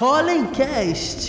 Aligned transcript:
Rollencast. 0.00 1.26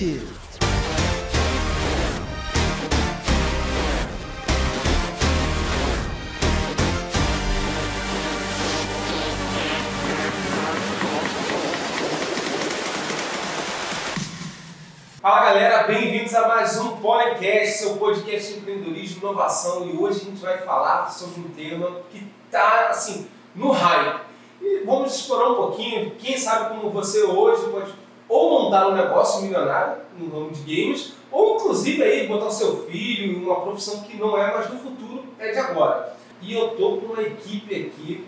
Galera, 15.52 15.81
bem-vindos 15.88 16.36
a 16.36 16.47
mais 16.47 16.80
um 16.80 16.98
Polecast, 16.98 17.80
seu 17.80 17.98
podcast 17.98 18.53
de 18.53 18.59
empreendedorismo 18.59 19.17
inovação. 19.17 19.84
E 19.89 19.98
hoje 19.98 20.22
a 20.22 20.25
gente 20.25 20.41
vai 20.41 20.59
falar 20.59 21.09
sobre 21.09 21.41
um 21.41 21.49
tema 21.49 22.02
que 22.12 22.23
está 22.45 22.89
assim 22.89 23.27
no 23.55 23.72
hype. 23.72 24.20
E 24.62 24.84
vamos 24.85 25.16
explorar 25.16 25.49
um 25.49 25.55
pouquinho, 25.55 26.12
quem 26.20 26.38
sabe 26.38 26.70
como 26.70 26.91
você 26.91 27.23
hoje 27.23 27.67
pode 27.72 27.91
ou 28.27 28.62
montar 28.62 28.89
um 28.89 28.94
negócio 28.94 29.41
milionário 29.41 30.03
no 30.20 30.30
ramo 30.30 30.52
de 30.52 30.62
games, 30.62 31.16
ou 31.31 31.55
inclusive 31.55 32.03
aí 32.03 32.27
botar 32.27 32.45
o 32.45 32.52
seu 32.52 32.86
filho 32.86 33.31
em 33.31 33.44
uma 33.44 33.61
profissão 33.61 34.03
que 34.03 34.17
não 34.17 34.38
é 34.38 34.53
mais 34.53 34.67
do 34.67 34.77
futuro, 34.77 35.23
é 35.39 35.52
de 35.52 35.58
agora. 35.58 36.16
E 36.44 36.53
eu 36.53 36.77
tô 36.77 36.97
com 36.97 37.13
uma 37.13 37.23
equipe 37.23 37.73
aqui, 37.73 38.23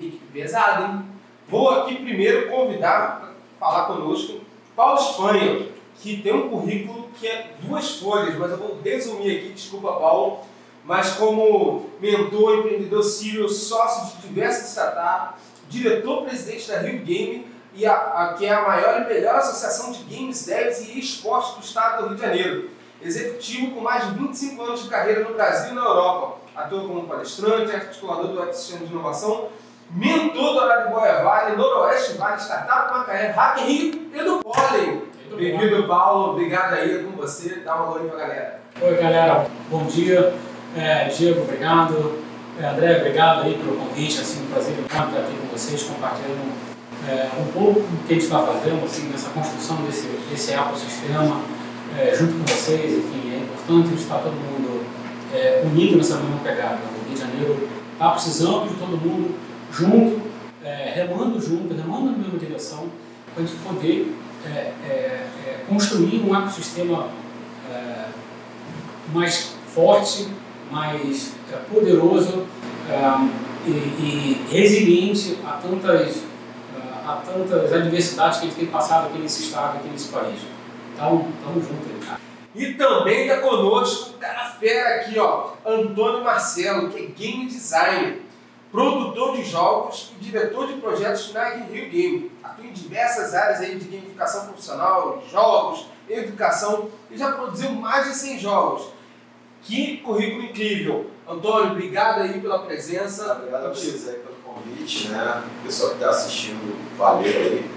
equipe 0.00 0.24
pesada, 0.32 0.86
hein? 0.86 1.04
Vou 1.46 1.68
aqui 1.68 1.96
primeiro 1.96 2.48
convidar 2.48 3.20
para 3.20 3.32
falar 3.60 3.84
conosco 3.88 4.40
Paulo 4.74 4.98
Espanha, 4.98 5.66
que 6.02 6.20
tem 6.20 6.34
um 6.34 6.48
currículo 6.48 7.08
que 7.18 7.28
é 7.28 7.54
duas 7.60 7.98
folhas, 7.98 8.36
mas 8.36 8.50
eu 8.50 8.56
vou 8.56 8.80
resumir 8.82 9.38
aqui, 9.38 9.52
desculpa 9.52 9.92
Paulo, 9.92 10.40
mas 10.84 11.12
como 11.12 11.90
mentor, 12.00 12.58
empreendedor 12.58 13.04
serial, 13.04 13.48
sócio 13.48 14.16
de 14.16 14.26
diversas 14.26 14.70
startups, 14.70 15.40
diretor-presidente 15.68 16.68
da 16.68 16.78
Rio 16.78 16.98
Game, 17.04 17.46
e 17.72 17.86
a, 17.86 17.94
a, 17.94 18.34
que 18.34 18.44
é 18.44 18.52
a 18.52 18.62
maior 18.62 19.00
e 19.00 19.14
melhor 19.14 19.36
associação 19.36 19.92
de 19.92 20.02
games, 20.02 20.44
devs 20.44 20.80
e 20.80 20.98
esportes 20.98 21.54
do 21.54 21.60
estado 21.60 22.02
do 22.02 22.08
Rio 22.08 22.16
de 22.16 22.22
Janeiro. 22.22 22.70
Executivo 23.00 23.76
com 23.76 23.80
mais 23.80 24.04
de 24.08 24.18
25 24.18 24.62
anos 24.62 24.82
de 24.82 24.90
carreira 24.90 25.22
no 25.22 25.34
Brasil 25.34 25.70
e 25.70 25.74
na 25.74 25.82
Europa. 25.82 26.38
Atua 26.54 26.80
como 26.80 27.04
palestrante, 27.04 27.74
articulador 27.74 28.26
do 28.26 28.42
ecossistema 28.42 28.86
de 28.86 28.92
inovação, 28.92 29.48
mentor 29.90 30.52
do 30.52 30.58
Horário 30.58 30.90
Boia 30.90 31.22
Vale, 31.22 31.56
Noroeste 31.56 32.18
Vale, 32.18 32.40
Startup 32.40 32.92
Macaé, 32.92 33.30
Hacker 33.30 33.64
Rio 33.64 34.10
e 34.12 34.22
do 34.22 34.40
Pólen. 34.40 35.11
Bem-vindo, 35.36 35.84
Paulo. 35.84 36.32
Obrigado 36.32 36.74
aí 36.74 36.96
é 36.96 36.98
com 37.02 37.16
você. 37.16 37.60
Dá 37.64 37.74
uma 37.76 37.86
alô 37.86 37.98
aí 37.98 38.08
pra 38.08 38.18
galera. 38.18 38.60
Oi, 38.80 38.94
galera. 38.96 39.46
Bom 39.70 39.84
dia. 39.86 40.34
É, 40.76 41.04
Diego, 41.08 41.42
obrigado. 41.42 42.22
É, 42.60 42.66
André, 42.66 42.98
obrigado 42.98 43.42
aí 43.42 43.54
pelo 43.54 43.76
convite. 43.76 44.20
Assim, 44.20 44.42
um 44.42 44.46
prazer 44.46 44.74
estar 44.78 45.04
aqui 45.04 45.34
com 45.40 45.46
vocês, 45.56 45.82
compartilhando 45.84 46.52
é, 47.08 47.28
um 47.40 47.52
pouco 47.52 47.80
do 47.80 48.06
que 48.06 48.12
a 48.12 48.14
gente 48.14 48.24
está 48.24 48.40
fazendo, 48.40 48.84
assim, 48.84 49.08
nessa 49.08 49.30
construção 49.30 49.76
desse, 49.86 50.06
desse 50.30 50.52
ecossistema, 50.52 51.40
é, 51.98 52.14
junto 52.14 52.34
com 52.34 52.44
vocês. 52.44 52.92
Enfim, 52.92 53.32
é 53.34 53.38
importante 53.38 53.94
estar 53.94 54.18
todo 54.18 54.34
mundo 54.34 54.84
é, 55.34 55.62
unido 55.64 55.96
nessa 55.96 56.16
mesma 56.16 56.38
pegada. 56.44 56.76
O 56.76 57.08
Rio 57.08 57.14
de 57.14 57.20
Janeiro 57.20 57.68
está 57.92 58.10
precisando 58.10 58.68
de 58.68 58.74
todo 58.74 58.98
mundo 58.98 59.34
junto, 59.72 60.31
é, 60.64 60.92
remando 60.94 61.40
junto, 61.40 61.74
remando 61.74 62.12
na 62.12 62.18
mesma 62.18 62.38
direção, 62.38 62.88
para 63.34 63.42
a 63.42 63.46
gente 63.46 63.58
poder 63.60 64.16
é, 64.46 64.72
é, 64.88 65.64
construir 65.68 66.20
um 66.20 66.36
ecossistema 66.36 67.08
mais 69.12 69.54
forte, 69.68 70.28
mais 70.70 71.34
poderoso 71.72 72.46
e, 73.66 73.70
e 73.70 74.46
resiliente 74.50 75.38
a 75.44 75.52
tantas 75.52 76.24
a 77.06 77.16
tantas 77.16 77.72
adversidades 77.72 78.38
que 78.38 78.46
a 78.46 78.48
gente 78.48 78.58
tem 78.58 78.68
passado 78.68 79.08
aqui 79.08 79.18
nesse 79.18 79.42
estado, 79.42 79.78
aqui 79.78 79.88
nesse 79.88 80.08
país. 80.08 80.40
Então, 80.94 81.28
tamo 81.42 81.60
junto 81.60 81.88
aí, 81.88 82.06
cara. 82.06 82.20
E 82.54 82.74
também 82.74 83.26
está 83.26 83.38
conosco 83.38 84.14
um 84.14 84.18
cara 84.18 84.44
fera 84.50 85.00
aqui, 85.00 85.18
ó, 85.18 85.52
Antônio 85.66 86.22
Marcelo, 86.22 86.90
que 86.90 86.98
é 86.98 87.06
game 87.06 87.46
designer, 87.46 88.22
produtor 88.72 89.36
de 89.36 89.44
jogos 89.44 90.12
e 90.18 90.24
diretor 90.24 90.66
de 90.66 90.74
projetos 90.80 91.32
na 91.34 91.44
Rio 91.50 91.90
Game. 91.90 92.32
Atua 92.42 92.64
em 92.64 92.72
diversas 92.72 93.34
áreas 93.34 93.60
aí 93.60 93.76
de 93.76 93.84
gamificação 93.84 94.46
profissional, 94.46 95.22
jogos, 95.30 95.86
educação 96.08 96.88
e 97.10 97.16
já 97.16 97.32
produziu 97.32 97.70
mais 97.72 98.08
de 98.08 98.14
100 98.14 98.38
jogos. 98.38 98.88
Que 99.60 99.98
currículo 99.98 100.42
incrível! 100.44 101.10
Antônio, 101.28 101.72
obrigado 101.72 102.22
aí 102.22 102.40
pela 102.40 102.60
presença. 102.60 103.32
Obrigado 103.34 103.66
a 103.66 103.68
vocês 103.68 104.08
aí 104.08 104.16
pelo 104.16 104.34
convite, 104.36 105.08
né? 105.08 105.44
O 105.60 105.66
pessoal 105.66 105.90
que 105.90 105.96
está 105.96 106.10
assistindo, 106.10 106.96
valeu 106.96 107.30
aí. 107.30 107.70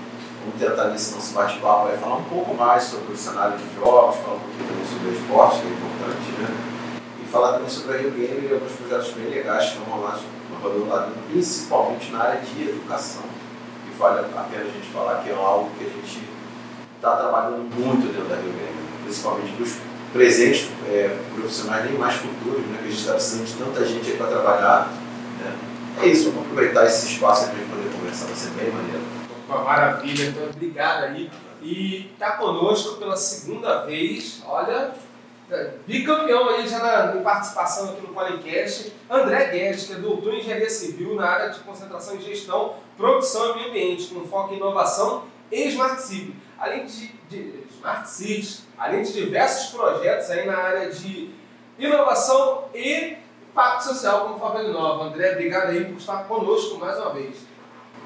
Vamos 0.46 0.60
tentar 0.60 0.86
nesse 0.86 1.14
nosso 1.14 1.34
bate-papo 1.34 1.88
aí 1.88 1.98
falar 1.98 2.18
um 2.18 2.24
pouco 2.24 2.54
mais 2.56 2.84
sobre 2.84 3.14
o 3.14 3.18
cenário 3.18 3.58
de 3.58 3.76
jogos, 3.76 4.16
falar 4.18 4.36
um 4.36 4.40
pouquinho 4.40 4.68
também 4.68 4.86
sobre 4.86 5.08
o 5.10 5.14
esporte, 5.14 5.60
que 5.60 5.68
é 5.68 5.72
importante, 5.72 6.32
né? 6.40 7.02
E 7.24 7.28
falar 7.28 7.54
também 7.54 7.70
sobre 7.70 7.96
a 7.96 8.00
Rio 8.00 8.12
Game 8.12 8.48
e 8.48 8.54
alguns 8.54 8.72
projetos 8.72 9.12
bem 9.14 9.30
legais 9.30 9.66
que 9.66 9.78
estão 9.78 9.94
rolando, 9.94 10.22
dentro, 10.62 11.14
principalmente 11.30 12.12
na 12.12 12.24
área 12.24 12.42
de 12.42 12.70
educação. 12.70 13.24
E 13.88 13.98
vale 13.98 14.20
a 14.20 14.44
pena 14.44 14.64
a 14.64 14.66
gente 14.66 14.88
falar 14.92 15.24
que 15.24 15.30
é 15.30 15.34
algo 15.34 15.70
que 15.78 15.86
a 15.86 15.90
gente 15.90 16.24
está 16.96 17.16
trabalhando 17.18 17.70
muito 17.76 18.12
dentro 18.12 18.30
da 18.30 18.36
Rio 18.36 18.52
Game, 18.52 19.04
principalmente 19.04 19.52
para 19.54 19.64
os 19.64 19.78
presentes 20.12 20.70
é, 20.88 21.18
profissionais 21.34 21.86
nem 21.86 22.00
mais 22.00 22.16
futuros, 22.16 22.66
né? 22.68 22.78
Que 22.80 22.88
a 22.88 22.90
gente 22.90 23.00
está 23.00 23.14
precisando 23.14 23.46
de 23.46 23.54
tanta 23.54 23.86
gente 23.86 24.12
aí 24.12 24.18
para 24.18 24.28
trabalhar. 24.28 24.94
Né? 25.40 25.56
É 26.02 26.08
isso, 26.08 26.32
vamos 26.32 26.50
aproveitar 26.50 26.86
esse 26.86 27.08
espaço 27.08 27.46
para 27.46 27.54
a 27.54 27.58
gente 27.58 27.70
poder 27.70 27.90
conversar, 27.96 28.26
vai 28.26 28.36
ser 28.36 28.50
bem 28.52 28.72
maneiro. 28.72 29.02
Uma 29.48 29.60
maravilha, 29.60 30.26
então 30.26 30.44
obrigado 30.46 31.04
aí. 31.04 31.30
E 31.62 32.12
está 32.14 32.32
conosco 32.32 32.98
pela 32.98 33.18
segunda 33.18 33.86
vez, 33.86 34.42
olha, 34.46 34.94
bicampeão 35.86 36.50
aí 36.50 36.68
já 36.68 36.80
na, 36.80 37.22
participação 37.22 37.90
aqui 37.90 38.02
no 38.02 38.14
Polecast, 38.14 38.94
André 39.10 39.50
Guedes, 39.50 39.88
que 39.88 39.94
é 39.94 39.96
doutor 39.98 40.34
em 40.34 40.40
engenharia 40.40 40.70
civil 40.70 41.16
na 41.16 41.28
área 41.28 41.50
de 41.50 41.60
concentração 41.60 42.16
em 42.16 42.22
gestão, 42.22 42.76
produção 42.98 43.52
e 43.52 43.56
meio 43.56 43.70
ambiente, 43.70 44.14
com 44.14 44.26
foco 44.26 44.54
em 44.54 44.58
inovação 44.58 45.26
e 45.52 45.68
Smart 45.68 46.02
City. 46.02 46.36
Além 46.58 46.86
de, 46.86 47.08
de 47.30 47.64
Smart 47.70 48.10
Cities, 48.10 48.64
além 48.78 49.04
de 49.04 49.14
diversos 49.14 49.72
projetos 49.72 50.30
aí 50.32 50.46
na 50.46 50.58
área 50.58 50.90
de 50.90 51.30
inovação 51.78 52.66
e 52.74 53.18
impacto 53.52 53.84
social 53.84 54.22
como 54.22 54.40
Favela 54.40 54.70
Nova. 54.70 55.06
André, 55.06 55.32
obrigado 55.32 55.70
aí 55.70 55.86
por 55.86 55.98
estar 55.98 56.24
conosco 56.24 56.78
mais 56.78 56.98
uma 56.98 57.14
vez. 57.14 57.38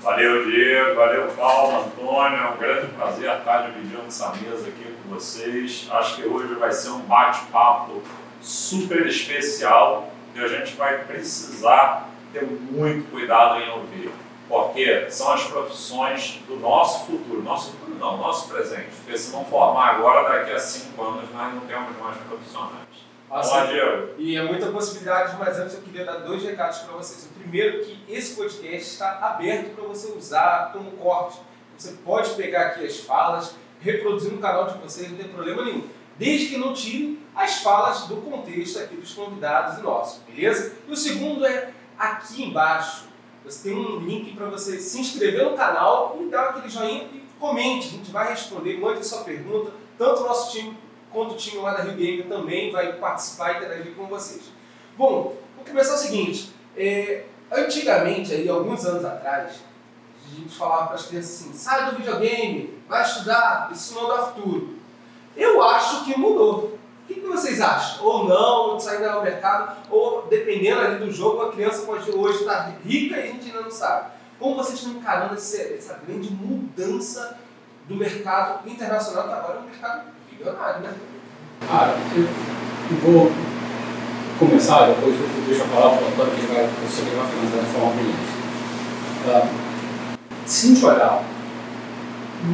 Valeu, 0.01 0.45
Diego. 0.45 0.95
Valeu, 0.95 1.27
Paulo, 1.31 1.85
Antônio. 1.85 2.37
É 2.37 2.49
um 2.51 2.57
grande 2.57 2.87
prazer 2.93 3.37
estar 3.37 3.69
dividindo 3.69 4.03
essa 4.07 4.31
mesa 4.35 4.67
aqui 4.67 4.95
com 5.09 5.15
vocês. 5.15 5.87
Acho 5.89 6.15
que 6.17 6.27
hoje 6.27 6.53
vai 6.53 6.71
ser 6.71 6.89
um 6.89 6.99
bate-papo 7.01 8.01
super 8.41 9.05
especial 9.07 10.11
e 10.35 10.39
a 10.39 10.47
gente 10.47 10.75
vai 10.75 11.03
precisar 11.03 12.09
ter 12.31 12.45
muito 12.45 13.09
cuidado 13.09 13.59
em 13.59 13.69
ouvir, 13.71 14.11
porque 14.47 15.09
são 15.09 15.31
as 15.33 15.43
profissões 15.45 16.39
do 16.47 16.57
nosso 16.57 17.07
futuro. 17.07 17.41
Nosso 17.41 17.71
futuro 17.71 17.97
não, 17.97 18.17
nosso 18.17 18.47
presente. 18.49 18.91
Porque 19.03 19.17
se 19.17 19.31
não 19.31 19.43
formar 19.45 19.95
agora, 19.95 20.29
daqui 20.29 20.51
a 20.51 20.59
cinco 20.59 21.03
anos, 21.03 21.29
nós 21.33 21.53
não 21.53 21.61
temos 21.61 21.97
mais 21.97 22.17
profissionais. 22.17 22.87
Olá, 23.29 23.65
Diego. 23.65 24.09
E 24.17 24.35
é 24.35 24.43
muita 24.43 24.67
possibilidade, 24.71 25.35
mas 25.37 25.59
antes 25.59 25.75
eu 25.75 25.81
queria 25.81 26.03
dar 26.03 26.17
dois 26.19 26.43
recados 26.43 26.79
para 26.79 26.93
vocês. 26.93 27.25
O 27.25 27.39
primeiro 27.39 27.83
que 27.83 28.03
esse 28.07 28.35
podcast 28.35 28.91
está 28.91 29.19
aberto 29.19 29.75
para 29.75 29.83
você 29.83 30.11
usar 30.11 30.71
como 30.73 30.91
corte. 30.93 31.39
Você 31.77 31.93
pode 32.03 32.31
pegar 32.31 32.67
aqui 32.67 32.85
as 32.85 32.97
falas, 32.97 33.55
reproduzir 33.79 34.31
no 34.31 34.39
canal 34.39 34.67
de 34.67 34.77
vocês, 34.79 35.09
não 35.09 35.17
tem 35.17 35.27
problema 35.27 35.63
nenhum. 35.63 35.83
Desde 36.17 36.47
que 36.47 36.57
não 36.57 36.73
tire 36.73 37.19
as 37.35 37.61
falas 37.61 38.07
do 38.07 38.17
contexto 38.17 38.79
aqui 38.79 38.95
dos 38.95 39.13
convidados 39.13 39.79
e 39.79 39.81
nossos, 39.81 40.21
beleza? 40.23 40.75
E 40.87 40.91
o 40.91 40.95
segundo 40.95 41.45
é 41.45 41.71
aqui 41.97 42.43
embaixo. 42.43 43.07
Você 43.45 43.69
tem 43.69 43.77
um 43.77 43.99
link 43.99 44.35
para 44.35 44.47
você 44.47 44.79
se 44.79 44.99
inscrever 44.99 45.45
no 45.45 45.55
canal 45.55 46.17
e 46.21 46.25
dar 46.25 46.49
aquele 46.49 46.69
joinha 46.69 47.03
e 47.13 47.23
comente. 47.39 47.87
A 47.87 47.91
gente 47.91 48.11
vai 48.11 48.29
responder, 48.29 48.77
mande 48.77 49.05
sua 49.05 49.23
pergunta. 49.23 49.71
Tanto 49.97 50.21
o 50.21 50.27
nosso 50.27 50.51
time 50.51 50.77
quanto 51.11 51.33
o 51.33 51.37
time 51.37 51.61
lá 51.61 51.73
da 51.73 51.83
Rio 51.83 51.95
Gamer 51.95 52.27
também 52.27 52.71
vai 52.71 52.93
participar 52.93 53.53
e 53.53 53.57
interagir 53.57 53.95
com 53.95 54.05
vocês. 54.05 54.43
Bom, 54.97 55.35
vou 55.55 55.65
começar 55.65 55.95
o 55.95 55.97
seguinte. 55.97 56.51
É, 56.75 57.23
antigamente, 57.51 58.33
aí, 58.33 58.47
alguns 58.47 58.85
anos 58.85 59.05
atrás, 59.05 59.61
a 60.31 60.39
gente 60.41 60.55
falava 60.55 60.87
para 60.87 60.95
as 60.95 61.05
crianças 61.05 61.41
assim, 61.41 61.53
sai 61.53 61.89
do 61.89 61.97
videogame, 61.97 62.77
vai 62.87 63.03
estudar, 63.03 63.69
isso 63.71 63.95
não 63.95 64.07
dá 64.07 64.23
futuro. 64.23 64.75
Eu 65.35 65.63
acho 65.63 66.03
que 66.05 66.17
mudou. 66.17 66.77
O 67.03 67.07
que, 67.07 67.21
que 67.21 67.27
vocês 67.27 67.59
acham? 67.59 68.05
Ou 68.05 68.25
não, 68.25 68.79
sair 68.79 68.99
no 68.99 69.23
mercado, 69.23 69.75
ou 69.89 70.27
dependendo 70.29 70.81
ali 70.81 71.03
do 71.03 71.11
jogo, 71.11 71.41
a 71.41 71.51
criança 71.51 71.83
pode 71.83 72.11
hoje 72.11 72.39
estar 72.39 72.77
rica 72.85 73.15
e 73.17 73.19
a 73.19 73.25
gente 73.25 73.47
ainda 73.47 73.61
não 73.61 73.71
sabe. 73.71 74.11
Como 74.37 74.55
vocês 74.55 74.77
estão 74.77 74.93
encarando 74.93 75.33
essa, 75.33 75.99
grande 76.05 76.29
mudança 76.31 77.37
do 77.87 77.95
mercado 77.95 78.69
internacional, 78.69 79.27
que 79.27 79.33
agora 79.33 79.57
é 79.57 79.59
um 79.59 79.65
mercado 79.65 80.03
milionário, 80.31 80.81
né? 80.81 80.93
Cara, 81.67 81.95
eu, 82.15 82.97
vou 83.01 83.31
começar, 84.37 84.87
depois 84.87 85.19
eu 85.19 85.27
deixo 85.47 85.63
a 85.63 85.67
palavra 85.67 85.97
para 85.97 86.05
o 86.05 86.11
Antônio, 86.11 86.35
que 86.35 86.53
vai, 86.53 86.67
você 86.67 87.01
vai 87.01 87.27
finalizar 87.27 87.65
de 87.65 87.71
forma 87.71 87.91
brilhante. 87.93 88.39
Uh, 89.25 89.68
se 90.49 90.65
a 90.65 90.69
gente 90.69 90.83
olhar, 90.83 91.23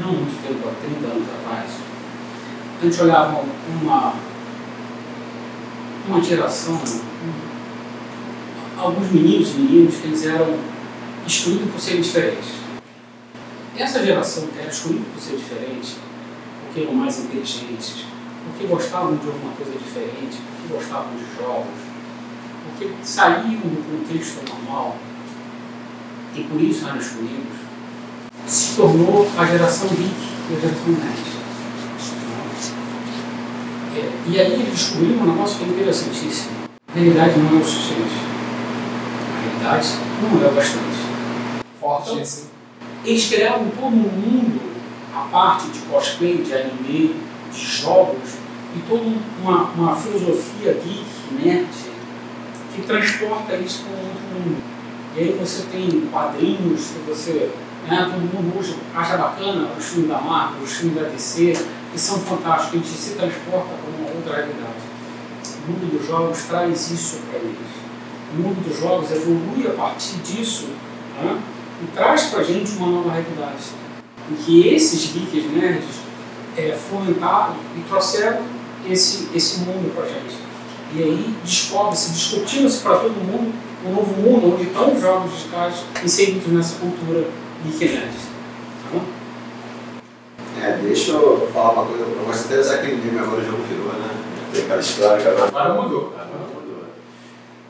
não 0.01 0.11
muito 0.11 0.45
tempo, 0.45 0.67
há 0.67 0.73
30 0.85 1.07
anos 1.07 1.27
atrás, 1.29 1.71
a 2.77 2.85
gente 2.85 3.01
olhava 3.01 3.45
uma, 3.81 4.13
uma 6.05 6.21
geração, 6.21 6.81
alguns 8.77 9.11
meninos 9.13 9.49
e 9.51 9.59
meninas 9.59 9.95
que 9.95 10.07
eles 10.07 10.25
eram 10.25 10.59
excluídos 11.25 11.71
por 11.71 11.79
serem 11.79 12.01
diferentes. 12.01 12.49
Essa 13.77 14.05
geração 14.05 14.47
que 14.47 14.59
era 14.59 14.67
excluída 14.67 15.05
por 15.13 15.21
ser 15.21 15.37
diferente, 15.37 15.95
porque 16.65 16.81
eram 16.81 16.95
mais 16.95 17.17
inteligentes, 17.17 18.07
porque 18.43 18.67
gostavam 18.67 19.15
de 19.15 19.25
alguma 19.25 19.53
coisa 19.53 19.71
diferente, 19.71 20.37
porque 20.51 20.73
gostavam 20.73 21.13
de 21.15 21.41
jogos, 21.41 21.79
porque 22.65 22.93
saíam 23.03 23.61
do 23.61 24.03
contexto 24.03 24.43
normal 24.49 24.97
e 26.35 26.43
por 26.43 26.59
isso 26.59 26.85
eram 26.85 26.97
excluídos, 26.97 27.65
se 28.47 28.75
tornou 28.75 29.27
a 29.37 29.45
geração 29.45 29.87
geek 29.89 30.13
e 30.49 30.55
a 30.55 30.59
geração 30.59 30.87
nerd. 30.87 31.35
É, 33.95 34.11
e 34.27 34.39
aí 34.39 34.53
eles 34.53 34.69
descobriram 34.69 35.23
um 35.23 35.31
negócio 35.31 35.57
que 35.57 35.63
é 35.63 35.67
interessantíssimo. 35.67 36.51
A 36.87 36.99
realidade 36.99 37.39
não 37.39 37.59
é 37.59 37.61
o 37.61 37.65
suficiente. 37.65 38.13
A 39.31 39.41
realidade 39.41 39.87
não 40.21 40.43
é 40.43 40.51
o 40.51 40.53
bastante. 40.53 40.97
Forte 41.79 42.09
Então, 42.09 42.21
esse. 42.21 42.45
Eles 43.05 43.27
criaram 43.27 43.69
todo 43.69 43.87
um 43.87 43.91
mundo, 43.91 44.59
a 45.15 45.21
parte 45.31 45.67
de 45.69 45.79
cosplay, 45.79 46.37
de 46.37 46.53
anime, 46.53 47.15
de 47.51 47.59
jogos, 47.59 48.35
e 48.75 48.79
toda 48.89 49.03
uma, 49.41 49.69
uma 49.71 49.95
filosofia 49.95 50.73
geek, 50.73 51.05
nerd, 51.43 51.67
que 52.75 52.81
transporta 52.81 53.55
isso 53.55 53.83
para 53.83 53.93
um 53.93 54.07
outro 54.07 54.21
mundo. 54.33 54.63
E 55.15 55.19
aí 55.19 55.37
você 55.39 55.63
tem 55.71 56.09
quadrinhos 56.11 56.87
que 56.87 56.99
você, 57.07 57.51
né, 57.87 58.09
todo 58.11 58.21
mundo 58.21 58.57
hoje 58.57 58.75
acha 58.95 59.17
bacana, 59.17 59.69
os 59.77 59.85
filmes 59.85 60.09
da 60.09 60.19
Marvel, 60.19 60.63
os 60.63 60.71
filmes 60.73 61.01
da 61.01 61.09
DC, 61.09 61.53
que 61.91 61.99
são 61.99 62.19
fantásticos, 62.19 62.73
a 62.73 62.77
gente 62.77 62.89
se 62.89 63.11
transporta 63.11 63.69
para 63.69 63.97
uma 63.97 64.15
outra 64.15 64.35
realidade. 64.35 64.85
O 65.67 65.71
mundo 65.71 65.97
dos 65.97 66.07
jogos 66.07 66.43
traz 66.43 66.91
isso 66.91 67.19
para 67.29 67.39
eles. 67.39 67.85
O 68.33 68.41
mundo 68.41 68.67
dos 68.67 68.79
jogos 68.79 69.11
evolui 69.11 69.67
a 69.67 69.71
partir 69.71 70.17
disso 70.17 70.69
né, 71.21 71.39
e 71.83 71.87
traz 71.95 72.25
para 72.25 72.39
a 72.39 72.43
gente 72.43 72.71
uma 72.77 72.87
nova 72.87 73.11
realidade. 73.11 73.63
Em 74.29 74.35
que 74.35 74.67
esses 74.67 75.13
geeks 75.13 75.51
nerds 75.51 75.99
é, 76.57 76.71
fomentaram 76.71 77.55
e 77.77 77.81
trouxeram 77.81 78.41
esse, 78.89 79.29
esse 79.33 79.59
mundo 79.59 79.93
para 79.93 80.05
a 80.05 80.07
gente. 80.07 80.35
E 80.95 81.03
aí 81.03 81.35
descobre-se, 81.43 82.11
discutindo-se 82.11 82.81
para 82.81 82.97
todo 82.97 83.13
mundo 83.13 83.53
um 83.85 83.93
novo 83.93 84.19
mundo 84.19 84.55
onde 84.55 84.63
estão 84.63 84.93
os 84.93 85.01
jogos 85.01 85.31
digitais 85.31 85.83
inseridos 86.03 86.47
nessa 86.47 86.75
cultura 86.79 87.27
geek 87.65 87.93
nerd. 87.93 88.13
Tá 88.13 88.89
bom? 88.93 89.03
É, 90.61 90.77
deixa 90.77 91.11
eu 91.11 91.49
falar 91.53 91.71
uma 91.73 91.85
coisa. 91.85 92.03
Eu 92.03 92.25
gosto 92.25 92.45
até 92.45 92.55
de 92.55 92.59
usar 92.61 92.75
aquele 92.75 92.95
meme, 92.95 93.19
agora 93.19 93.41
o 93.41 93.45
jogo 93.45 93.63
virou, 93.63 93.93
né? 93.93 94.09
Tem 94.53 94.63
aquela 94.63 94.79
história 94.81 95.21
que 95.21 95.27
agora 95.27 95.47
Agora 95.47 95.81
mudou. 95.81 96.13
agora 96.17 96.47
mudou. 96.53 96.83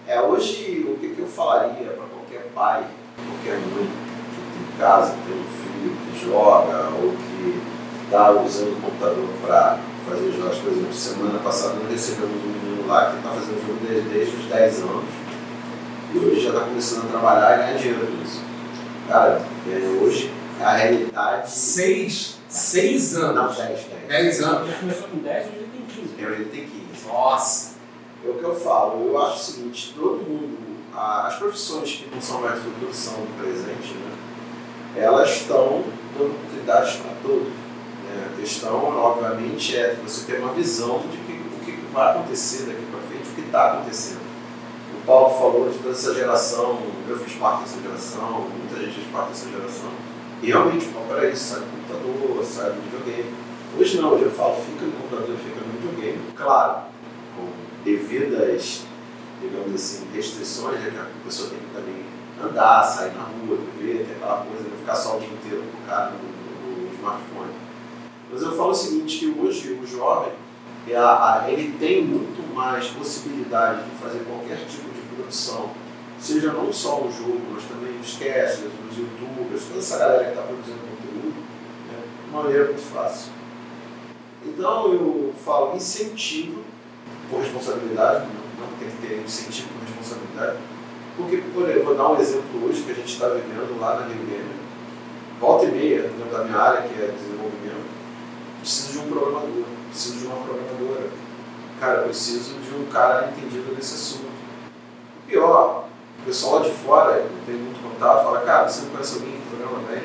É, 0.08 0.22
hoje, 0.22 0.86
o 0.88 0.98
que, 1.00 1.10
que 1.10 1.20
eu 1.22 1.28
falaria 1.28 1.88
para 1.88 2.06
qualquer 2.06 2.48
pai, 2.54 2.84
qualquer 3.16 3.60
mãe 3.60 3.88
que 3.88 4.42
tem 4.54 4.62
em 4.76 4.80
casa, 4.80 5.16
tem 5.26 5.36
um 5.36 5.46
filho 5.46 5.96
que 5.98 6.26
joga 6.30 6.90
ou 7.02 7.12
que 7.12 7.62
está 8.06 8.32
usando 8.32 8.78
o 8.78 8.82
computador 8.82 9.28
para 9.46 9.80
fazer 10.08 10.32
jogos, 10.32 10.58
por 10.60 10.72
exemplo, 10.72 10.94
semana 10.94 11.40
passada 11.40 11.76
nós 11.82 11.92
recebemos 11.92 12.36
um 12.44 12.48
menino 12.50 12.88
lá 12.88 13.10
que 13.10 13.18
está 13.18 13.30
fazendo 13.30 13.66
jogo 13.66 13.80
desde, 13.88 14.10
desde 14.10 14.36
os 14.36 14.46
10 14.46 14.82
anos 14.82 15.06
e 16.14 16.18
hoje 16.20 16.40
já 16.42 16.50
está 16.50 16.62
começando 16.62 17.06
a 17.06 17.10
trabalhar 17.10 17.56
e 17.56 17.58
ganhar 17.58 17.78
dinheiro 17.80 18.06
com 18.06 18.24
isso. 18.24 18.42
Cara, 19.08 19.42
é, 19.68 20.04
hoje 20.04 20.32
a 20.62 20.74
realidade. 20.74 21.50
Seis, 21.52 22.38
seis 22.50 23.14
Não, 23.14 23.30
anos. 23.30 23.58
10, 23.58 23.68
10. 23.70 24.08
Dez 24.08 24.42
anos. 24.42 24.70
Já 24.70 24.78
começou 24.80 25.08
com 25.10 25.18
10, 25.18 25.48
hoje 25.48 25.70
tem 25.72 25.82
15. 26.04 26.14
Então 26.18 26.30
ele 26.32 26.46
tem 26.46 26.62
15. 26.66 27.08
Nossa. 27.08 27.76
É 28.26 28.30
o 28.30 28.34
que 28.34 28.44
eu 28.44 28.56
falo, 28.56 29.08
eu 29.08 29.22
acho 29.22 29.36
o 29.36 29.40
seguinte, 29.40 29.94
todo 29.96 30.24
mundo, 30.28 30.58
as 30.96 31.36
profissões 31.36 31.92
que 31.92 32.10
não 32.12 32.20
são 32.20 32.42
mais 32.42 32.60
futuro, 32.60 32.92
são 32.92 33.14
do 33.14 33.38
presente, 33.40 33.94
né? 33.94 34.12
Elas 34.96 35.30
estão 35.30 35.84
dando 36.18 36.32
oportunidades 36.32 36.96
para 36.96 37.12
todos. 37.22 37.50
né? 37.50 38.32
A 38.34 38.40
questão, 38.42 38.84
obviamente, 38.84 39.78
é 39.78 39.96
você 40.04 40.26
ter 40.26 40.40
uma 40.40 40.54
visão 40.54 41.04
de 41.12 41.18
que, 41.18 41.34
o 41.34 41.60
que 41.66 41.94
vai 41.94 42.12
acontecer 42.16 42.64
daqui 42.64 42.84
para 42.90 43.00
frente, 43.02 43.30
o 43.30 43.36
que 43.36 43.42
está 43.42 43.74
acontecendo. 43.74 44.25
O 45.06 45.08
Paulo 45.08 45.30
falou 45.36 45.70
de 45.70 45.78
toda 45.78 45.92
essa 45.92 46.16
geração, 46.16 46.80
eu 47.08 47.16
fiz 47.20 47.34
parte 47.36 47.62
dessa 47.62 47.80
geração, 47.80 48.50
muita 48.50 48.84
gente 48.84 48.96
fez 48.96 49.08
parte 49.12 49.30
dessa 49.30 49.50
geração. 49.52 49.92
E 50.42 50.48
realmente, 50.48 50.88
pô, 50.88 51.00
peraí, 51.02 51.36
sai 51.36 51.60
do 51.60 51.66
computador, 51.68 52.44
sai 52.44 52.72
do 52.72 52.82
videogame. 52.82 53.32
Hoje 53.78 54.02
não, 54.02 54.14
hoje 54.14 54.24
eu 54.24 54.32
falo, 54.32 54.56
fica 54.56 54.84
no 54.84 54.94
computador, 54.94 55.38
fica 55.38 55.60
no 55.60 55.74
videogame. 55.74 56.20
Claro, 56.36 56.86
com 57.38 57.48
devidas, 57.84 58.82
digamos 59.40 59.76
assim, 59.76 60.08
restrições, 60.12 60.80
né, 60.80 60.90
que 60.90 60.98
a 60.98 61.24
pessoa 61.24 61.50
tem 61.52 61.60
que 61.60 61.76
também 61.76 62.04
andar, 62.44 62.84
sair 62.84 63.14
na 63.14 63.26
rua, 63.26 63.60
viver, 63.78 64.08
ter 64.08 64.14
aquela 64.14 64.38
coisa, 64.38 64.68
não 64.68 64.76
ficar 64.76 64.96
só 64.96 65.18
o 65.18 65.20
dia 65.20 65.30
inteiro 65.30 65.64
focado 65.82 66.14
no, 66.16 66.82
no 66.82 66.94
smartphone. 66.96 67.54
Mas 68.32 68.42
eu 68.42 68.58
falo 68.58 68.72
o 68.72 68.74
seguinte, 68.74 69.20
que 69.20 69.40
hoje 69.40 69.80
o 69.80 69.86
jovem, 69.86 70.34
é 70.88 71.52
ele 71.52 71.76
tem 71.80 72.04
muito 72.04 72.54
mais 72.54 72.88
possibilidade 72.88 73.84
de 73.84 73.96
fazer 73.98 74.20
qualquer 74.20 74.58
tipo 74.68 74.88
de 74.90 74.95
produção, 75.16 75.72
seja 76.20 76.52
não 76.52 76.72
só 76.72 77.02
o 77.02 77.12
jogo, 77.12 77.42
mas 77.52 77.64
também 77.66 78.00
os 78.00 78.14
casters, 78.14 78.72
os 78.90 78.98
youtubers, 78.98 79.66
toda 79.66 79.80
essa 79.80 79.98
galera 79.98 80.24
que 80.26 80.30
está 80.32 80.42
produzindo 80.42 80.80
conteúdo, 80.80 81.36
né, 81.88 82.04
de 82.24 82.30
uma 82.30 82.44
maneira 82.44 82.66
muito 82.66 82.82
fácil. 82.82 83.32
Então 84.46 84.94
eu 84.94 85.34
falo 85.44 85.76
incentivo 85.76 86.64
por 87.30 87.42
responsabilidade, 87.42 88.26
não, 88.28 88.68
não 88.68 88.78
tem 88.78 88.90
que 88.90 89.08
ter 89.08 89.24
incentivo 89.24 89.70
por 89.70 89.88
responsabilidade, 89.88 90.58
porque, 91.18 91.38
por 91.54 91.64
exemplo, 91.64 91.86
vou 91.86 91.96
dar 91.96 92.12
um 92.12 92.20
exemplo 92.20 92.66
hoje 92.66 92.84
que 92.84 92.92
a 92.92 92.96
gente 92.96 93.14
está 93.14 93.30
vivendo 93.30 93.80
lá 93.80 94.02
na 94.02 94.08
Rio 94.08 94.26
Gamer, 94.26 94.56
volta 95.40 95.66
e 95.66 95.72
meia, 95.72 96.02
dentro 96.04 96.32
da 96.32 96.44
minha 96.44 96.58
área, 96.58 96.82
que 96.82 96.94
é 96.94 97.08
desenvolvimento, 97.08 97.86
preciso 98.60 98.94
de 98.94 99.00
um 99.00 99.12
programador, 99.12 99.64
preciso 99.90 100.18
de 100.18 100.28
uma 100.28 100.38
programadora. 100.38 101.10
Cara, 101.80 102.02
preciso 102.04 102.56
de 102.60 102.76
um 102.76 102.86
cara 102.88 103.30
entendido 103.30 103.74
nesse 103.76 103.96
assunto. 103.96 104.25
Pior, 105.28 105.86
o 106.22 106.26
pessoal 106.26 106.60
lá 106.60 106.66
de 106.66 106.72
fora, 106.72 107.12
eu 107.18 107.30
tenho 107.46 107.60
muito 107.60 107.82
contato, 107.82 108.24
fala, 108.24 108.42
cara, 108.42 108.68
você 108.70 108.84
não 108.84 108.90
conhece 108.92 109.16
alguém 109.16 109.32
que 109.34 109.56
programa 109.56 109.88
bem? 109.90 110.04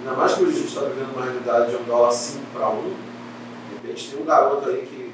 Ainda 0.00 0.16
mais 0.16 0.34
que 0.34 0.42
hoje 0.42 0.52
a 0.52 0.56
gente 0.58 0.68
está 0.68 0.80
vivendo 0.82 1.12
uma 1.14 1.24
realidade 1.24 1.70
de 1.70 1.76
um 1.76 1.82
dólar 1.84 2.12
5 2.12 2.44
para 2.52 2.68
1, 2.68 2.82
de 2.82 3.74
repente 3.82 4.10
tem 4.10 4.22
um 4.22 4.24
garoto 4.24 4.68
aí 4.68 4.86
que. 4.86 5.12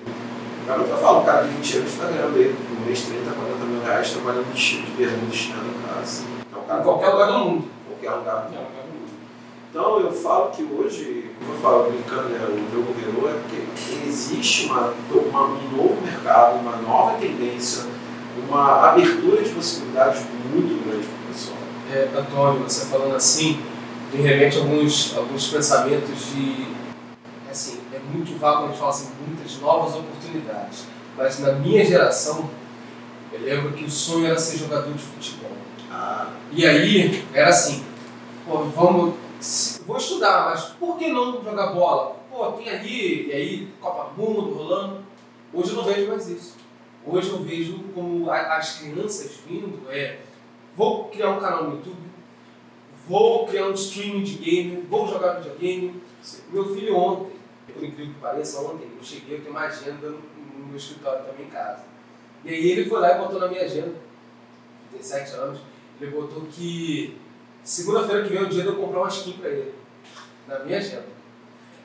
O 0.62 0.66
garoto 0.66 0.90
eu 0.90 0.96
falo, 0.98 1.20
um 1.20 1.24
cara 1.24 1.42
de 1.44 1.48
20 1.54 1.76
anos 1.78 1.92
está 1.92 2.04
ganhando 2.06 2.36
aí 2.36 2.56
no 2.78 2.86
mês 2.86 3.02
30, 3.02 3.30
40 3.32 3.64
mil 3.64 3.82
reais 3.82 4.10
trabalhando 4.12 4.52
de 4.54 4.82
de 4.82 4.90
bermuda 4.92 5.32
chinelo 5.34 5.64
em 5.66 5.94
casa. 5.94 6.22
Então, 6.48 6.62
cara, 6.64 6.80
Em 6.80 6.82
qualquer 6.82 7.08
lugar 7.08 7.26
do 7.32 7.38
mundo. 7.38 7.64
qualquer 7.88 8.16
lugar 8.18 8.50
não, 8.52 8.60
não. 8.62 8.66
então 9.70 10.00
eu 10.00 10.12
falo 10.12 10.50
que 10.50 10.62
hoje, 10.64 11.30
como 11.38 11.54
eu 11.54 11.60
falo, 11.60 11.90
brincando, 11.90 12.28
né, 12.28 12.38
o 12.46 12.74
jogo 12.74 12.92
virou 12.92 13.30
é 13.30 13.34
porque 13.34 13.62
existe 14.06 14.66
uma, 14.66 14.92
uma- 15.10 15.44
um 15.44 15.76
novo 15.76 15.98
mercado, 16.04 16.58
uma 16.60 16.76
nova 16.76 17.16
tendência, 17.18 17.84
uma 18.50 18.90
abertura 18.90 19.42
de 19.42 19.50
possibilidades 19.50 20.22
muito 20.52 20.84
grande 20.84 21.06
para 21.06 21.24
o 21.24 21.32
pessoal. 21.32 21.58
É, 21.92 22.18
Antônio, 22.18 22.64
você 22.64 22.86
falando 22.86 23.14
assim, 23.14 23.62
me 24.12 24.22
remete 24.22 24.58
a 24.58 24.60
alguns, 24.60 25.16
alguns 25.16 25.46
pensamentos 25.48 26.26
de. 26.26 26.66
Assim, 27.48 27.80
é 27.92 27.98
muito 28.12 28.36
vago 28.38 28.58
quando 28.58 28.64
a 28.64 28.68
gente 28.70 28.78
fala 28.78 28.90
assim, 28.90 29.08
muitas 29.26 29.60
novas 29.60 29.94
oportunidades. 29.94 30.86
Mas 31.16 31.38
na 31.38 31.52
minha 31.52 31.84
geração, 31.84 32.50
eu 33.32 33.40
lembro 33.40 33.72
que 33.72 33.84
o 33.84 33.90
sonho 33.90 34.26
era 34.26 34.38
ser 34.38 34.58
jogador 34.58 34.92
de 34.92 35.02
futebol. 35.02 35.50
Ah, 35.90 36.30
E 36.52 36.66
aí, 36.66 37.24
era 37.32 37.48
assim, 37.50 37.84
pô, 38.46 38.58
vamos. 38.64 39.14
Vou 39.86 39.96
estudar, 39.96 40.50
mas 40.50 40.64
por 40.78 40.98
que 40.98 41.10
não 41.10 41.42
jogar 41.42 41.68
bola? 41.72 42.16
Pô, 42.30 42.52
tem 42.52 42.68
ali, 42.68 43.28
e 43.28 43.32
aí, 43.32 43.68
Copa 43.80 44.10
do 44.10 44.22
Mundo 44.22 44.54
rolando. 44.54 44.98
Hoje 45.52 45.70
eu 45.70 45.76
não 45.76 45.84
vejo 45.84 46.08
mais 46.08 46.28
isso. 46.28 46.59
Hoje 47.06 47.30
eu 47.30 47.38
vejo 47.38 47.78
como 47.94 48.30
as 48.30 48.78
crianças 48.78 49.40
vindo 49.46 49.90
é. 49.90 50.20
Vou 50.76 51.08
criar 51.08 51.30
um 51.30 51.40
canal 51.40 51.64
no 51.64 51.76
YouTube, 51.76 51.98
vou 53.08 53.46
criar 53.46 53.66
um 53.66 53.72
streaming 53.72 54.22
de 54.22 54.34
game, 54.34 54.82
vou 54.82 55.08
jogar 55.08 55.40
videogame. 55.40 56.00
Meu 56.50 56.74
filho 56.74 56.96
ontem, 56.96 57.36
por 57.72 57.82
incrível 57.82 58.14
que 58.14 58.20
pareça, 58.20 58.60
ontem 58.60 58.88
eu 58.96 59.02
cheguei, 59.02 59.36
eu 59.36 59.40
tenho 59.40 59.50
uma 59.50 59.62
agenda 59.62 60.10
no, 60.10 60.18
no 60.58 60.66
meu 60.66 60.76
escritório 60.76 61.24
também 61.24 61.46
em 61.46 61.50
casa. 61.50 61.84
E 62.44 62.50
aí 62.50 62.70
ele 62.70 62.88
foi 62.88 63.00
lá 63.00 63.16
e 63.16 63.18
botou 63.18 63.40
na 63.40 63.48
minha 63.48 63.62
agenda, 63.62 63.94
tem 64.92 65.02
sete 65.02 65.32
anos, 65.32 65.60
ele 66.00 66.10
botou 66.10 66.42
que 66.42 67.18
segunda-feira 67.62 68.22
que 68.22 68.30
vem 68.30 68.38
é 68.38 68.42
o 68.42 68.48
dia 68.48 68.62
de 68.62 68.68
eu 68.68 68.76
comprar 68.76 69.00
uma 69.00 69.08
skin 69.08 69.32
pra 69.32 69.48
ele, 69.48 69.74
na 70.46 70.58
minha 70.60 70.78
agenda. 70.78 71.06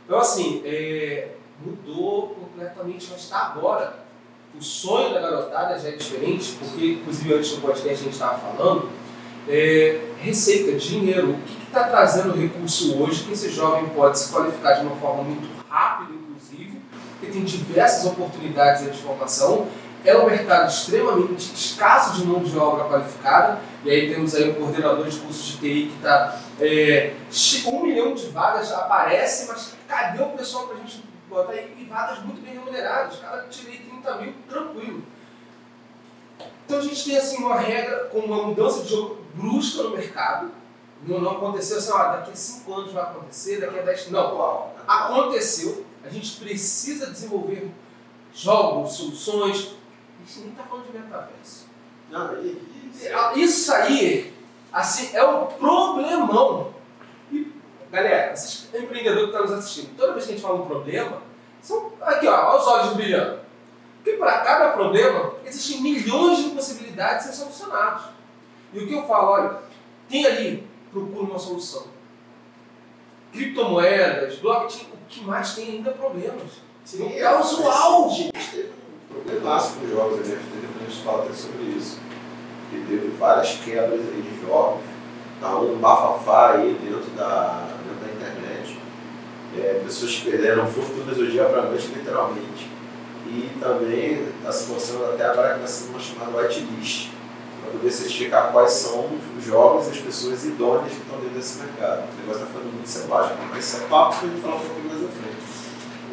Então 0.05 0.19
assim, 0.19 0.61
é, 0.65 1.35
mudou 1.59 2.35
completamente, 2.35 3.07
mas 3.11 3.21
está 3.21 3.47
agora. 3.47 4.04
O 4.57 4.63
sonho 4.63 5.13
da 5.13 5.19
garotada 5.19 5.77
já 5.77 5.89
é 5.89 5.91
diferente, 5.91 6.55
porque, 6.57 6.93
inclusive, 6.93 7.33
antes 7.33 7.51
do 7.51 7.61
podcast 7.61 7.93
a 7.93 8.03
gente 8.03 8.13
estava 8.13 8.37
falando, 8.37 8.89
é, 9.49 9.99
receita, 10.21 10.71
dinheiro, 10.77 11.31
o 11.31 11.37
que 11.41 11.63
está 11.67 11.83
trazendo 11.83 12.33
recurso 12.39 12.97
hoje 12.97 13.25
que 13.25 13.33
esse 13.33 13.49
jovem 13.49 13.89
pode 13.89 14.17
se 14.17 14.31
qualificar 14.31 14.75
de 14.75 14.85
uma 14.85 14.95
forma 14.95 15.23
muito 15.23 15.47
rápida, 15.69 16.13
inclusive, 16.13 16.79
porque 17.11 17.33
tem 17.33 17.43
diversas 17.43 18.05
oportunidades 18.05 18.89
de 18.89 18.97
formação, 18.97 19.67
é 20.05 20.17
um 20.17 20.25
mercado 20.27 20.69
extremamente 20.69 21.53
escasso 21.53 22.19
de 22.19 22.25
mão 22.25 22.41
de 22.41 22.57
obra 22.57 22.85
qualificada, 22.85 23.59
e 23.83 23.89
aí 23.89 24.13
temos 24.13 24.35
aí 24.35 24.51
um 24.51 24.53
coordenador 24.53 25.07
de 25.07 25.17
cursos 25.17 25.45
de 25.45 25.57
TI 25.57 25.87
que 25.87 25.95
está. 25.97 26.39
É, 26.61 27.13
um 27.67 27.83
milhão 27.83 28.13
de 28.13 28.27
vagas 28.27 28.71
aparece, 28.71 29.47
mas 29.47 29.73
cadê 29.87 30.23
o 30.23 30.29
pessoal 30.29 30.67
para 30.67 30.77
a 30.77 30.79
gente 30.79 31.03
botar 31.29 31.53
aí? 31.53 31.75
E 31.79 31.85
vagas 31.85 32.19
muito 32.23 32.41
bem 32.41 32.53
remuneradas. 32.53 33.19
Cara, 33.19 33.47
tirei 33.49 33.79
30 33.79 34.15
mil 34.17 34.33
tranquilo. 34.49 35.03
Então 36.65 36.79
a 36.79 36.81
gente 36.81 37.03
tem 37.03 37.17
assim 37.17 37.37
uma 37.37 37.59
regra 37.59 38.05
com 38.05 38.19
uma 38.19 38.43
mudança 38.43 38.83
de 38.83 38.89
jogo 38.89 39.23
brusca 39.33 39.83
no 39.83 39.91
mercado. 39.91 40.51
Não, 41.03 41.19
não 41.19 41.31
aconteceu 41.31 41.77
assim, 41.77 41.91
ó, 41.91 42.11
daqui 42.13 42.31
a 42.31 42.35
5 42.35 42.73
anos 42.73 42.91
vai 42.91 43.03
acontecer, 43.03 43.59
daqui 43.59 43.79
a 43.79 43.83
10. 43.83 44.11
Não, 44.11 44.71
aconteceu. 44.87 45.85
A 46.03 46.09
gente 46.09 46.37
precisa 46.37 47.07
desenvolver 47.07 47.71
jogos, 48.33 48.93
soluções. 48.93 49.75
A 50.19 50.25
gente 50.25 50.39
nem 50.39 50.49
está 50.49 50.63
falando 50.63 50.85
de 50.87 50.97
metaverso. 50.97 51.65
Não, 52.09 53.35
isso 53.35 53.73
aí, 53.73 54.33
assim, 54.71 55.15
é 55.15 55.23
um 55.23 55.47
problemão. 55.47 56.74
E, 57.95 58.03
galera, 58.03 58.33
esses 58.33 58.67
empreendedores 58.73 59.21
que 59.21 59.25
estão 59.27 59.41
nos 59.43 59.51
assistindo, 59.53 59.95
toda 59.95 60.11
vez 60.11 60.25
que 60.25 60.31
a 60.31 60.35
gente 60.35 60.43
fala 60.43 60.61
um 60.61 60.65
problema, 60.65 61.21
são 61.61 61.93
aqui, 62.01 62.27
ó, 62.27 62.49
olha 62.49 62.59
os 62.59 62.67
olhos 62.67 62.93
brilhando. 62.93 63.39
Porque 64.03 64.17
para 64.17 64.39
cada 64.39 64.69
problema, 64.73 65.33
existem 65.45 65.81
milhões 65.81 66.39
de 66.39 66.49
possibilidades 66.49 67.25
de 67.25 67.35
ser 67.35 67.43
solucionados. 67.43 68.03
E 68.73 68.79
o 68.79 68.87
que 68.87 68.93
eu 68.93 69.07
falo, 69.07 69.31
olha, 69.31 69.59
tem 70.09 70.25
ali, 70.25 70.67
procura 70.91 71.23
uma 71.23 71.39
solução. 71.39 71.85
Criptomoedas, 73.31 74.39
blockchain, 74.39 74.87
o 74.93 75.07
que 75.07 75.23
mais 75.23 75.55
tem 75.55 75.77
ainda 75.77 75.91
é 75.91 75.93
problemas. 75.93 76.51
Sim, 76.83 77.17
é 77.17 77.39
usual. 77.39 78.07
A 78.07 78.09
gente 78.09 78.51
teve 78.51 78.71
um 79.09 79.13
problemaço 79.13 79.79
com 79.79 79.87
jogos 79.87 80.19
NFT, 80.19 80.35
depois 80.35 80.81
a 80.81 80.89
gente 80.89 81.03
fala 81.03 81.23
até 81.23 81.33
sobre 81.33 81.63
isso 81.63 81.99
que 82.69 82.85
teve 82.87 83.07
várias 83.17 83.55
quebras 83.63 84.01
aí 84.01 84.21
de 84.21 84.45
jogos, 84.45 84.83
tá 85.39 85.57
um 85.57 85.77
bafafá 85.77 86.55
aí 86.55 86.73
dentro 86.81 87.09
da, 87.11 87.75
é, 89.59 89.81
pessoas 89.83 90.15
que 90.15 90.31
perderam 90.31 90.67
fortunas 90.67 91.17
do 91.17 91.27
dia 91.29 91.45
para 91.45 91.61
a 91.61 91.65
noite, 91.65 91.87
literalmente, 91.87 92.69
e 93.27 93.49
também 93.59 94.27
está 94.37 94.51
se 94.51 94.71
mostrando 94.71 95.13
até 95.13 95.25
agora 95.25 95.55
que 95.55 95.65
está 95.65 95.67
sendo 95.67 95.89
uma 95.91 95.99
chamada 95.99 96.37
whitelist, 96.37 97.09
para 97.61 97.71
poder 97.71 97.91
certificar 97.91 98.51
quais 98.51 98.71
são 98.71 99.09
os 99.37 99.43
jogos 99.43 99.87
e 99.87 99.91
as 99.91 99.97
pessoas 99.97 100.45
idôneas 100.45 100.93
que 100.93 101.01
estão 101.01 101.19
dentro 101.19 101.35
desse 101.35 101.59
mercado. 101.59 102.03
O 102.03 102.21
negócio 102.21 102.43
está 102.43 102.45
ficando 102.45 102.73
muito 102.73 102.87
selvagem, 102.87 103.37
mas 103.49 103.65
isso 103.65 103.83
é 103.83 103.87
papo 103.87 104.15
para 104.15 104.27
a 104.27 104.31
gente 104.31 104.41
falar 104.41 104.55
um 104.55 104.59
pouquinho 104.59 104.87
mais 104.87 105.03
à 105.03 105.07
frente. 105.07 105.35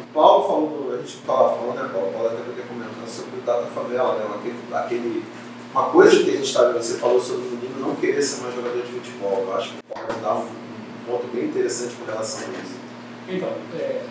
O 0.01 0.13
Paulo 0.13 0.47
falou, 0.47 0.93
a 0.93 0.97
gente 0.97 1.17
fala, 1.17 1.49
falou, 1.57 1.73
né, 1.73 1.89
Paulo? 1.91 2.09
O 2.09 2.13
Paulo 2.13 2.27
até 2.27 2.37
podia 2.37 2.63
comentar 2.63 3.07
sobre 3.07 3.39
o 3.39 3.41
Data 3.41 3.67
Favela, 3.67 4.15
né, 4.15 4.25
aquele, 4.35 4.73
aquele 4.73 5.23
uma 5.73 5.85
coisa 5.89 6.23
que 6.23 6.29
a 6.29 6.33
gente 6.33 6.43
está 6.43 6.65
vendo, 6.65 6.83
você 6.83 6.99
falou 6.99 7.19
sobre 7.19 7.47
o 7.47 7.49
menino 7.49 7.79
não 7.79 7.95
querer 7.95 8.21
ser 8.21 8.43
mais 8.43 8.53
jogador 8.53 8.79
de 8.79 8.91
futebol. 8.91 9.43
Eu 9.47 9.55
acho 9.55 9.73
que 9.73 9.81
pode 9.89 10.19
dar 10.19 10.35
um, 10.35 10.47
ponto 11.07 11.27
bem 11.33 11.45
interessante 11.45 11.95
com 11.95 12.05
relação 12.05 12.41
a 12.41 12.51
isso. 12.61 12.82
Então, 13.27 13.49
é, 13.75 14.01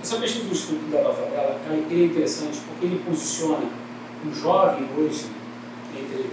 essa 0.00 0.18
pesquisa 0.18 0.44
do 0.44 0.52
estudo 0.52 0.90
da 0.90 1.12
Favela 1.12 1.60
é 1.68 2.04
interessante 2.04 2.60
porque 2.66 2.86
ele 2.86 3.02
posiciona 3.04 3.66
um 4.24 4.32
jovem 4.32 4.88
hoje, 4.96 5.26
entre, 5.96 6.30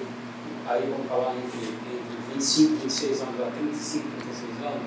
aí 0.68 0.89
vamos 0.89 1.08
falar 1.08 1.34
entre, 1.36 1.68
entre 1.68 2.34
25 2.34 2.74
e 2.74 2.77
26 2.77 3.22
anos 3.22 3.42
a 3.42 3.51
35, 3.51 4.08
36 4.22 4.65
anos, 4.65 4.84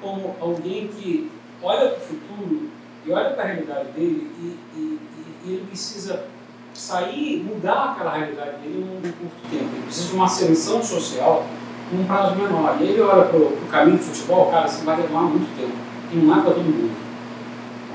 como 0.00 0.36
alguém 0.40 0.88
que 0.88 1.30
olha 1.62 1.88
para 1.90 1.98
o 1.98 2.00
futuro 2.00 2.70
e 3.04 3.12
olha 3.12 3.30
para 3.30 3.44
a 3.44 3.46
realidade 3.46 3.92
dele 3.92 4.30
e, 4.38 4.58
e, 4.76 5.00
e 5.44 5.52
ele 5.52 5.66
precisa 5.66 6.26
sair, 6.74 7.42
mudar 7.42 7.92
aquela 7.92 8.14
realidade 8.14 8.58
dele 8.58 8.84
num, 8.84 9.00
curto 9.00 9.50
tempo. 9.50 9.70
Ele 9.74 9.82
precisa 9.84 10.08
de 10.08 10.14
uma 10.14 10.26
ascensão 10.26 10.82
social 10.82 11.46
num 11.92 12.04
prazo 12.04 12.36
menor. 12.36 12.76
E 12.80 12.84
ele 12.84 13.00
olha 13.00 13.24
para 13.24 13.38
o 13.38 13.68
caminho 13.70 13.96
do 13.96 14.04
futebol, 14.04 14.50
cara, 14.50 14.66
isso 14.66 14.84
vai 14.84 14.96
levar 14.96 15.22
muito 15.22 15.56
tempo. 15.56 15.85
E 16.12 16.16
não 16.16 16.38
é 16.38 16.40
para 16.40 16.52
todo 16.52 16.64
mundo. 16.64 16.94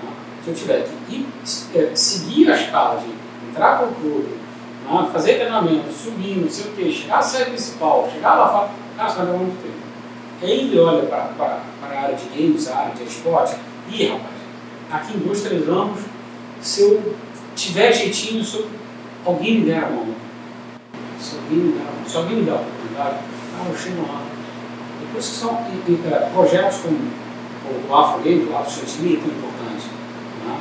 Tá? 0.02 0.12
Se 0.44 0.50
eu 0.50 0.56
tiver 0.56 0.84
que 0.84 1.16
ir, 1.16 1.28
é, 1.76 1.96
seguir 1.96 2.52
a 2.52 2.56
escala 2.56 3.00
de 3.00 3.12
entrar 3.50 3.78
para 3.78 3.88
o 3.88 3.96
clube, 3.96 4.30
né? 4.86 5.10
fazer 5.12 5.36
treinamento, 5.36 5.92
subir, 5.92 6.38
não 6.38 6.50
sei 6.50 6.72
o 6.72 6.76
quê, 6.76 6.92
chegar 6.92 7.20
à 7.20 7.22
série 7.22 7.52
principal, 7.52 8.10
chegar 8.12 8.36
lá 8.36 8.50
fora, 8.50 8.70
cara, 8.98 9.10
isso 9.10 9.18
vai 9.18 9.26
levar 9.26 9.38
muito 9.40 9.62
tempo. 9.62 9.82
Ele 10.42 10.80
olha 10.80 11.04
para 11.04 11.60
a 11.84 12.02
área 12.02 12.16
de 12.16 12.26
games, 12.30 12.68
a 12.68 12.78
área 12.78 12.96
de 12.96 13.04
esporte, 13.04 13.56
e 13.90 14.08
rapaz, 14.08 14.36
aqui 14.92 15.18
em 15.18 15.20
dois, 15.20 15.42
três 15.42 15.68
anos, 15.68 16.00
se 16.62 16.82
eu 16.82 17.16
tiver 17.56 17.92
jeitinho, 17.94 18.44
se 18.44 18.66
alguém 19.26 19.60
me 19.60 19.66
der 19.66 19.84
a 19.84 19.90
mão, 19.90 20.08
se 21.20 21.36
alguém 21.36 21.58
me 21.58 21.74
der 21.74 21.82
a 21.82 21.92
mão, 21.92 22.06
se 22.06 22.18
alguém 22.18 22.38
me 22.38 22.44
der 22.44 22.52
a 22.52 22.56
oportunidade, 22.56 23.16
ah, 23.56 23.70
eu 23.70 23.78
chego 23.78 24.02
lá. 24.02 24.22
Depois 25.00 25.28
que 25.28 25.36
são 25.36 25.66
e, 25.70 25.92
e, 25.92 26.02
é, 26.08 26.30
projetos 26.34 26.78
como 26.78 26.98
o 27.90 27.96
Afro 27.96 28.22
Game, 28.22 28.46
o 28.46 28.58
Afro 28.58 28.72
Chantilly, 28.72 29.18
é 29.18 29.20
tão 29.20 29.28
importante. 29.28 29.88
Né? 30.46 30.60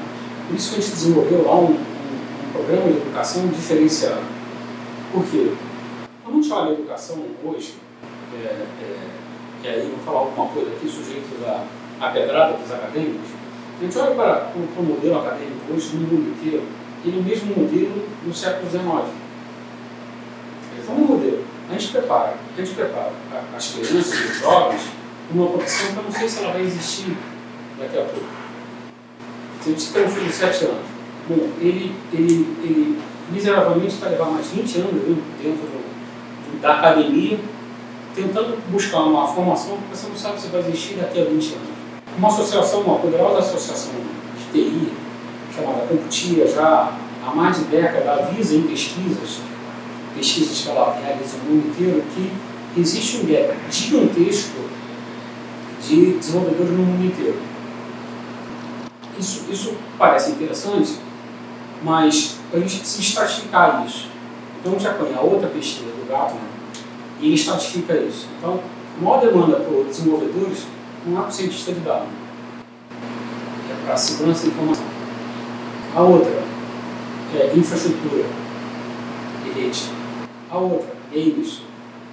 Por 0.49 0.57
isso 0.57 0.71
que 0.71 0.79
a 0.79 0.83
gente 0.83 0.93
desenvolveu 0.93 1.47
lá 1.47 1.55
um, 1.57 1.65
um, 1.65 1.77
um 1.77 2.53
programa 2.53 2.91
de 2.91 2.99
educação 2.99 3.47
diferenciado. 3.49 4.23
Por 5.13 5.25
quê? 5.25 5.53
Quando 6.23 6.39
a 6.39 6.43
gente 6.43 6.53
olha 6.53 6.71
a 6.71 6.73
educação 6.73 7.25
hoje, 7.45 7.75
é, 8.35 8.67
é, 8.83 9.09
e 9.65 9.69
aí 9.69 9.93
vou 9.95 10.05
falar 10.05 10.21
alguma 10.21 10.47
coisa 10.49 10.71
aqui 10.71 10.89
sujeito 10.89 11.41
da 11.43 11.65
a 12.01 12.11
pedrada 12.11 12.55
dos 12.55 12.73
acadêmicos, 12.73 13.29
a 13.79 13.85
gente 13.85 13.99
olha 13.99 14.15
para, 14.15 14.35
para 14.37 14.83
o 14.83 14.85
modelo 14.85 15.19
acadêmico 15.19 15.73
hoje 15.73 15.97
no 15.97 16.09
mundo 16.09 16.31
inteiro, 16.31 16.63
ele 17.05 17.17
é 17.17 17.21
o 17.21 17.23
mesmo 17.23 17.55
modelo 17.57 18.09
do 18.25 18.35
século 18.35 18.71
XIX. 18.71 18.85
É 20.89 20.93
um 20.93 21.05
modelo. 21.05 21.45
A 21.69 21.73
gente 21.75 21.93
prepara, 21.93 22.35
a 22.35 22.61
gente 22.61 22.75
prepara 22.75 23.13
as 23.57 23.69
crianças, 23.69 24.31
os 24.31 24.39
jovens, 24.39 24.83
uma 25.33 25.47
profissão 25.49 25.93
que 25.93 25.97
eu 25.97 26.03
não 26.03 26.13
sei 26.13 26.29
se 26.29 26.39
ela 26.43 26.53
vai 26.53 26.63
existir 26.63 27.17
daqui 27.79 27.99
a 27.99 28.03
pouco. 28.03 28.27
Se 29.63 29.71
gente 29.71 29.93
tem 29.93 30.05
um 30.05 30.09
filho 30.09 30.27
de 30.27 30.33
7 30.33 30.65
anos, 30.65 30.81
bom, 31.29 31.49
ele, 31.61 31.95
ele, 32.13 32.57
ele 32.63 32.99
miseravelmente 33.31 33.97
vai 33.97 34.11
levar 34.11 34.27
mais 34.27 34.47
20 34.49 34.79
anos 34.79 34.93
dentro 35.43 35.63
do, 35.63 36.61
da 36.61 36.79
academia, 36.79 37.39
tentando 38.15 38.59
buscar 38.71 39.01
uma 39.01 39.27
formação 39.27 39.77
que 39.77 39.97
você 39.97 40.09
não 40.09 40.17
sabe 40.17 40.41
se 40.41 40.49
vai 40.49 40.61
existir 40.61 40.95
daqui 40.95 41.21
a 41.21 41.25
20 41.25 41.33
anos. 41.33 41.69
Uma 42.17 42.29
associação, 42.29 42.81
uma 42.81 42.99
poderosa 42.99 43.39
associação 43.39 43.93
de 44.37 44.53
TI, 44.53 44.93
chamada 45.55 45.87
Computia, 45.87 46.47
já 46.47 46.93
há 47.25 47.35
mais 47.35 47.59
de 47.59 47.65
década 47.65 48.13
avisa 48.13 48.57
em 48.57 48.63
pesquisas, 48.63 49.41
pesquisas 50.17 50.63
que 50.63 50.71
ela 50.71 50.99
realiza 51.01 51.37
no 51.39 51.51
mundo 51.51 51.69
inteiro, 51.69 52.03
que 52.15 52.33
existe 52.81 53.19
um 53.19 53.27
gap 53.27 53.55
gigantesco 53.71 54.80
de 55.87 56.13
desenvolvedores 56.15 56.71
no 56.71 56.85
mundo 56.85 57.05
inteiro. 57.05 57.39
Isso, 59.19 59.47
isso 59.51 59.75
parece 59.99 60.33
interessante, 60.33 60.97
mas 61.83 62.39
a 62.53 62.59
gente 62.59 62.79
precisa 62.79 63.03
estratificar 63.03 63.85
isso. 63.87 64.09
Então 64.61 64.73
a 64.73 64.79
gente 64.79 64.89
apanha 64.89 65.19
a 65.19 65.21
outra 65.21 65.49
pesquisa 65.49 65.91
do 65.91 66.09
Gartner 66.09 66.41
e 67.21 67.27
ele 67.27 67.35
estratifica 67.35 67.95
isso. 67.97 68.29
Então, 68.39 68.61
a 68.99 69.03
maior 69.03 69.21
demanda 69.21 69.57
por 69.61 69.85
desenvolvedores 69.85 70.67
não 71.07 71.19
é 71.19 71.21
para 71.23 71.31
o 71.31 71.33
cientista 71.33 71.73
de 71.73 71.81
dados, 71.81 72.09
é 73.71 73.85
para 73.85 73.95
a 73.95 73.97
segurança 73.97 74.43
da 74.43 74.49
informação. 74.49 74.85
A 75.95 76.03
outra 76.03 76.43
é 77.35 77.53
infraestrutura 77.57 78.25
e 79.47 79.61
rede. 79.61 79.91
A 80.51 80.59
outra, 80.59 80.95
games. 81.13 81.63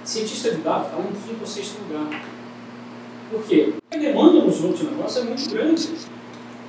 Cientista 0.04 0.52
de 0.52 0.62
dados 0.62 0.86
está 0.86 0.98
em 0.98 1.12
quinto 1.12 1.40
ou 1.40 1.46
sexto 1.46 1.78
lugar. 1.82 2.37
Por 3.30 3.42
quê? 3.42 3.74
A 3.92 3.96
demanda 3.96 4.42
nos 4.42 4.64
outros 4.64 4.90
negócios 4.90 5.24
é 5.24 5.28
muito 5.28 5.50
grande. 5.50 5.88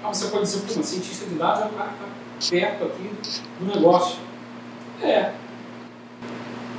Ah, 0.04 0.14
você 0.14 0.28
pode 0.28 0.44
dizer, 0.44 0.62
pô, 0.62 0.84
cientista 0.84 1.26
de 1.26 1.36
dados 1.36 1.64
é 1.64 1.66
o 1.66 1.70
cara 1.70 1.90
que 2.38 2.44
está 2.44 2.58
perto 2.58 2.84
aqui 2.86 3.12
do 3.60 3.66
negócio. 3.66 4.18
É. 5.02 5.34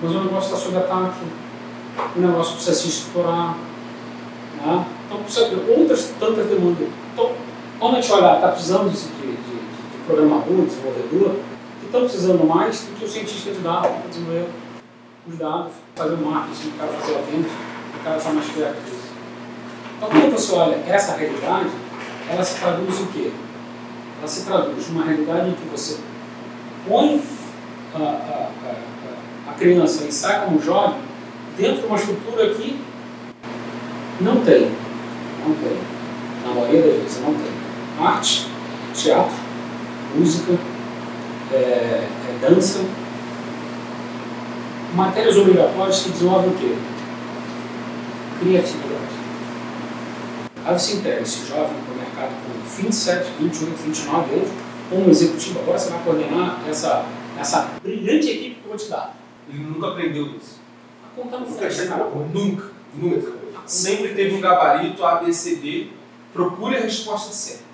Mas 0.02 0.10
o 0.14 0.24
negócio 0.24 0.54
está 0.54 0.56
sob 0.56 0.76
ataque, 0.76 1.20
o 2.16 2.20
negócio 2.20 2.54
precisa 2.54 2.76
se 2.76 2.88
estruturar. 2.88 3.56
Né? 4.56 4.86
Então, 5.06 5.22
precisa 5.22 5.48
de 5.48 5.70
outras 5.70 6.12
tantas 6.18 6.46
demandas. 6.46 6.88
Então, 7.12 7.32
quando 7.78 7.96
a 7.96 8.00
gente 8.00 8.12
olhar, 8.12 8.36
está 8.36 8.48
precisando 8.48 8.90
de, 8.90 8.98
de, 8.98 9.32
de 9.36 10.04
programador, 10.06 10.66
desenvolvedor, 10.66 11.36
que 11.80 11.86
estão 11.86 12.00
precisando 12.02 12.44
mais 12.44 12.82
do 12.82 12.98
que 12.98 13.04
o 13.04 13.08
cientista 13.08 13.50
de 13.50 13.58
dados 13.60 13.90
para 13.90 14.08
desenvolver 14.08 14.48
os 15.26 15.38
dados, 15.38 15.72
fazer 15.94 16.14
o 16.14 16.18
marketing, 16.18 16.68
o 16.68 16.72
cara 16.72 16.92
fazer 16.92 17.14
a 17.16 17.20
venda, 17.22 17.48
o 17.98 18.04
cara 18.04 18.16
está 18.16 18.30
mais 18.30 18.48
perto. 18.50 18.99
Então, 20.00 20.08
quando 20.08 20.32
você 20.32 20.52
olha 20.54 20.78
essa 20.86 21.14
realidade, 21.14 21.68
ela 22.30 22.42
se 22.42 22.58
traduz 22.58 23.00
o 23.00 23.06
quê? 23.08 23.30
ela 24.20 24.28
se 24.28 24.44
traduz 24.44 24.88
numa 24.90 25.04
realidade 25.04 25.48
em 25.48 25.54
que 25.54 25.66
você 25.70 25.98
põe 26.86 27.22
a, 27.94 27.98
a, 27.98 28.50
a, 28.66 29.50
a 29.50 29.54
criança 29.54 30.04
e 30.04 30.12
sai 30.12 30.44
como 30.44 30.62
jovem 30.62 31.00
dentro 31.56 31.80
de 31.80 31.86
uma 31.86 31.96
estrutura 31.96 32.54
que 32.54 32.78
não 34.20 34.42
tem. 34.42 34.70
Não 35.46 35.54
tem. 35.54 35.78
Na 36.44 36.54
maioria 36.54 36.82
das 36.82 37.02
vezes 37.02 37.22
não 37.22 37.34
tem. 37.34 37.50
Arte, 37.98 38.46
teatro, 38.94 39.36
música, 40.14 40.52
é, 41.52 41.56
é 41.56 42.38
dança, 42.40 42.84
matérias 44.94 45.36
obrigatórias 45.36 46.02
que 46.02 46.10
desenvolvem 46.10 46.50
o 46.50 46.54
quê? 46.54 46.74
Criatividade. 48.40 49.19
Aí 50.64 50.78
você 50.78 50.96
entrega 50.96 51.22
esse 51.22 51.46
jovem 51.46 51.76
para 51.82 51.94
o 51.94 51.96
mercado 51.96 52.32
com 52.44 52.82
27, 52.82 53.30
28, 53.38 53.76
29 53.82 54.34
anos, 54.34 54.48
como 54.90 55.10
executivo, 55.10 55.60
agora 55.60 55.78
você 55.78 55.90
vai 55.90 56.02
coordenar 56.02 56.60
essa, 56.68 57.06
essa 57.38 57.70
brilhante 57.82 58.28
equipe 58.28 58.56
que 58.56 58.64
eu 58.64 58.68
vou 58.68 58.76
te 58.76 58.88
dar. 58.88 59.16
Ele 59.48 59.64
nunca 59.64 59.88
aprendeu 59.88 60.26
isso. 60.36 60.60
A 61.04 61.20
conta 61.20 61.38
não 61.38 61.48
Nunca 61.48 61.70
chegou. 61.70 62.28
Nunca, 62.32 62.70
nunca. 62.94 63.32
Sempre 63.66 64.14
teve 64.14 64.34
um 64.34 64.40
gabarito 64.40 65.04
A, 65.04 65.16
B, 65.16 65.32
C, 65.32 65.56
D. 65.56 65.88
Procure 66.32 66.76
a 66.76 66.80
resposta 66.80 67.32
certa. 67.32 67.64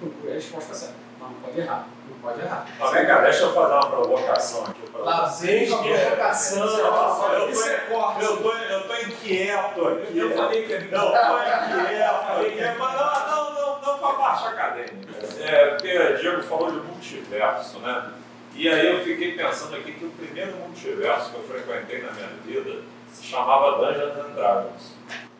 Procura 0.00 0.32
a 0.32 0.34
resposta 0.34 0.74
certa. 0.74 0.94
Mas 1.20 1.30
não 1.30 1.36
pode 1.38 1.60
errar. 1.60 1.88
Não 2.08 2.18
pode 2.20 2.40
errar. 2.40 2.66
Tá 2.78 2.90
bem, 2.90 3.06
cara, 3.06 3.22
deixa 3.22 3.42
eu 3.42 3.54
fazer 3.54 3.72
uma 3.72 3.86
provocação 3.86 4.64
aqui 4.64 4.82
para 4.90 5.02
Lá 5.02 5.26
vem 5.26 5.68
com 5.68 5.74
a 5.74 5.82
provocação. 5.82 6.66
Eu 7.32 7.50
Isso 7.50 7.68
é 7.68 7.76
tô, 7.76 7.94
corte. 7.94 8.24
eu, 8.24 8.36
tô, 8.42 8.52
eu 8.52 8.88
tô 8.88 8.94
inquieto 8.94 9.88
aqui. 9.88 10.18
Eu 10.18 10.30
falei 10.30 10.66
que 10.66 10.72
é 10.72 10.80
Não, 10.90 11.10
tô 11.10 12.46
inquieto. 12.46 12.78
Mas 12.78 12.94
não, 12.94 13.26
não, 13.26 13.54
não, 13.54 13.80
não 13.80 13.98
com 13.98 14.06
a 14.06 14.14
parte 14.14 14.46
acadêmica. 14.46 15.12
É, 15.40 15.66
porque 15.66 15.98
o 15.98 16.18
Diego 16.18 16.42
falou 16.42 16.70
de 16.70 16.78
multiverso, 16.78 17.78
né? 17.80 18.12
E 18.54 18.68
aí 18.68 18.86
eu 18.86 19.02
fiquei 19.02 19.32
pensando 19.32 19.76
aqui 19.76 19.92
que 19.92 20.04
o 20.04 20.10
primeiro 20.10 20.52
multiverso 20.56 21.30
que 21.30 21.36
eu 21.36 21.42
frequentei 21.44 22.02
na 22.02 22.12
minha 22.12 22.28
vida 22.44 22.82
se 23.10 23.24
chamava 23.24 23.78
Dungeons 23.78 24.18
and 24.18 24.34
Dragons. 24.34 24.92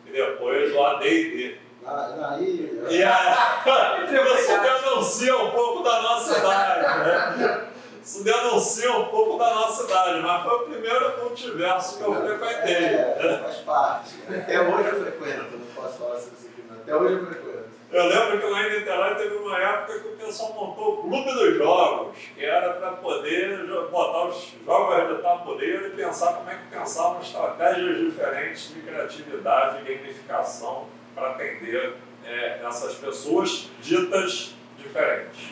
E 0.07 0.13
depois 0.13 0.75
o 0.75 0.83
AD&D. 0.83 1.59
Aí, 1.85 2.81
E 2.89 3.03
aí, 3.03 4.15
isso 4.39 4.61
denuncia 4.61 5.37
um 5.37 5.51
pouco 5.51 5.83
da 5.83 6.03
nossa 6.03 6.39
idade, 6.39 6.81
né? 6.81 7.69
Isso 8.05 8.25
denuncia 8.25 8.93
um 8.97 9.07
pouco 9.07 9.39
da 9.39 9.55
nossa 9.55 9.85
idade, 9.85 10.21
mas 10.21 10.43
foi 10.43 10.55
o 10.55 10.61
primeiro 10.61 11.23
multiverso 11.23 11.99
que 11.99 12.05
eu 12.05 12.15
frequentei. 12.15 12.75
É, 12.75 13.41
faz 13.43 13.57
parte. 13.59 14.15
Até 14.29 14.61
hoje 14.61 14.89
eu 14.89 15.01
frequento, 15.03 15.57
não 15.57 15.67
posso 15.67 15.99
falar 15.99 16.17
sobre 16.19 16.35
isso 16.39 16.49
aqui, 16.49 16.65
mas 16.69 16.81
até 16.81 16.97
hoje 16.97 17.15
eu 17.15 17.27
frequento. 17.27 17.53
Eu 17.93 18.07
lembro 18.07 18.41
que 18.41 18.47
lá 18.47 18.63
em 18.63 18.79
Niterói 18.79 19.15
teve 19.17 19.37
uma 19.37 19.59
época 19.59 20.01
que 20.01 20.09
o 20.09 20.17
pessoal 20.17 20.55
montou 20.55 20.95
o 20.95 20.97
Clube 21.03 21.31
dos 21.31 21.57
Jogos, 21.59 22.17
que 22.35 22.45
era 22.45 22.73
para 22.75 22.93
poder 22.93 23.67
botar 23.91 24.29
os 24.29 24.55
jogos 24.65 24.95
a 24.95 25.05
editar 25.05 25.37
poder 25.45 25.89
e 25.89 25.91
pensar 25.91 26.33
como 26.33 26.49
é 26.49 26.55
que 26.55 26.77
pensavam 26.77 27.21
estratégias 27.21 27.99
diferentes 27.99 28.75
de 28.75 28.81
criatividade 28.81 29.83
e 29.83 29.95
gamificação 29.95 30.87
para 31.15 31.31
atender 31.31 31.95
é, 32.25 32.61
essas 32.65 32.95
pessoas 32.95 33.69
ditas 33.83 34.55
diferentes. 34.79 35.51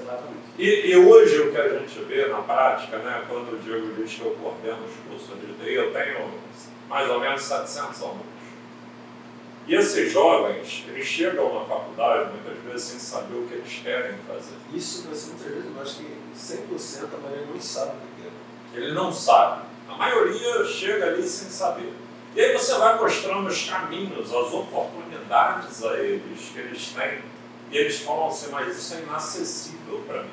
Exatamente. 0.00 0.42
E, 0.58 0.90
e 0.90 0.96
hoje 0.96 1.40
o 1.40 1.52
que 1.52 1.58
a 1.58 1.68
gente 1.78 1.98
vê 2.04 2.26
na 2.26 2.42
prática, 2.42 2.98
né, 2.98 3.24
quando 3.28 3.54
o 3.54 3.58
Diego 3.58 3.94
diz 3.94 4.14
que 4.14 4.22
eu 4.22 4.36
coordeno 4.40 4.84
os 4.84 4.94
cursos 5.08 5.40
de 5.40 5.52
TI, 5.54 5.74
eu 5.74 5.92
tenho 5.92 6.30
mais 6.88 7.08
ou 7.08 7.20
menos 7.20 7.42
700 7.42 8.02
alunos. 8.02 8.32
E 9.66 9.74
esses 9.74 10.12
jovens, 10.12 10.84
eles 10.88 11.06
chegam 11.06 11.54
na 11.54 11.64
faculdade 11.64 12.30
muitas 12.30 12.62
vezes 12.64 12.82
sem 12.82 12.98
saber 12.98 13.36
o 13.36 13.46
que 13.46 13.54
eles 13.54 13.80
querem 13.82 14.18
fazer. 14.26 14.56
Isso, 14.74 15.06
mas 15.08 15.26
muitas 15.26 15.46
vezes 15.46 15.64
eu 15.74 15.82
acho 15.82 15.96
que 15.98 16.18
100% 16.36 17.14
a 17.14 17.18
maioria 17.18 17.46
não 17.46 17.60
sabe 17.60 17.90
o 17.90 18.22
que 18.22 18.26
é. 18.26 18.82
Ele 18.82 18.92
não 18.92 19.12
sabe. 19.12 19.62
A 19.88 19.96
maioria 19.96 20.64
chega 20.64 21.06
ali 21.06 21.22
sem 21.22 21.48
saber. 21.48 21.92
E 22.34 22.40
aí 22.40 22.52
você 22.52 22.74
vai 22.74 22.98
mostrando 22.98 23.46
os 23.46 23.68
caminhos, 23.68 24.34
as 24.34 24.52
oportunidades 24.52 25.01
a 25.30 25.98
eles 25.98 26.50
que 26.52 26.58
eles 26.58 26.88
têm. 26.88 27.18
E 27.70 27.76
eles 27.76 28.00
falam 28.00 28.28
assim, 28.28 28.50
mas 28.50 28.76
isso 28.76 28.94
é 28.94 29.00
inacessível 29.00 30.02
para 30.06 30.22
mim. 30.22 30.30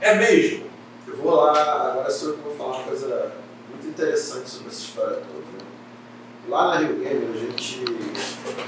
É 0.00 0.14
mesmo. 0.14 0.66
Eu 1.06 1.16
vou 1.16 1.34
lá, 1.34 1.90
agora 1.92 2.10
sou 2.10 2.30
eu 2.30 2.36
que 2.36 2.42
vou 2.42 2.56
falar 2.56 2.78
uma 2.78 2.84
coisa 2.84 3.32
muito 3.70 3.86
interessante 3.86 4.50
sobre 4.50 4.68
essa 4.68 4.80
história 4.80 5.16
toda. 5.16 5.38
né? 5.38 5.66
Lá 6.48 6.74
na 6.74 6.78
Rio 6.78 6.96
Gamer, 6.96 7.28
a 7.32 7.38
gente. 7.38 7.84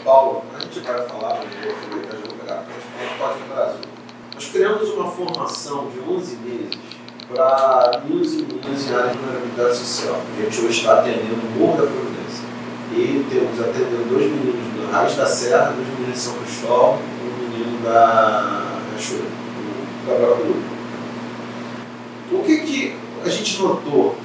Paulo, 0.05 0.45
a 0.55 0.61
gente 0.61 0.81
vai 0.81 1.07
falar, 1.09 1.43
mas 1.45 1.55
eu 1.55 1.61
vou 1.61 1.73
aproveitar 1.73 2.17
e 2.17 2.29
vou 2.29 2.39
pegar. 2.39 2.59
A 2.59 2.65
gente 2.65 3.19
fala 3.19 3.35
do 3.35 3.39
Código 3.41 3.55
Brasil. 3.55 3.81
Nós 4.35 4.47
criamos 4.47 4.89
uma 4.91 5.11
formação 5.11 5.91
de 5.91 6.01
11 6.01 6.37
meses 6.37 6.79
para 7.29 8.01
meninos 8.05 8.33
e 8.35 8.37
meninas 8.43 8.89
em 8.89 8.95
área 8.95 9.11
de 9.11 9.19
vulnerabilidade 9.19 9.77
social. 9.77 10.21
A 10.37 10.41
gente 10.43 10.61
hoje 10.61 10.81
está 10.81 11.01
atendendo 11.01 11.35
o 11.35 11.59
Morro 11.59 11.83
da 11.83 11.91
Providência. 11.91 12.28
E 12.99 13.25
temos 13.31 13.61
atendendo 13.61 14.09
dois 14.09 14.27
meninos 14.27 14.75
do 14.75 14.91
Raiz 14.91 15.15
da 15.15 15.25
Serra, 15.25 15.71
dois 15.71 15.87
meninos 15.87 16.15
de 16.15 16.19
São 16.19 16.35
Cristóvão 16.35 16.99
e 16.99 17.29
um 17.29 17.49
menino 17.49 17.81
da 17.85 18.65
Riachuelo, 18.91 19.31
do. 22.29 22.37
O 22.37 22.43
que, 22.43 22.57
que 22.59 22.97
a 23.25 23.29
gente 23.29 23.63
notou 23.63 24.17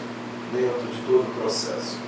dentro 0.52 0.88
de 0.88 1.02
todo 1.06 1.22
o 1.22 1.40
processo? 1.40 2.00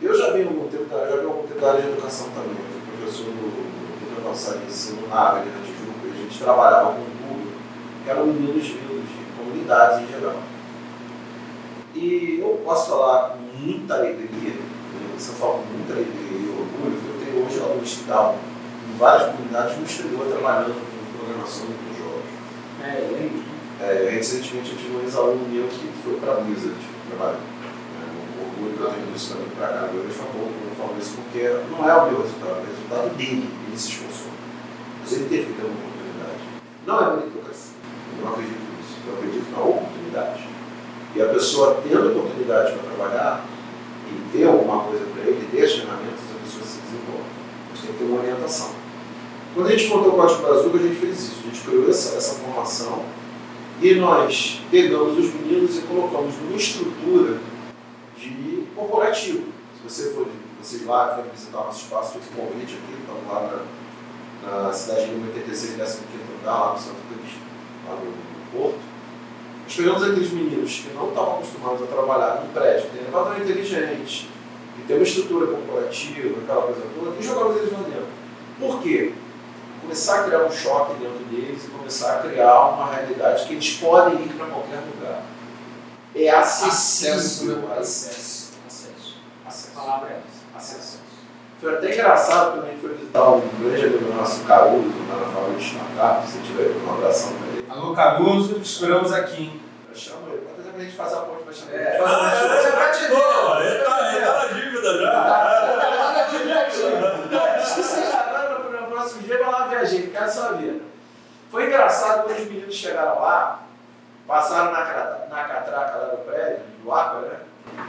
Eu 0.00 0.16
já 0.16 0.32
vi 0.32 0.44
algum 0.44 0.66
tempo, 0.68 0.86
já 0.88 1.16
vi 1.16 1.26
algum 1.26 1.46
tempo 1.46 1.60
da 1.60 1.72
área 1.72 1.82
de 1.82 1.88
educação 1.88 2.28
também. 2.30 2.56
Eu 2.56 2.64
fui 2.72 2.80
professor 2.96 3.26
do 3.26 3.32
do 4.32 4.60
de 4.60 4.66
ensino 4.66 5.08
na 5.08 5.14
área 5.14 5.44
na 5.44 5.60
Tijuca. 5.60 6.08
A 6.10 6.16
gente 6.16 6.38
trabalhava 6.38 6.92
com 6.92 7.02
um 7.02 7.28
público 7.28 7.52
que 8.02 8.10
eram 8.10 8.26
meninos 8.28 8.66
vindos 8.66 9.04
de 9.04 9.24
comunidades 9.36 10.00
em 10.00 10.06
geral. 10.06 10.40
E 11.94 12.38
eu 12.40 12.62
posso 12.64 12.92
falar 12.92 13.30
com 13.30 13.38
muita 13.58 13.94
alegria, 13.94 14.54
isso 15.18 15.32
eu 15.32 15.34
falo 15.34 15.66
com 15.66 15.74
muita 15.74 15.92
alegria 15.94 16.30
e 16.30 16.48
orgulho, 16.54 16.94
que 16.94 17.08
eu 17.10 17.18
tenho 17.18 17.44
hoje 17.44 17.58
alunos 17.58 17.90
que 17.90 18.00
estavam 18.06 18.36
em 18.38 18.96
várias 18.96 19.34
comunidades 19.34 19.76
no 19.76 19.84
exterior 19.84 20.26
trabalhando 20.30 20.78
com 20.78 21.18
programação 21.18 21.66
com 21.66 21.90
jogos. 21.98 22.30
É, 22.86 23.02
lembro. 23.10 23.42
É, 23.80 24.10
recentemente 24.10 24.70
eu 24.70 24.78
tive 24.78 24.96
um 24.96 25.02
ex-aluno 25.02 25.48
meu 25.50 25.66
que 25.66 25.90
foi 26.02 26.14
para 26.22 26.32
a 26.32 26.40
Blizzard 26.40 26.78
trabalhar. 27.10 27.38
É, 27.38 28.02
um 28.06 28.46
orgulho 28.46 28.76
que 28.78 28.82
eu 28.82 28.90
tenho 28.94 29.12
disso 29.12 29.34
também 29.34 29.50
para 29.58 29.66
cá. 29.66 29.90
Eu 29.92 30.02
deixo 30.06 30.22
um 30.22 30.30
pouco 30.30 30.54
eu 30.54 30.74
falo 30.78 30.94
isso 30.98 31.14
porque 31.18 31.42
não 31.70 31.82
é 31.82 31.94
o 31.94 32.10
meu 32.10 32.22
resultado, 32.22 32.54
é 32.54 32.62
o 32.62 32.66
resultado 32.70 33.16
dele. 33.18 33.50
Ele 33.66 33.78
se 33.78 33.88
esforçou. 33.90 34.30
Mas 35.02 35.12
ele 35.12 35.28
teve 35.28 35.46
que 35.50 35.52
ter 35.58 35.66
uma 35.66 35.74
oportunidade. 35.74 36.42
Não 36.86 36.94
é 36.94 37.16
meritocracia. 37.18 37.74
Eu 38.14 38.24
não 38.24 38.32
acredito 38.32 38.62
nisso. 38.78 38.94
Eu 39.02 39.14
acredito 39.14 39.50
na 39.50 39.62
oportunidade. 39.66 40.48
E 41.14 41.22
a 41.22 41.26
pessoa 41.26 41.82
tendo 41.82 42.06
oportunidade 42.06 42.72
para 42.72 42.82
trabalhar 42.94 43.57
e 44.10 44.32
ter 44.32 44.46
alguma 44.46 44.84
coisa 44.84 45.04
para 45.06 45.22
ele, 45.22 45.48
ter 45.50 45.64
as 45.64 45.72
ferramentas, 45.72 46.20
a 46.34 46.44
pessoa 46.44 46.64
se 46.64 46.78
desenvolve. 46.80 47.28
Mas 47.70 47.80
tem 47.80 47.92
que 47.92 47.98
ter 47.98 48.04
uma 48.04 48.20
orientação. 48.20 48.70
Quando 49.54 49.66
a 49.66 49.70
gente 49.70 49.88
montou 49.88 50.12
o 50.12 50.16
Código 50.16 50.42
Brasil, 50.42 50.70
a 50.74 50.78
gente 50.78 50.96
fez 50.96 51.18
isso. 51.18 51.36
A 51.42 51.46
gente 51.48 51.60
criou 51.64 51.88
essa, 51.88 52.16
essa 52.16 52.34
formação 52.34 53.04
e 53.80 53.94
nós 53.94 54.60
pegamos 54.70 55.18
os 55.18 55.34
meninos 55.34 55.78
e 55.78 55.82
colocamos 55.82 56.34
numa 56.36 56.56
estrutura 56.56 57.38
de 58.16 58.64
corporativo. 58.74 59.44
Se 59.76 59.88
você 59.88 60.10
for 60.10 60.26
vocês 60.60 60.84
lá, 60.84 61.14
forem 61.14 61.30
visitar 61.30 61.58
nosso 61.58 61.84
espaço, 61.84 62.18
convite 62.34 62.74
aqui, 62.74 63.00
estamos 63.00 63.26
lá 63.28 63.64
na, 64.42 64.62
na 64.64 64.72
cidade 64.72 65.06
de 65.06 65.28
86, 65.28 65.76
15 65.76 65.98
andar, 66.40 66.58
lá 66.58 66.72
no 66.72 66.78
Santo 66.78 66.96
Cristo, 67.08 67.40
lá 67.88 67.94
no 67.94 68.58
Porto. 68.58 68.87
Nós 69.68 69.76
pegamos 69.76 70.02
aqueles 70.02 70.30
meninos 70.30 70.78
que 70.78 70.94
não 70.94 71.10
estavam 71.10 71.34
acostumados 71.34 71.82
a 71.82 71.86
trabalhar 71.86 72.40
num 72.40 72.48
prédio, 72.54 72.84
que 72.84 72.96
tem 72.96 73.02
elevador 73.02 73.38
inteligente, 73.38 74.30
que 74.74 74.82
tem 74.86 74.96
uma 74.96 75.02
estrutura 75.02 75.46
corporativa, 75.46 76.40
aquela 76.42 76.62
coisa 76.62 76.80
toda, 76.98 77.16
e 77.20 77.22
jogamos 77.22 77.56
eles 77.58 77.72
lá 77.72 77.78
dentro. 77.80 78.06
Por 78.58 78.82
quê? 78.82 79.12
Começar 79.82 80.20
a 80.20 80.24
criar 80.24 80.44
um 80.44 80.50
choque 80.50 80.94
dentro 80.94 81.18
deles 81.30 81.66
e 81.66 81.68
começar 81.68 82.14
a 82.14 82.18
criar 82.20 82.68
uma 82.70 82.90
realidade 82.90 83.44
que 83.44 83.52
eles 83.52 83.74
podem 83.74 84.14
ir 84.14 84.32
para 84.38 84.46
qualquer 84.46 84.80
lugar. 84.96 85.22
É 86.16 86.30
acessível. 86.30 87.18
Acesso, 87.18 87.44
né? 87.44 87.78
Acesso. 87.78 88.52
Acesso. 88.66 89.16
Acesso. 89.46 89.70
A 89.76 89.80
palavra 89.82 90.08
é 90.08 90.12
essa. 90.12 90.56
Acesso. 90.56 90.98
Foi 91.60 91.74
até 91.74 91.92
engraçado 91.92 92.52
quando 92.52 92.64
a 92.64 92.68
gente 92.68 92.80
foi 92.80 92.94
visitar 92.94 93.30
um 93.32 93.42
grande 93.60 93.84
amigo 93.84 94.14
nosso, 94.14 94.44
Caruso, 94.44 94.94
lá 95.10 95.16
na 95.16 95.26
fábrica 95.26 95.58
de 95.58 95.64
startup. 95.64 96.26
Se 96.26 96.38
tiver 96.38 96.74
um 96.74 96.90
abração 96.90 97.34
para 97.34 97.48
ele. 97.48 97.57
Alô, 97.70 97.94
Caruso, 97.94 98.54
te 98.60 98.66
esperamos 98.66 99.12
aqui, 99.12 99.42
hein? 99.42 99.60
Eu 99.90 99.94
chamo 99.94 100.28
ele. 100.28 100.40
Quantas 100.46 100.64
vezes 100.64 100.80
a 100.80 100.84
gente 100.84 100.96
faz 100.96 101.12
a 101.12 101.16
ponte 101.20 101.42
para 101.42 101.52
chamar 101.52 101.74
ele? 101.74 101.82
É. 101.82 101.98
Faz 101.98 102.12
a 102.12 102.18
ponte 102.18 102.72
pra 102.72 102.92
chamar 102.94 103.60
ele. 103.60 103.68
Ele 103.68 103.84
tá, 103.84 104.12
ele 104.14 104.24
tá 104.24 104.32
na 104.32 104.46
dívida 104.46 104.98
já. 105.02 105.12
Acho 107.56 107.74
que 107.74 107.82
você 107.82 108.10
já 108.10 108.22
vai 108.22 108.80
no 108.80 108.86
próximo 108.86 109.22
dia 109.22 109.38
vai 109.38 109.52
lá 109.52 109.66
ver 109.66 109.76
a 109.76 109.84
gente, 109.84 110.08
quero 110.08 110.30
só 110.32 110.54
ver. 110.54 110.82
Foi 111.50 111.66
engraçado 111.66 112.24
quando 112.24 112.38
os 112.38 112.46
meninos 112.46 112.74
chegaram 112.74 113.20
lá, 113.20 113.62
passaram 114.26 114.72
na, 114.72 114.80
na 115.28 115.44
catraca 115.44 115.98
lá 115.98 116.06
do 116.06 116.24
prédio, 116.24 116.60
do 116.82 116.92
Aqua, 116.92 117.20
né? 117.20 117.36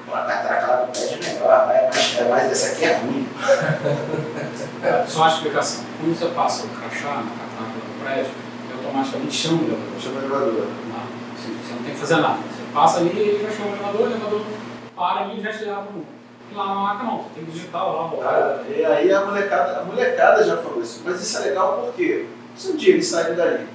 Pô, 0.05 0.13
a 0.13 0.21
catraca 0.25 0.67
lá 0.67 0.75
do 0.77 0.91
prédio 0.91 1.19
é 1.21 1.33
melhor, 1.33 1.71
é 1.71 1.83
mais, 1.83 2.17
é 2.17 2.23
mais 2.25 2.51
essa 2.51 2.73
aqui 2.73 2.85
é 2.85 2.97
ruim. 2.97 3.29
É, 4.83 5.05
só 5.07 5.19
uma 5.19 5.29
explicação. 5.29 5.83
Quando 5.99 6.17
você 6.17 6.27
passa 6.33 6.65
o 6.65 6.69
crachá 6.69 7.07
na 7.15 7.23
catraca 7.23 7.79
do 7.79 8.03
prédio, 8.03 8.31
é 8.31 8.48
automaticamente 8.89 9.33
chama 9.33 9.61
o 9.61 9.65
elevador. 9.65 10.01
Chama 10.01 10.19
elevador. 10.19 10.53
Tá? 10.53 11.03
Assim, 11.37 11.57
você 11.63 11.73
não 11.73 11.83
tem 11.83 11.93
que 11.93 11.99
fazer 11.99 12.15
nada. 12.17 12.37
Você 12.37 12.73
passa 12.73 12.99
ali 12.99 13.11
e 13.13 13.19
ele 13.19 13.43
já 13.43 13.51
chama 13.51 13.69
o 13.69 13.73
elevador, 13.73 14.01
o 14.01 14.05
elevador 14.05 14.41
para 14.95 15.21
ali 15.21 15.39
e 15.39 15.43
já 15.43 15.51
te 15.51 15.63
leva 15.63 15.81
para 15.83 15.95
o 15.95 16.05
lá 16.55 16.65
na 16.65 16.75
máquina 16.75 17.11
não, 17.11 17.17
você 17.19 17.29
tem 17.35 17.45
que 17.45 17.51
digitar 17.51 17.85
lá. 17.85 18.11
Cara, 18.17 18.63
e 18.67 18.83
aí 18.83 19.13
a 19.13 19.23
molecada, 19.23 19.81
a 19.81 19.83
molecada 19.83 20.43
já 20.43 20.57
falou 20.57 20.81
isso, 20.81 21.01
mas 21.05 21.21
isso 21.21 21.37
é 21.37 21.41
legal 21.41 21.83
porque 21.85 22.25
se 22.55 22.71
um 22.71 22.75
dia 22.75 22.93
eles 22.93 23.07
saírem 23.07 23.35
dali, 23.35 23.67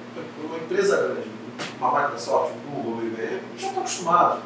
uma 0.43 0.59
empresa 0.59 0.97
grande, 0.97 1.31
uma 1.79 2.03
Microsoft, 2.03 2.53
Google, 2.69 3.05
IBM, 3.05 3.41
já 3.57 3.69
estão 3.69 3.83
acostumados. 3.83 4.41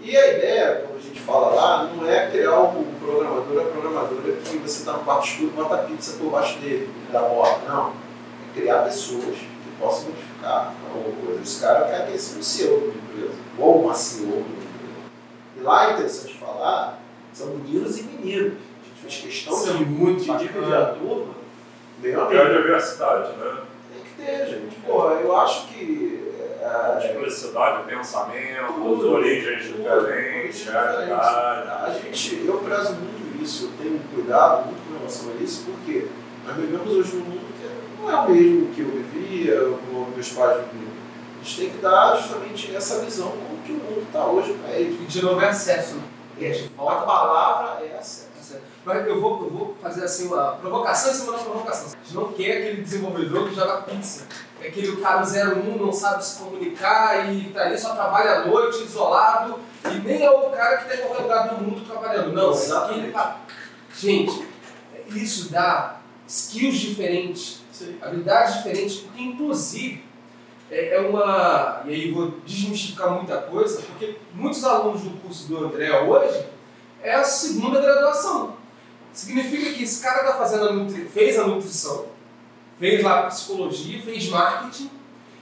E 0.00 0.16
a 0.16 0.36
ideia, 0.36 0.84
quando 0.84 0.98
a 0.98 1.02
gente 1.02 1.20
fala 1.20 1.54
lá, 1.54 1.84
não 1.84 2.10
é 2.10 2.28
criar 2.28 2.60
um 2.62 2.84
programador, 3.00 3.62
a 3.62 3.70
programadora 3.70 4.32
que 4.32 4.58
você 4.58 4.80
está 4.80 4.94
no 4.94 5.04
quarto 5.04 5.28
escuro 5.28 5.52
e 5.52 5.62
bota 5.62 5.76
pizza 5.84 6.18
por 6.18 6.32
baixo 6.32 6.58
dele, 6.58 6.90
da 7.12 7.20
porta. 7.20 7.60
Não. 7.68 7.90
É 7.90 8.60
criar 8.60 8.78
pessoas 8.78 9.36
possam 9.82 10.10
modificar 10.10 10.72
alguma 10.94 11.26
coisa. 11.26 11.42
Esse 11.42 11.60
cara 11.60 11.84
quer 11.86 12.06
que 12.06 12.14
esse 12.14 12.38
um 12.38 12.42
CEO 12.42 12.78
de 12.78 12.86
uma 12.86 12.94
empresa, 12.94 13.34
ou 13.58 13.82
uma 13.82 13.94
CEO 13.94 14.26
de 14.26 14.32
uma 14.32 14.40
empresa. 14.40 14.62
E 15.58 15.60
lá 15.60 15.88
é 15.88 15.92
interessante 15.94 16.38
falar, 16.38 17.00
são 17.32 17.48
meninos 17.48 17.98
e 17.98 18.02
meninas. 18.04 18.52
A 18.52 18.84
gente 18.86 19.00
fez 19.00 19.44
questão 19.44 19.74
é 19.74 19.78
de, 19.78 19.84
muito 19.84 20.22
de 20.22 20.38
dividir 20.38 20.74
a 20.74 20.86
turma. 20.86 21.34
Meu 21.98 22.30
É 22.30 22.40
a 22.40 22.60
diversidade, 22.60 23.32
né? 23.36 23.56
tem 23.92 24.02
que 24.04 24.22
ter, 24.22 24.46
gente. 24.46 24.76
Pô, 24.86 25.10
eu 25.10 25.36
acho 25.36 25.68
que. 25.68 26.32
é, 26.60 27.06
Expressividade, 27.06 27.84
pensamento, 27.84 28.72
Tudo. 28.74 29.12
origens 29.14 29.66
Tudo. 29.66 29.82
diferentes, 29.82 30.66
Origens 30.66 30.72
realidade. 30.72 31.68
A 31.68 31.92
gente, 31.92 32.44
eu 32.46 32.58
prezo 32.58 32.94
muito 32.94 33.42
isso, 33.42 33.66
eu 33.66 33.70
tenho 33.84 34.00
cuidado 34.14 34.66
muito 34.66 34.80
com 34.86 34.98
relação 34.98 35.30
a 35.30 35.42
isso, 35.42 35.64
porque 35.64 36.06
nós 36.46 36.56
vivemos 36.56 36.92
hoje 36.92 37.16
num 37.16 37.24
mundo 37.24 37.41
não 38.02 38.10
é 38.10 38.16
o 38.16 38.30
mesmo 38.30 38.74
que 38.74 38.80
eu 38.80 38.88
vivia, 38.90 39.60
meus 40.14 40.28
pais 40.30 40.64
viviam. 40.72 40.92
A 41.40 41.44
gente 41.44 41.60
tem 41.60 41.70
que 41.70 41.78
dar 41.78 42.16
justamente 42.16 42.74
essa 42.74 43.00
visão 43.00 43.30
como 43.30 43.62
que 43.64 43.72
o 43.72 43.76
mundo 43.76 44.02
está 44.06 44.26
hoje 44.26 44.54
para 44.54 44.74
eles. 44.74 45.00
E 45.00 45.04
de 45.04 45.22
novo 45.22 45.40
é 45.40 45.48
acesso, 45.48 45.94
né? 45.94 46.02
E 46.38 46.50
de 46.50 46.70
A 46.76 46.82
volta 46.82 47.06
palavra 47.06 47.84
é 47.84 47.96
acesso. 47.98 48.32
Mas 48.84 49.06
eu 49.06 49.20
vou, 49.20 49.44
eu 49.44 49.50
vou 49.50 49.76
fazer 49.80 50.04
assim 50.04 50.26
uma 50.26 50.52
provocação 50.56 51.12
em 51.12 51.14
cima 51.14 51.32
da 51.32 51.38
provocação. 51.38 51.86
A 51.86 52.04
gente 52.04 52.14
não 52.14 52.32
quer 52.32 52.58
aquele 52.58 52.82
desenvolvedor 52.82 53.48
que 53.48 53.54
joga 53.54 53.82
pizza. 53.82 54.26
É 54.60 54.68
aquele 54.68 54.96
cara 54.96 55.22
01, 55.22 55.76
não 55.78 55.92
sabe 55.92 56.24
se 56.24 56.38
comunicar 56.38 57.32
e 57.32 57.50
tá 57.50 57.62
ali 57.62 57.78
só 57.78 57.94
trabalha 57.94 58.40
à 58.40 58.46
noite, 58.46 58.82
isolado, 58.82 59.58
e 59.84 59.94
nem 60.00 60.22
é 60.22 60.30
o 60.30 60.50
cara 60.50 60.78
que 60.78 60.94
em 60.94 60.98
qualquer 60.98 61.22
lugar 61.22 61.48
do 61.48 61.64
mundo 61.64 61.86
trabalhando. 61.86 62.32
Não, 62.32 62.52
é 62.52 62.84
aquele. 62.84 63.14
Gente, 63.96 64.48
isso 65.08 65.50
dá 65.50 66.00
skills 66.26 66.76
diferentes, 66.76 67.61
habilidades 68.00 68.56
diferentes, 68.56 68.96
porque 68.96 69.22
inclusive 69.22 70.04
é 70.70 70.94
é 70.94 71.00
uma. 71.00 71.82
E 71.86 71.92
aí 71.92 72.10
vou 72.10 72.34
desmistificar 72.46 73.10
muita 73.10 73.38
coisa, 73.38 73.82
porque 73.82 74.16
muitos 74.34 74.64
alunos 74.64 75.02
do 75.02 75.10
curso 75.20 75.48
do 75.48 75.66
André 75.66 75.90
hoje 76.00 76.46
é 77.02 77.14
a 77.14 77.24
segunda 77.24 77.80
graduação. 77.80 78.56
Significa 79.12 79.70
que 79.72 79.82
esse 79.82 80.02
cara 80.02 80.24
tá 80.24 80.38
fazendo 80.38 80.68
a 80.68 80.72
nutri... 80.72 81.04
fez 81.04 81.38
a 81.38 81.46
nutrição, 81.46 82.06
fez 82.78 83.02
lá 83.02 83.24
psicologia, 83.24 84.00
fez 84.00 84.28
marketing, 84.30 84.90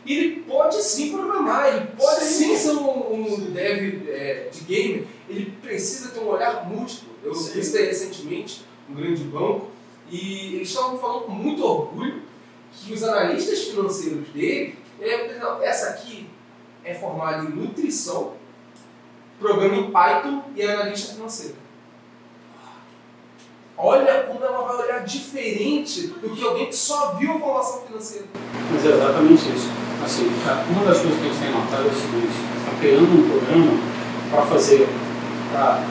e 0.04 0.12
ele 0.12 0.40
pode 0.40 0.82
sim 0.82 1.12
programar, 1.12 1.68
ele 1.68 1.86
pode 1.96 2.24
sim, 2.24 2.56
ser 2.56 2.72
um, 2.72 3.14
um 3.14 3.52
dev 3.52 4.08
é, 4.08 4.48
de 4.50 4.60
game, 4.62 5.06
ele 5.28 5.52
precisa 5.62 6.08
ter 6.08 6.20
um 6.20 6.28
olhar 6.28 6.66
múltiplo. 6.66 7.10
Eu 7.22 7.34
Sim. 7.34 7.52
visitei 7.52 7.86
recentemente 7.86 8.64
um 8.88 8.94
grande 8.94 9.22
banco 9.24 9.69
e 10.10 10.56
eles 10.56 10.68
estavam 10.68 10.98
falando 10.98 11.22
com 11.22 11.32
muito 11.32 11.64
orgulho 11.64 12.22
que 12.72 12.92
os 12.92 13.02
analistas 13.02 13.64
financeiros 13.64 14.28
dele, 14.28 14.78
é, 15.00 15.38
não, 15.38 15.62
essa 15.62 15.90
aqui 15.90 16.28
é 16.84 16.94
formada 16.94 17.44
em 17.44 17.50
nutrição, 17.50 18.34
programa 19.38 19.76
em 19.76 19.90
Python 19.90 20.42
e 20.56 20.62
é 20.62 20.72
analista 20.72 21.14
financeiro. 21.14 21.56
Olha 23.76 24.24
como 24.24 24.44
ela 24.44 24.62
vai 24.62 24.84
olhar 24.84 25.04
diferente 25.04 26.08
do 26.08 26.36
que 26.36 26.44
alguém 26.44 26.66
que 26.66 26.76
só 26.76 27.14
viu 27.14 27.38
formação 27.38 27.82
financeira. 27.86 28.26
Mas 28.70 28.84
é 28.84 28.88
exatamente 28.88 29.48
isso. 29.48 29.70
Assim, 30.04 30.28
tá, 30.44 30.64
uma 30.68 30.84
das 30.84 30.98
coisas 30.98 31.18
que 31.18 31.26
a 31.26 31.32
gente 31.32 31.40
tem 31.40 31.50
notado 31.50 31.84
é 31.84 31.90
o 31.90 31.94
seguinte, 31.94 32.32
está 32.58 32.78
criando 32.78 33.04
um 33.04 33.28
programa 33.28 33.72
para 34.30 34.42
fazer, 34.46 34.88
para 35.52 35.84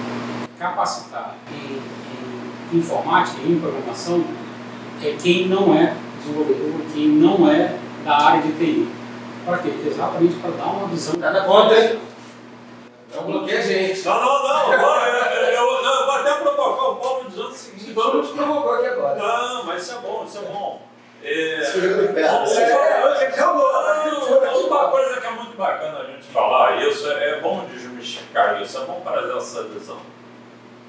capacitar 0.58 1.36
em 1.52 1.99
informática 2.74 3.38
e 3.44 3.52
em 3.52 3.60
programação 3.60 4.24
é 5.04 5.16
quem 5.22 5.48
não 5.48 5.74
é 5.76 5.96
desenvolvedor, 6.20 6.82
quem 6.94 7.08
não 7.08 7.50
é 7.50 7.76
da 8.04 8.18
área 8.18 8.42
de 8.42 8.52
TI. 8.54 8.90
Para 9.46 9.58
quê? 9.60 9.70
Exatamente 9.86 10.36
para 10.36 10.52
dar 10.52 10.66
uma 10.66 10.88
visão. 10.88 11.16
Nada 11.18 11.42
contra, 11.42 11.80
hein? 11.80 12.00
Não 13.16 13.24
bloqueia 13.24 13.60
a 13.60 13.62
gente. 13.62 14.06
Não, 14.06 14.14
não, 14.14 14.44
não. 14.44 14.72
agora 14.72 15.10
Eu, 15.10 15.54
eu, 15.54 15.84
não, 15.84 16.00
eu 16.02 16.06
vou 16.06 16.16
até 16.16 16.34
provocar 16.36 16.88
o 16.90 16.96
Paulo 16.98 17.26
dizendo 17.30 17.50
o 17.50 17.54
seguinte. 17.54 17.94
Mundo 17.94 18.22
te 18.28 18.34
provocou 18.34 18.74
aqui 18.76 18.88
agora. 18.88 19.16
Não, 19.16 19.64
mas 19.66 19.84
isso 19.84 19.96
é 19.96 20.02
bom, 20.02 20.24
isso 20.28 20.38
é 20.38 20.42
bom. 20.42 20.82
É, 21.24 21.62
Isso 21.62 21.72
foi 21.72 21.82
no 21.82 22.04
inferno. 22.12 22.38
Vamos 22.38 22.54
falar- 22.54 23.10
Uma 24.68 24.88
coisa 24.92 25.20
que 25.20 25.28
é 25.28 25.32
muito 25.32 25.58
bacana 25.58 26.00
a 26.00 26.04
gente 26.06 26.28
falar, 26.28 26.82
isso 26.82 27.10
é, 27.10 27.32
é 27.32 27.40
bom 27.42 27.66
desmistificar 27.74 28.62
isso, 28.62 28.78
é 28.78 28.82
bom 28.86 29.02
trazer 29.04 29.36
essa 29.36 29.64
visão. 29.64 29.98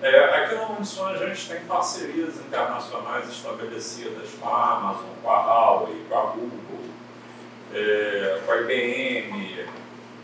É, 0.03 0.25
aqui 0.35 0.55
na 0.55 0.69
Unição 0.69 1.09
a 1.09 1.17
gente 1.17 1.47
tem 1.47 1.61
parcerias 1.67 2.37
internacionais 2.37 3.29
estabelecidas 3.29 4.31
com 4.41 4.49
a 4.49 4.77
Amazon, 4.77 5.11
com 5.23 5.31
a 5.31 5.45
Huawei, 5.45 6.07
com 6.09 6.19
a 6.19 6.23
Google, 6.23 6.85
é, 7.75 8.41
com 8.47 8.53
a 8.53 8.57
IBM, 8.63 9.67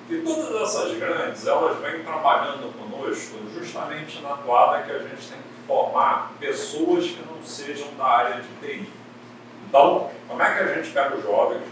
e 0.09 0.23
todas 0.23 0.63
essas 0.63 0.97
grandes, 0.97 1.47
elas 1.47 1.79
vêm 1.79 2.03
trabalhando 2.05 2.73
conosco 2.79 3.39
justamente 3.53 4.23
na 4.23 4.37
toada 4.37 4.85
que 4.85 4.93
a 4.93 4.99
gente 5.01 5.29
tem 5.29 5.39
que 5.39 5.67
formar 5.67 6.33
pessoas 6.39 7.07
que 7.07 7.23
não 7.27 7.43
sejam 7.43 7.93
da 7.99 8.05
área 8.05 8.41
de 8.41 8.49
TI. 8.61 8.89
Então, 9.69 10.11
como 10.27 10.43
é 10.43 10.55
que 10.55 10.63
a 10.63 10.75
gente 10.75 10.91
pega 10.91 11.17
os 11.17 11.23
jovens, 11.23 11.63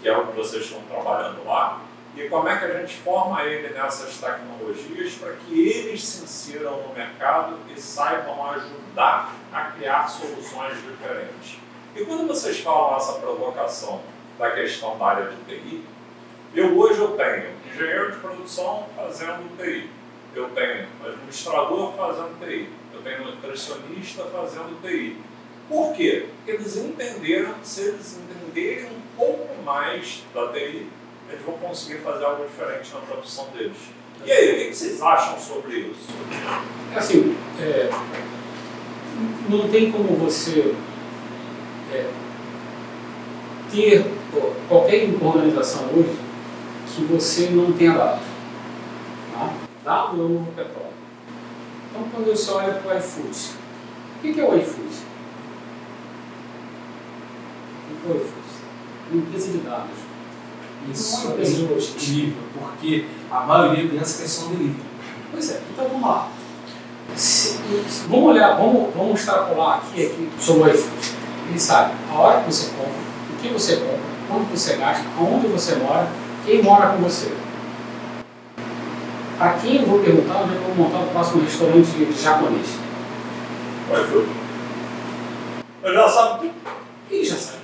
que 0.00 0.08
é 0.08 0.16
o 0.16 0.26
que 0.26 0.36
vocês 0.36 0.66
estão 0.66 0.82
trabalhando 0.82 1.44
lá, 1.44 1.80
e 2.16 2.28
como 2.28 2.48
é 2.48 2.58
que 2.58 2.64
a 2.64 2.80
gente 2.80 2.96
forma 2.96 3.44
ele 3.44 3.72
nessas 3.72 4.18
tecnologias 4.18 5.14
para 5.14 5.32
que 5.34 5.68
eles 5.68 6.04
se 6.04 6.24
insiram 6.24 6.82
no 6.82 6.94
mercado 6.94 7.56
e 7.74 7.80
saibam 7.80 8.50
ajudar 8.50 9.32
a 9.52 9.64
criar 9.66 10.08
soluções 10.08 10.76
diferentes. 10.82 11.58
E 11.94 12.04
quando 12.04 12.26
vocês 12.26 12.60
falam 12.60 12.96
essa 12.96 13.14
provocação 13.14 14.00
da 14.38 14.50
questão 14.50 14.98
da 14.98 15.06
área 15.06 15.30
de 15.30 15.36
TI, 15.44 15.84
eu 16.54 16.76
hoje 16.76 17.00
eu 17.00 17.16
tenho 17.16 17.50
engenheiro 17.68 18.12
de 18.12 18.18
produção 18.18 18.86
fazendo 18.96 19.56
TI, 19.56 19.88
eu 20.34 20.50
tenho 20.50 20.86
administrador 21.04 21.92
fazendo 21.94 22.38
TI, 22.40 22.68
eu 22.92 23.02
tenho 23.02 23.24
nutricionista 23.24 24.24
fazendo 24.24 24.80
TI. 24.82 25.16
Por 25.68 25.92
quê? 25.94 26.28
Porque 26.28 26.50
eles 26.50 26.76
entenderam, 26.76 27.54
se 27.62 27.82
eles 27.82 28.18
entenderem 28.18 28.86
um 28.86 29.00
pouco 29.16 29.62
mais 29.62 30.24
da 30.34 30.48
TI, 30.48 30.88
eles 31.30 31.44
vão 31.44 31.54
conseguir 31.58 31.98
fazer 31.98 32.24
algo 32.24 32.44
diferente 32.44 32.92
na 32.92 33.00
profissão 33.00 33.46
deles. 33.56 33.76
E 34.24 34.30
aí, 34.30 34.52
o 34.52 34.54
que 34.56 34.64
que 34.66 34.74
vocês 34.74 35.00
acham 35.00 35.38
sobre 35.38 35.78
isso? 35.78 36.08
É 36.94 36.98
Assim, 36.98 37.36
é, 37.58 37.88
não 39.48 39.68
tem 39.68 39.90
como 39.90 40.16
você 40.16 40.74
é, 41.92 42.10
ter 43.70 44.04
qualquer 44.68 45.08
organização 45.22 45.84
hoje 45.94 46.18
que 46.94 47.04
você 47.04 47.48
não 47.50 47.72
tenha 47.72 47.92
dados. 47.92 48.24
Tá? 49.32 49.54
Dado 49.84 50.20
é 50.20 50.24
o 50.24 50.28
novo 50.28 50.52
petróleo. 50.52 50.90
Então, 51.90 52.08
quando 52.12 52.26
você 52.26 52.50
olha 52.50 52.74
para 52.74 52.94
o 52.94 52.98
iFood, 52.98 53.38
o 54.16 54.20
que 54.20 54.40
é 54.40 54.44
o 54.44 54.58
iFood? 54.58 54.94
O 57.90 58.00
que 58.02 58.08
é 58.08 58.12
o 58.12 58.16
iFood? 58.16 58.50
Uma 59.10 59.22
empresa 59.22 59.52
de 59.52 59.58
dados. 59.58 60.09
Isso 60.92 61.34
é 61.38 61.42
incrível, 61.42 62.36
porque 62.58 63.06
a 63.30 63.40
maioria 63.40 63.88
pensa 63.88 64.18
que 64.18 64.24
é 64.24 64.28
só 64.28 64.46
um. 64.46 64.74
Pois 65.32 65.50
é, 65.50 65.60
então 65.72 65.88
vamos 65.88 66.02
lá. 66.08 66.28
Se- 67.14 67.58
se- 67.88 68.02
vamos 68.08 68.30
olhar, 68.30 68.56
vamos, 68.56 68.94
vamos 68.94 69.18
extrapolar 69.20 69.78
aqui, 69.78 70.06
aqui 70.06 70.28
sobre 70.38 70.62
o 70.70 70.74
iFood. 70.74 71.12
Ele 71.48 71.58
sabe 71.60 71.92
a 72.10 72.14
hora 72.14 72.40
que 72.40 72.52
você 72.52 72.70
compra, 72.70 72.92
o 72.92 73.42
que 73.42 73.48
você 73.48 73.76
compra, 73.76 73.98
quanto 74.28 74.44
você 74.50 74.76
gasta, 74.76 75.04
aonde 75.18 75.46
você 75.48 75.74
mora, 75.76 76.08
quem 76.46 76.62
mora 76.62 76.88
com 76.90 77.02
você. 77.02 77.32
Para 79.38 79.54
quem 79.54 79.76
eu 79.80 79.86
vou 79.86 80.00
perguntar 80.00 80.42
onde 80.42 80.54
eu 80.54 80.60
vou 80.62 80.74
montar 80.74 80.98
o 81.00 81.06
próximo 81.08 81.42
restaurante 81.42 82.12
japonês? 82.20 82.66
Vai, 83.90 84.04
Fio. 84.06 84.28
Eu 85.82 85.94
já 85.94 86.08
sabe. 86.08 86.52
Ele 87.10 87.24
já 87.24 87.36
sabe. 87.36 87.59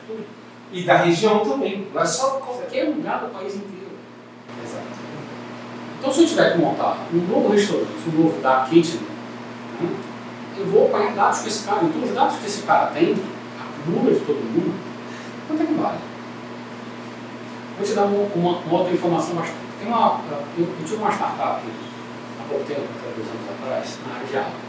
E 0.72 0.82
da 0.82 0.96
região 0.96 1.40
também. 1.40 1.86
Não 1.92 2.02
é 2.02 2.04
só 2.04 2.40
é 2.76 2.84
lugar 2.84 3.20
do 3.20 3.32
país 3.32 3.54
inteiro. 3.54 3.90
Exato. 4.62 4.84
Então, 5.98 6.12
se 6.12 6.22
eu 6.22 6.26
tiver 6.26 6.52
que 6.52 6.58
montar 6.58 6.98
um 7.12 7.18
novo 7.18 7.48
restaurante, 7.48 7.88
um 8.08 8.22
novo 8.22 8.40
dark 8.40 8.68
kitchen, 8.68 9.00
né, 9.80 9.88
eu 10.58 10.66
vou 10.66 10.86
apanhar 10.86 11.14
dados 11.14 11.40
com 11.40 11.48
esse 11.48 11.64
cara. 11.64 11.84
Então, 11.84 12.02
os 12.02 12.14
dados 12.14 12.36
que 12.36 12.46
esse 12.46 12.62
cara 12.62 12.86
tem, 12.88 13.16
acumula 13.58 14.12
de 14.12 14.20
todo 14.20 14.36
mundo, 14.36 14.74
quanto 15.48 15.62
é 15.62 15.66
que 15.66 15.74
vale? 15.74 15.98
Vou 17.76 17.86
te 17.86 17.94
dar 17.94 18.04
uma, 18.04 18.24
uma, 18.34 18.58
uma 18.58 18.78
outra 18.78 18.92
informação. 18.92 19.36
Tem 19.78 19.88
uma, 19.88 20.20
eu, 20.58 20.64
eu 20.64 20.84
tive 20.84 20.96
uma 20.96 21.10
startup 21.10 21.60
há 21.60 22.48
pouco 22.48 22.64
tempo, 22.64 22.80
há 22.80 23.16
dois 23.16 23.28
anos 23.28 23.50
atrás, 23.60 23.98
na 24.06 24.14
área 24.14 24.26
de 24.26 24.36
água. 24.36 24.66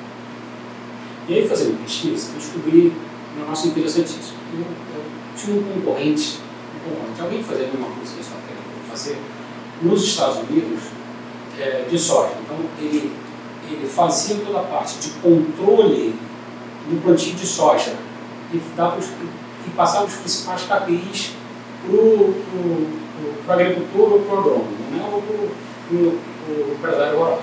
E 1.27 1.33
aí, 1.33 1.47
fazendo 1.47 1.83
pesquisa, 1.83 2.31
eu 2.31 2.39
descobri 2.39 2.93
um 3.37 3.41
negócio 3.41 3.69
interessantíssimo. 3.69 4.37
Eu, 4.53 4.59
eu 4.59 5.03
tinha 5.35 5.57
um 5.57 5.63
concorrente, 5.63 6.39
um 6.75 6.89
concorrente, 6.89 7.21
alguém 7.21 7.39
que 7.39 7.45
fazia 7.45 7.65
a 7.65 7.69
mesma 7.69 7.87
coisa 7.87 8.13
que 8.13 8.17
a 8.17 8.21
está 8.21 8.35
querendo 8.47 8.89
fazer 8.89 9.17
nos 9.81 10.03
Estados 10.03 10.37
Unidos 10.37 10.83
é, 11.59 11.85
de 11.89 11.99
soja. 11.99 12.33
Então, 12.43 12.57
ele, 12.79 13.11
ele 13.69 13.87
fazia 13.87 14.37
toda 14.37 14.59
a 14.59 14.63
parte 14.63 14.97
de 14.99 15.09
controle 15.21 16.15
do 16.89 17.01
plantio 17.03 17.35
de 17.35 17.45
soja 17.45 17.93
e, 18.53 18.61
dava 18.75 18.97
os, 18.97 19.05
e 19.05 19.69
passava 19.75 20.05
os 20.05 20.15
principais 20.15 20.63
KPIs 20.63 21.31
para 21.85 21.95
o 21.95 23.51
agricultor 23.51 24.13
ou 24.13 24.19
para 24.19 24.35
o 24.35 24.39
agrônomo, 24.39 24.77
né? 24.91 25.09
ou 25.11 25.21
para 25.21 25.95
o 25.95 26.73
empresário 26.73 27.17
rural. 27.17 27.41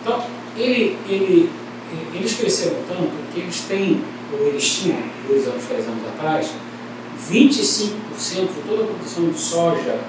Então, 0.00 0.22
ele, 0.56 0.98
ele, 1.08 1.50
eles 2.14 2.34
cresceram 2.34 2.76
tanto 2.88 3.10
que 3.32 3.40
eles 3.40 3.60
têm, 3.62 4.02
ou 4.32 4.46
eles 4.46 4.78
tinham, 4.78 5.02
dois 5.26 5.46
anos, 5.46 5.64
três 5.64 5.86
anos 5.86 6.06
atrás, 6.08 6.50
25% 7.30 7.92
de 8.54 8.62
toda 8.66 8.84
a 8.84 8.86
produção 8.86 9.28
de 9.28 9.38
soja 9.38 10.00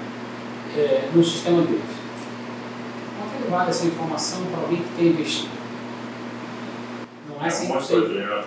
é, 0.76 1.08
no 1.14 1.22
sistema 1.22 1.62
deles. 1.62 1.82
Quanto 3.18 3.34
é 3.34 3.44
que 3.44 3.50
vale 3.50 3.70
essa 3.70 3.86
informação 3.86 4.44
para 4.46 4.62
alguém 4.62 4.82
que 4.82 4.96
tem 4.96 5.06
investido? 5.08 5.50
Não 7.28 7.44
é 7.44 7.48
100%, 7.48 8.44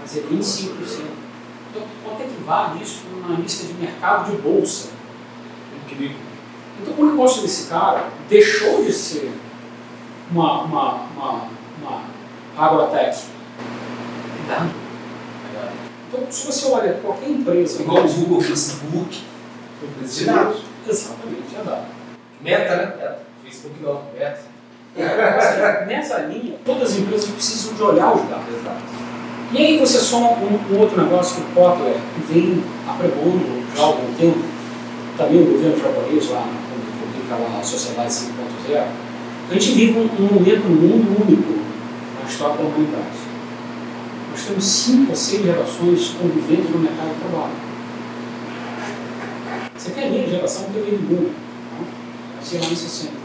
mas 0.00 0.16
é 0.16 0.20
25%. 0.20 1.24
Então, 1.70 1.82
quanto 2.04 2.22
é 2.22 2.24
que 2.24 2.42
vale 2.44 2.82
isso 2.82 3.02
numa 3.10 3.36
lista 3.40 3.66
de 3.66 3.74
mercado 3.74 4.30
de 4.30 4.36
bolsa? 4.36 4.90
Incrível. 5.84 6.16
Então, 6.80 6.94
o 6.96 7.10
negócio 7.10 7.42
desse 7.42 7.68
cara 7.68 8.10
deixou 8.28 8.84
de 8.84 8.92
ser 8.92 9.32
uma, 10.30 10.62
uma, 10.62 10.94
uma, 11.16 11.48
uma 11.80 12.02
agrotech. 12.56 13.26
Tá? 14.46 14.83
Então, 16.14 16.30
se 16.30 16.46
você 16.46 16.66
olha 16.66 16.94
qualquer 17.02 17.28
empresa. 17.28 17.82
Igual 17.82 18.04
o 18.04 18.08
Google, 18.08 18.40
Facebook, 18.40 19.22
dados. 20.24 20.62
Exatamente, 20.88 21.56
é 21.58 21.64
dado. 21.64 21.86
Meta, 22.40 22.76
né? 22.76 22.86
Meta. 22.96 23.18
Facebook 23.42 23.82
não, 23.82 24.02
meta. 24.16 24.40
É, 24.96 25.86
nessa 25.86 26.18
linha, 26.18 26.56
todas 26.64 26.92
as 26.92 26.98
empresas 26.98 27.28
precisam 27.28 27.74
de 27.74 27.82
olhar 27.82 28.14
os 28.14 28.22
dados. 28.28 28.44
E 29.52 29.58
aí 29.58 29.78
você 29.78 29.98
soma 29.98 30.30
um, 30.30 30.74
um 30.74 30.80
outro 30.80 31.02
negócio 31.02 31.36
que 31.36 31.42
o 31.42 31.54
Kotler 31.54 31.96
vem 32.28 32.62
apregoando 32.88 33.64
já 33.76 33.82
há 33.82 33.86
algum 33.86 34.14
tempo, 34.14 34.38
também 35.18 35.42
o 35.42 35.46
governo 35.46 35.76
japonês 35.76 36.28
lá, 36.30 36.42
quando 36.42 37.12
publica 37.12 37.34
lá 37.36 37.58
a 37.58 37.62
Sociedade 37.62 38.10
5.0, 38.10 38.86
a 39.50 39.54
gente 39.54 39.72
vive 39.72 39.98
um, 39.98 40.02
um 40.02 40.34
momento 40.34 40.64
muito 40.64 41.22
único 41.22 41.60
na 42.20 42.28
história 42.28 42.56
da 42.56 42.62
humanidade. 42.62 43.23
Nós 44.34 44.46
temos 44.46 44.64
cinco 44.64 45.10
ou 45.10 45.16
seis 45.16 45.44
gerações 45.44 46.08
convivendo 46.20 46.68
no 46.70 46.80
mercado 46.80 47.14
de 47.14 47.20
trabalho. 47.20 47.52
Você 49.76 49.90
tem 49.92 50.08
a 50.08 50.10
minha 50.10 50.28
geração 50.28 50.64
que 50.64 50.72
veio 50.72 50.98
do 50.98 51.04
mundo, 51.04 51.34
tá? 51.70 52.36
nasci 52.36 52.56
lá 52.56 52.66
em 52.66 52.74
60. 52.74 53.12
Tá? 53.12 53.20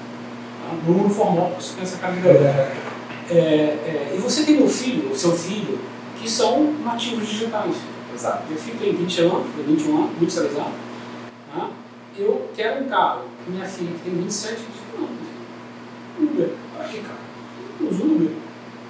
No 0.85 0.93
mundo 0.93 1.09
formal, 1.11 1.55
você 1.59 1.73
tem 1.73 1.81
essa 1.81 1.97
carreira. 1.97 2.29
É, 3.27 3.33
é, 3.33 4.13
e 4.15 4.19
você 4.19 4.43
tem 4.43 4.57
meu 4.57 4.69
filho, 4.69 5.11
o 5.11 5.15
seu 5.15 5.31
filho, 5.31 5.79
que 6.21 6.29
são 6.29 6.75
nativos 6.85 7.27
digitais. 7.27 7.75
Exato. 8.13 8.43
Meu 8.47 8.59
filho 8.59 8.77
tem 8.77 8.95
20 8.95 9.21
anos, 9.21 9.47
tem 9.55 9.65
21 9.65 9.97
anos, 9.97 10.11
23 10.19 10.57
anos. 10.57 10.73
Tá? 11.51 11.69
Eu 12.19 12.49
quero 12.55 12.85
um 12.85 12.87
carro. 12.87 13.23
Minha 13.47 13.65
filha 13.65 13.93
que 13.93 14.11
tem 14.11 14.13
27 14.13 14.57
diz, 14.57 14.65
não, 14.95 15.09
Uber. 16.23 16.49
Para 16.77 16.87
que 16.87 16.99
carro? 16.99 17.89
Uso 17.89 18.03
Uber. 18.03 18.31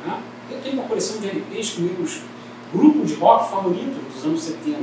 Tá? 0.05 0.19
Eu 0.51 0.59
tenho 0.61 0.73
uma 0.73 0.78
coleção 0.89 1.21
de 1.21 1.29
LPs 1.29 1.69
com 1.71 1.81
meus 1.81 2.21
grupos 2.73 3.07
de 3.07 3.15
rock 3.15 3.49
favoritos 3.49 4.13
dos 4.13 4.25
anos 4.25 4.41
70. 4.41 4.77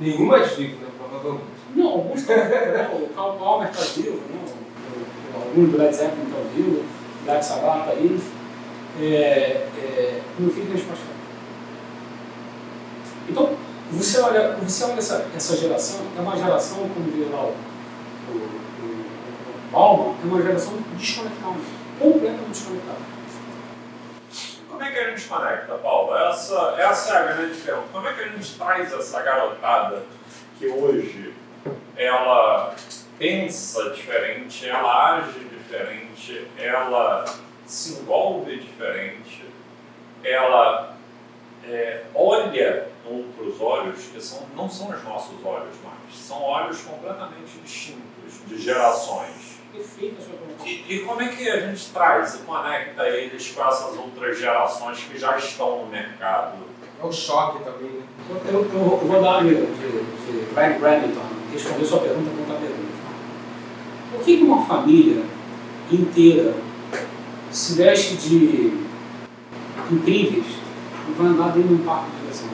Nenhum 0.00 0.26
mais 0.26 0.52
vivo, 0.52 0.76
né? 0.76 0.88
Provavelmente. 0.96 1.44
Não, 1.76 1.88
alguns 1.88 2.20
estão 2.20 2.36
né? 2.36 2.90
O 2.92 3.08
Carl 3.14 3.36
Palmer 3.36 3.70
está 3.70 3.82
vivo, 3.82 4.20
né? 4.30 4.44
Alguns 5.34 5.70
do 5.70 5.78
Led 5.78 5.94
Zeppelin 5.94 6.22
estão 6.22 6.44
vivos, 6.54 6.78
o 6.78 7.24
Black 7.24 7.44
Sabbath 7.44 7.78
está 7.80 7.90
aí. 7.90 8.20
É, 9.00 9.68
é, 9.76 10.22
meu 10.38 10.50
filho 10.50 10.66
tem. 10.66 10.84
Então, 13.28 13.50
você 13.90 14.20
olha, 14.20 14.56
você 14.62 14.84
olha 14.84 14.98
essa, 14.98 15.26
essa 15.34 15.56
geração, 15.56 16.00
é 16.16 16.20
uma 16.20 16.36
geração, 16.36 16.78
como 16.78 17.10
diria 17.10 17.28
lá 17.34 17.44
o, 17.44 17.54
Bauman, 19.72 20.14
é 20.22 20.26
uma 20.26 20.42
geração 20.42 20.74
desconectada, 20.96 21.56
completamente 21.98 22.50
desconectada. 22.50 23.13
Como 24.74 24.82
é 24.82 24.90
que 24.90 24.98
a 24.98 25.10
gente 25.10 25.28
conecta, 25.28 25.74
Paulo? 25.76 26.16
Essa, 26.16 26.74
essa 26.78 27.14
é 27.14 27.16
a 27.16 27.22
grande 27.32 27.60
pergunta. 27.60 27.88
Como 27.92 28.08
é 28.08 28.12
que 28.12 28.22
a 28.22 28.26
gente 28.26 28.58
traz 28.58 28.92
essa 28.92 29.22
garotada 29.22 30.02
que 30.58 30.66
hoje 30.66 31.32
ela 31.96 32.74
pensa 33.16 33.90
diferente, 33.90 34.68
ela 34.68 35.14
age 35.14 35.38
diferente, 35.44 36.48
ela 36.58 37.24
se 37.64 38.00
envolve 38.00 38.56
diferente, 38.58 39.44
ela 40.24 40.96
é, 41.68 42.02
olha 42.12 42.88
outros 43.06 43.60
olhos 43.60 44.06
que 44.06 44.20
são, 44.20 44.44
não 44.56 44.68
são 44.68 44.90
os 44.90 45.04
nossos 45.04 45.36
olhos 45.44 45.76
mais, 45.84 46.16
são 46.16 46.42
olhos 46.42 46.80
completamente 46.82 47.58
distintos, 47.62 48.44
de 48.48 48.60
gerações. 48.60 49.53
Perfeita 49.74 50.22
a 50.22 50.24
sua 50.24 50.34
pergunta. 50.34 50.68
E, 50.68 50.94
e 50.94 51.00
como 51.00 51.20
é 51.20 51.28
que 51.28 51.50
a 51.50 51.66
gente 51.66 51.90
traz 51.90 52.34
e 52.36 52.38
conecta 52.38 53.08
eles 53.08 53.48
com 53.50 53.64
essas 53.66 53.96
outras 53.96 54.38
gerações 54.38 54.98
que 54.98 55.18
já 55.18 55.36
estão 55.36 55.84
no 55.84 55.90
mercado? 55.90 56.58
É 57.02 57.04
um 57.04 57.12
choque 57.12 57.64
também, 57.64 57.90
né? 57.90 58.02
Eu, 58.30 58.54
eu, 58.54 58.98
eu 59.02 59.08
vou 59.08 59.20
dar 59.20 59.42
de, 59.42 59.54
de, 59.54 59.66
de 59.66 60.54
Brian 60.54 60.78
Bradenton 60.78 61.20
responder 61.52 61.84
sua 61.84 61.98
pergunta 62.00 62.30
com 62.30 62.40
outra 62.40 62.56
pergunta. 62.56 62.94
Por 64.12 64.24
que, 64.24 64.36
que 64.36 64.42
uma 64.44 64.64
família 64.64 65.24
inteira 65.90 66.54
se 67.50 67.74
veste 67.74 68.16
de 68.16 68.84
incríveis 69.90 70.46
e 71.08 71.12
vai 71.12 71.26
andar 71.26 71.48
dentro 71.48 71.68
de 71.68 71.82
um 71.82 71.84
parque 71.84 72.10
de 72.10 72.16
diversão? 72.18 72.48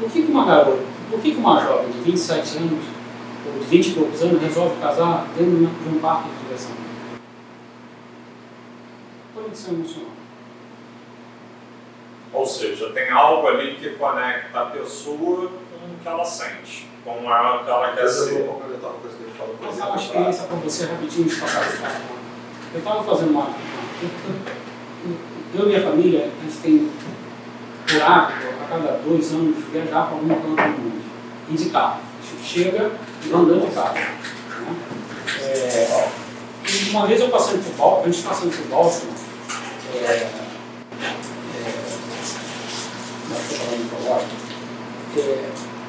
Por 0.00 0.10
que, 0.10 0.22
que 0.22 0.30
uma 0.30 0.46
garota, 0.46 0.82
por 1.10 1.20
que, 1.20 1.32
que 1.32 1.38
uma 1.38 1.60
jovem 1.60 1.90
de 1.90 1.98
27 1.98 2.56
anos 2.56 2.97
de 3.58 3.64
20 3.66 3.86
e 3.86 3.90
poucos 3.94 4.22
anos 4.22 4.42
resolve 4.42 4.80
casar 4.80 5.26
dentro 5.36 5.56
de 5.66 5.88
um 5.96 5.98
parque 6.00 6.28
de 6.28 6.36
diversão? 6.44 6.72
Conexão 9.34 9.74
emocional. 9.74 10.10
Ou 12.32 12.46
seja, 12.46 12.90
tem 12.90 13.10
algo 13.10 13.46
ali 13.48 13.76
que 13.76 13.90
conecta 13.90 14.60
a 14.60 14.66
pessoa 14.66 15.48
com 15.48 15.86
o 15.92 15.98
que 16.02 16.08
ela 16.08 16.24
sente, 16.24 16.86
com 17.04 17.28
a, 17.30 17.56
o 17.60 17.64
que 17.64 17.70
ela 17.70 17.92
quer 17.94 18.04
eu 18.04 18.08
ser. 18.08 18.42
vou 18.44 18.54
complementar 18.54 18.90
uma 18.90 18.98
coisa 19.00 19.16
que 19.16 19.22
ele 19.22 19.32
falou. 19.36 19.56
Vou 19.60 19.86
uma 19.88 19.96
experiência 19.96 20.44
para 20.44 20.56
você 20.56 20.86
rapidinho 20.86 21.28
de 21.28 21.36
passar. 21.36 21.62
Eu 22.74 22.78
estava 22.78 23.02
fazendo 23.02 23.30
uma. 23.30 23.46
Eu, 24.02 24.08
eu- 24.28 24.58
eu 25.54 25.64
e 25.64 25.66
minha 25.68 25.80
família, 25.82 26.26
a 26.38 26.44
gente 26.44 26.58
tem 26.58 26.90
por 27.86 28.02
hábito, 28.02 28.48
a 28.62 28.68
cada 28.68 28.98
dois 28.98 29.32
anos, 29.32 29.56
viajar 29.72 30.06
para 30.06 30.14
algum 30.16 30.28
canto 30.28 30.46
do 30.56 30.82
mundo. 30.82 31.02
E 31.48 31.54
de 31.54 31.70
carro. 31.70 32.00
Chega 32.42 32.92
e 33.24 33.32
andando 33.32 33.68
de 33.68 33.74
carro. 33.74 33.94
né? 33.94 34.18
É, 35.40 36.08
uma 36.90 37.06
vez 37.06 37.20
eu 37.20 37.28
passando 37.28 37.64
por 37.64 37.74
Baltimore, 37.76 38.08
a 38.08 38.10
gente 38.10 38.26
passando 38.26 38.56
por 38.56 38.66
Baltimore, 38.68 39.14
é, 39.94 39.98
é, 39.98 40.30
agora, 44.00 44.24
é, 45.16 45.48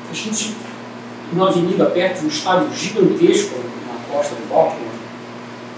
a 0.10 0.13
gente 0.13 0.56
numa 1.32 1.49
avenida 1.49 1.86
perto 1.86 2.19
de 2.19 2.25
um 2.25 2.30
estádio 2.30 2.73
gigantesco 2.73 3.56
na 3.58 4.13
costa 4.15 4.36
do 4.36 4.49
Baltimore, 4.49 4.89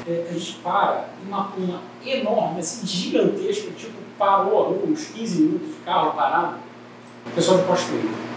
é, 0.08 0.28
a 0.30 0.34
gente 0.34 0.54
para 0.64 1.10
uma, 1.26 1.54
uma 1.58 1.82
enorme, 2.06 2.60
assim, 2.60 2.86
gigantesca, 2.86 3.72
tipo, 3.72 3.94
parou 4.18 4.62
a 4.62 4.68
rua, 4.68 4.84
uns 4.88 5.06
15 5.06 5.42
minutos 5.42 5.68
de 5.68 5.74
carro 5.86 6.14
parado, 6.14 6.56
o 7.26 7.32
pessoal 7.32 7.58
de 7.58 7.64
cosplay. 7.66 8.02
Por 8.02 8.31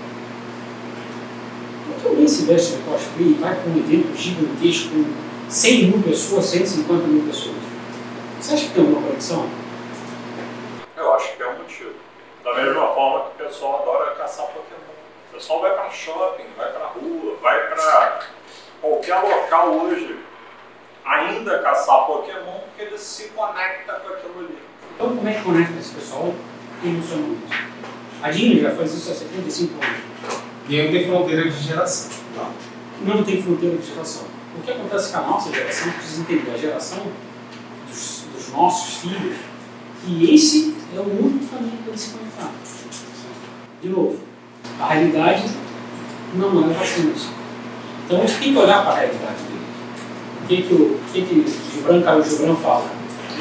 alguém 2.08 2.28
se 2.28 2.44
veste 2.44 2.76
de 2.76 2.82
cosplay 2.82 3.28
e 3.28 3.34
vai 3.34 3.54
para 3.54 3.70
um 3.70 3.76
evento 3.76 4.16
gigantesco 4.16 4.90
com 4.90 5.50
100 5.50 5.86
mil 5.86 6.02
pessoas, 6.02 6.44
150 6.46 7.06
mil 7.06 7.26
pessoas? 7.26 7.56
Você 8.40 8.54
acha 8.54 8.66
que 8.66 8.74
tem 8.74 8.82
alguma 8.82 9.06
conexão? 9.06 9.48
Eu 10.96 11.14
acho 11.14 11.36
que 11.36 11.42
é 11.42 11.48
um 11.48 11.58
motivo. 11.58 11.92
Da 12.42 12.54
mesma 12.54 12.88
forma 12.88 13.30
que 13.30 13.42
o 13.42 13.46
pessoal 13.46 13.82
adora 13.82 14.14
caçar 14.16 14.46
Pokémon. 14.46 14.94
O 15.30 15.34
pessoal 15.34 15.60
vai 15.60 15.74
para 15.74 15.90
shopping, 15.90 16.44
vai 16.56 16.70
para 16.72 16.86
rua, 16.86 17.36
vai 17.42 17.68
para 17.68 18.20
qualquer 18.80 19.16
local 19.20 19.72
hoje 19.72 20.18
ainda 21.04 21.58
caçar 21.60 22.06
Pokémon 22.06 22.60
porque 22.60 22.82
ele 22.82 22.98
se 22.98 23.28
conecta 23.28 23.92
com 23.94 24.12
aquilo 24.12 24.38
ali. 24.40 24.58
Então, 24.94 25.16
como 25.16 25.28
é 25.28 25.34
que 25.34 25.42
conecta 25.42 25.78
esse 25.78 25.94
pessoal 25.94 26.34
emocionalmente? 26.82 27.52
A 28.22 28.30
Disney 28.30 28.60
já 28.60 28.70
faz 28.70 28.94
isso 28.94 29.10
há 29.10 29.14
75 29.14 29.74
anos. 29.84 30.44
E 30.68 30.82
não 30.82 30.90
tem 30.90 31.06
fronteira 31.06 31.50
de 31.50 31.62
geração. 31.62 32.10
Não. 32.36 33.14
não 33.16 33.24
tem 33.24 33.42
fronteira 33.42 33.76
de 33.76 33.86
geração. 33.86 34.24
O 34.58 34.62
que 34.62 34.70
acontece 34.70 35.12
com 35.12 35.18
a 35.18 35.22
nossa 35.22 35.52
geração, 35.52 35.92
precisa 35.92 36.20
entender, 36.22 36.52
a 36.54 36.56
geração 36.56 37.02
dos, 37.88 38.24
dos 38.34 38.52
nossos 38.52 38.94
filhos, 38.98 39.36
que 40.04 40.34
esse 40.34 40.74
é 40.94 41.00
o 41.00 41.02
único 41.02 41.46
caminho 41.46 41.76
para 41.78 41.88
eles 41.88 42.00
se 42.00 42.10
conectar. 42.10 42.50
De 43.82 43.88
novo, 43.88 44.18
a 44.80 44.86
realidade 44.86 45.44
não 46.34 46.70
é 46.70 46.74
bastante. 46.74 47.28
Então 48.06 48.22
a 48.22 48.26
gente 48.26 48.38
tem 48.38 48.52
que 48.52 48.58
olhar 48.58 48.82
para 48.82 48.92
a 48.92 48.96
realidade 49.00 49.42
dele. 49.42 49.64
O 50.42 50.46
que, 50.46 50.62
que, 50.62 50.74
o, 50.74 51.00
que, 51.12 51.22
que 51.22 51.74
Gibran 51.74 52.02
Caio 52.02 52.24
Gibran 52.24 52.54
fala? 52.56 52.90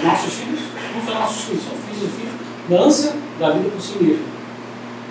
Nossos 0.04 0.34
filhos 0.34 0.60
não 0.94 1.06
são 1.06 1.14
nossos 1.16 1.44
filhos, 1.44 1.64
são 1.64 1.78
filhos 1.78 2.04
e 2.04 2.18
filhos 2.18 2.34
da 2.70 2.82
ânsia 2.82 3.14
da 3.40 3.52
vida 3.52 3.70
por 3.70 3.82
si 3.82 4.04
mesmo. 4.04 4.26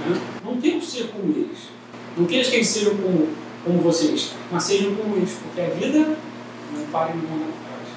Né? 0.07 0.21
Não 0.45 0.57
tem 0.57 0.81
que 0.81 0.87
ser 0.87 1.09
como 1.09 1.33
eles. 1.33 1.72
Não 2.17 2.27
queira 2.27 2.49
que 2.49 2.57
eles 2.57 2.69
sejam 2.69 2.97
como, 2.97 3.29
como 3.65 3.81
vocês, 3.81 4.33
mas 4.51 4.65
sejam 4.65 4.95
como 4.95 5.17
eles, 5.17 5.33
porque 5.43 5.61
a 5.61 5.71
vida 5.71 6.19
não 6.77 6.87
para 6.87 7.11
e 7.11 7.17
não 7.17 7.23
manda 7.31 7.45
atrás. 7.45 7.89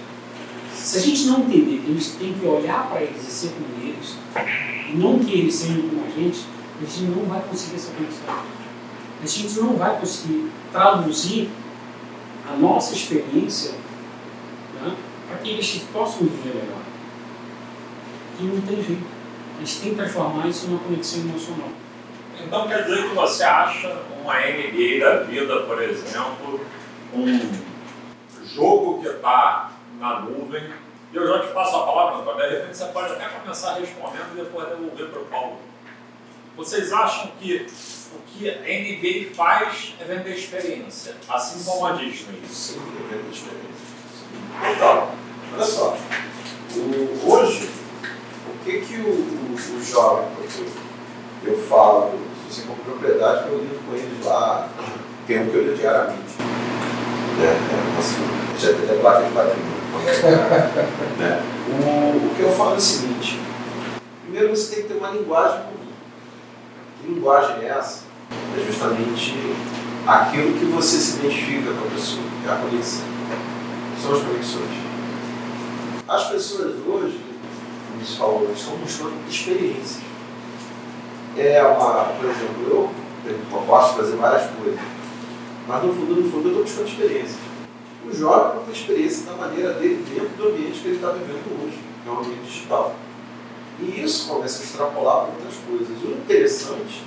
Se 0.73 0.97
a 0.97 1.01
gente 1.01 1.25
não 1.25 1.39
entender 1.41 1.81
que 1.83 1.91
a 1.91 1.93
gente 1.93 2.11
tem 2.11 2.33
que 2.33 2.45
olhar 2.45 2.89
para 2.89 3.01
eles 3.01 3.27
e 3.27 3.31
ser 3.31 3.49
como 3.49 3.67
eles, 3.83 4.15
e 4.91 4.95
não 4.95 5.19
que 5.19 5.33
eles 5.33 5.53
sejam 5.53 5.89
como 5.89 6.05
a 6.05 6.09
gente, 6.09 6.45
a 6.81 6.85
gente 6.85 7.11
não 7.11 7.25
vai 7.25 7.41
conseguir 7.41 7.75
essa 7.75 7.91
conexão. 7.91 8.55
A 9.21 9.25
gente 9.25 9.59
não 9.59 9.75
vai 9.75 9.99
conseguir 9.99 10.51
traduzir 10.71 11.49
a 12.47 12.55
nossa 12.57 12.93
experiência 12.93 13.71
né, 14.75 14.95
para 15.27 15.37
que 15.37 15.49
eles 15.49 15.81
possam 15.91 16.27
viver 16.27 16.55
melhor. 16.55 16.81
E 18.39 18.43
não 18.43 18.61
tem 18.61 18.83
jeito. 18.83 19.05
A 19.57 19.59
gente 19.59 19.79
tem 19.79 19.89
que 19.91 19.95
transformar 19.95 20.47
isso 20.47 20.67
numa 20.67 20.79
conexão 20.79 21.21
emocional. 21.21 21.69
Então 22.43 22.67
quer 22.67 22.83
dizer 22.83 23.09
que 23.09 23.15
você 23.15 23.43
acha 23.43 23.95
uma 24.21 24.33
NBA 24.33 24.99
da 24.99 25.23
vida, 25.23 25.61
por 25.61 25.81
exemplo, 25.81 26.65
um 27.13 27.51
jogo 28.45 29.01
que 29.01 29.07
está 29.07 29.71
na 29.99 30.19
nuvem, 30.21 30.63
e 31.13 31.15
eu 31.15 31.27
já 31.27 31.39
te 31.39 31.47
passo 31.53 31.75
a 31.77 31.85
palavra, 31.85 32.19
Antônio, 32.19 32.49
de 32.49 32.55
repente 32.55 32.77
você 32.77 32.85
pode 32.85 33.13
até 33.13 33.25
começar 33.27 33.75
respondendo 33.75 34.33
e 34.33 34.43
depois 34.43 34.67
devolver 34.67 35.07
para 35.09 35.21
o 35.21 35.25
Paulo. 35.25 35.57
Vocês 36.57 36.91
acham 36.91 37.31
que 37.39 37.67
o 38.13 38.19
que 38.27 38.49
a 38.49 38.59
NBA 38.61 39.35
faz 39.35 39.93
é 39.99 40.03
vender 40.03 40.35
experiência, 40.35 41.15
assim 41.29 41.63
como 41.63 41.85
a 41.85 41.91
Disney? 41.93 42.41
Sim, 42.49 42.79
é 42.79 43.13
vendo 43.13 43.31
experiência. 43.31 43.85
Então, 44.73 45.11
olha 45.53 45.63
só. 45.63 45.97
O, 46.75 47.31
hoje, 47.31 47.69
o 48.49 48.63
que 48.63 48.81
que 48.81 48.95
o, 48.95 49.09
o, 49.09 49.77
o 49.77 49.83
jovem, 49.83 50.27
porque 50.35 50.84
eu 51.47 51.57
falo, 51.57 52.11
se 52.49 52.61
você 52.61 52.67
com 52.67 52.75
propriedade, 52.75 53.47
eu 53.49 53.59
lido 53.59 53.79
com 53.87 53.95
eles 53.95 54.25
lá, 54.25 54.69
tempo 55.27 55.51
que 55.51 55.57
eu 55.57 55.63
lido 55.63 55.77
diariamente. 55.77 56.35
Né? 56.39 57.45
É, 57.45 57.99
assim, 57.99 58.23
já 58.59 58.73
tem 58.73 58.83
até 58.83 58.95
placa 58.99 59.23
de 59.23 59.31
patrimônio. 59.31 59.75
né? 61.19 61.43
o, 61.69 62.25
o 62.25 62.35
que 62.35 62.41
eu 62.41 62.51
falo 62.51 62.73
é 62.73 62.77
o 62.77 62.79
seguinte, 62.79 63.39
primeiro 64.23 64.55
você 64.55 64.75
tem 64.75 64.83
que 64.83 64.89
ter 64.89 64.97
uma 64.97 65.09
linguagem 65.11 65.61
comum. 65.61 65.91
Que 67.01 67.07
linguagem 67.07 67.63
é 67.63 67.69
essa? 67.69 68.03
É 68.57 68.65
justamente 68.65 69.35
aquilo 70.07 70.57
que 70.57 70.65
você 70.65 70.97
se 70.97 71.19
identifica 71.19 71.71
com 71.73 71.87
a 71.87 71.91
pessoa, 71.91 72.23
é 72.47 72.51
a 72.51 72.55
conexão. 72.55 73.05
São 74.01 74.13
as 74.13 74.21
conexões. 74.23 74.85
As 76.07 76.29
pessoas 76.29 76.75
hoje, 76.85 77.19
como 77.91 78.05
se 78.05 78.17
falou, 78.17 78.51
estão 78.53 78.75
buscando 78.77 79.13
experiências. 79.29 80.14
É 81.37 81.61
uma, 81.63 82.05
por 82.05 82.29
exemplo, 82.29 82.63
eu, 82.69 82.89
eu 83.25 83.37
de 83.37 83.95
fazer 83.95 84.15
várias 84.15 84.49
coisas, 84.51 84.79
mas 85.67 85.83
no 85.83 85.93
fundo, 85.93 86.15
no 86.15 86.31
fundo, 86.31 86.47
eu 86.47 86.61
estou 86.61 86.63
buscando 86.63 86.87
experiências. 86.87 87.39
O 88.07 88.15
jovem 88.15 88.63
tem 88.63 88.73
experiência 88.73 89.25
da 89.25 89.33
maneira 89.33 89.73
dele 89.73 90.05
dentro 90.07 90.29
do 90.29 90.49
ambiente 90.49 90.79
que 90.79 90.87
ele 90.87 90.95
está 90.95 91.09
vivendo 91.09 91.61
hoje, 91.61 91.79
que 92.03 92.09
é 92.09 92.11
o 92.11 92.19
ambiente 92.19 92.43
digital. 92.43 92.95
E 93.79 94.01
isso 94.01 94.29
começa 94.29 94.61
a 94.61 94.65
extrapolar 94.65 95.25
para 95.25 95.33
outras 95.33 95.55
coisas. 95.67 96.03
O 96.03 96.11
interessante 96.11 97.03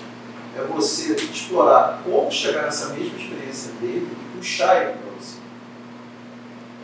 é 0.57 0.62
você 0.62 1.14
explorar 1.14 2.03
como 2.05 2.31
chegar 2.31 2.64
nessa 2.64 2.88
mesma 2.91 3.17
experiência 3.17 3.73
dele 3.81 4.09
e 4.11 4.37
puxar 4.37 4.83
ele 4.83 4.93
para 4.99 5.11
você. 5.19 5.38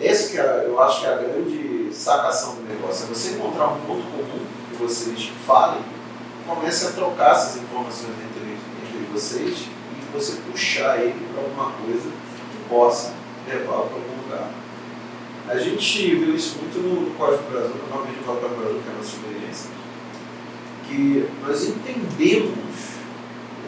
Essa 0.00 0.30
que 0.30 0.38
é, 0.38 0.64
eu 0.66 0.80
acho 0.80 1.00
que 1.00 1.06
é 1.06 1.12
a 1.12 1.16
grande 1.16 1.92
sacação 1.92 2.54
do 2.54 2.62
negócio, 2.62 3.04
é 3.04 3.08
você 3.08 3.34
encontrar 3.34 3.68
um 3.68 3.80
ponto 3.80 4.02
comum 4.02 4.46
que 4.70 4.76
vocês 4.76 5.30
falem, 5.46 5.82
comece 6.46 6.86
a 6.86 6.92
trocar 6.92 7.32
essas 7.32 7.62
informações 7.62 8.12
entre, 8.12 8.56
entre 8.82 9.12
vocês 9.12 9.58
e 9.58 10.12
você 10.12 10.40
puxar 10.50 11.00
ele 11.00 11.26
para 11.32 11.42
alguma 11.42 11.72
coisa 11.72 12.08
que 12.10 12.68
possa 12.68 13.14
levá-lo 13.48 13.86
para 13.86 13.96
algum 13.96 14.22
lugar. 14.22 14.50
A 15.48 15.58
gente 15.58 16.14
viu 16.14 16.34
isso 16.34 16.58
muito 16.58 16.78
no 16.78 17.14
Código 17.14 17.50
Brasil, 17.50 17.74
no 17.74 17.96
nome 17.96 18.12
de 18.12 18.24
Código 18.24 18.48
Brasil, 18.48 18.80
que 18.80 18.88
é 18.88 18.92
a 18.92 18.96
nossa 18.96 19.16
experiência, 19.16 19.70
que 20.86 21.28
nós 21.42 21.68
entendemos, 21.68 22.54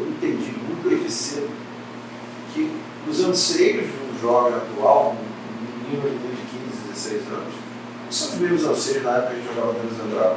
eu 0.00 0.08
entendi 0.08 0.52
muito 0.52 0.88
desde 0.88 1.10
cedo, 1.10 1.50
que 2.54 2.72
os 3.08 3.20
anseios 3.20 3.86
de 3.86 3.92
um 3.92 4.20
jovem 4.20 4.54
atual, 4.54 5.16
um 5.16 5.90
menino 5.90 6.18
de 6.18 6.42
15, 6.58 6.88
16 6.94 7.28
anos, 7.28 7.54
não 8.04 8.12
são 8.12 8.28
os 8.28 8.34
mesmos 8.36 8.64
anseios 8.64 9.02
na 9.02 9.16
época 9.18 9.34
que 9.34 9.46
jogava 9.46 9.72
Dungeons 9.74 10.00
and 10.00 10.36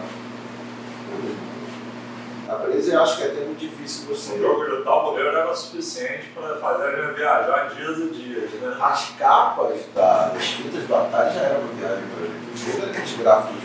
Dragons. 2.50 2.52
A 2.52 2.56
presa 2.56 2.94
eu 2.94 3.02
acho 3.04 3.18
que 3.18 3.24
é 3.24 3.26
até 3.28 3.46
muito 3.46 3.60
difícil 3.60 4.08
você. 4.08 4.34
O 4.34 4.40
jogo 4.42 4.66
de 4.78 4.84
tal 4.84 5.06
modelo 5.06 5.30
era 5.30 5.54
suficiente 5.56 6.28
para 6.36 6.56
fazer 6.58 6.98
ele 7.00 7.14
viajar 7.14 7.70
dias 7.76 7.98
e 7.98 8.10
dias, 8.10 8.52
né? 8.54 8.78
As 8.82 9.10
capas 9.18 9.80
da- 9.96 10.30
das 10.30 10.44
fitas 10.46 10.84
do 10.84 10.96
Atari 10.96 11.34
já 11.36 11.42
eram 11.42 11.62
uma 11.62 11.74
viagem 11.74 12.04
pra 12.16 12.26
gente. 12.26 12.54
O 12.54 12.58
jogo 12.72 12.82
era 12.84 12.92
aqueles 12.92 13.18
gráficos. 13.18 13.64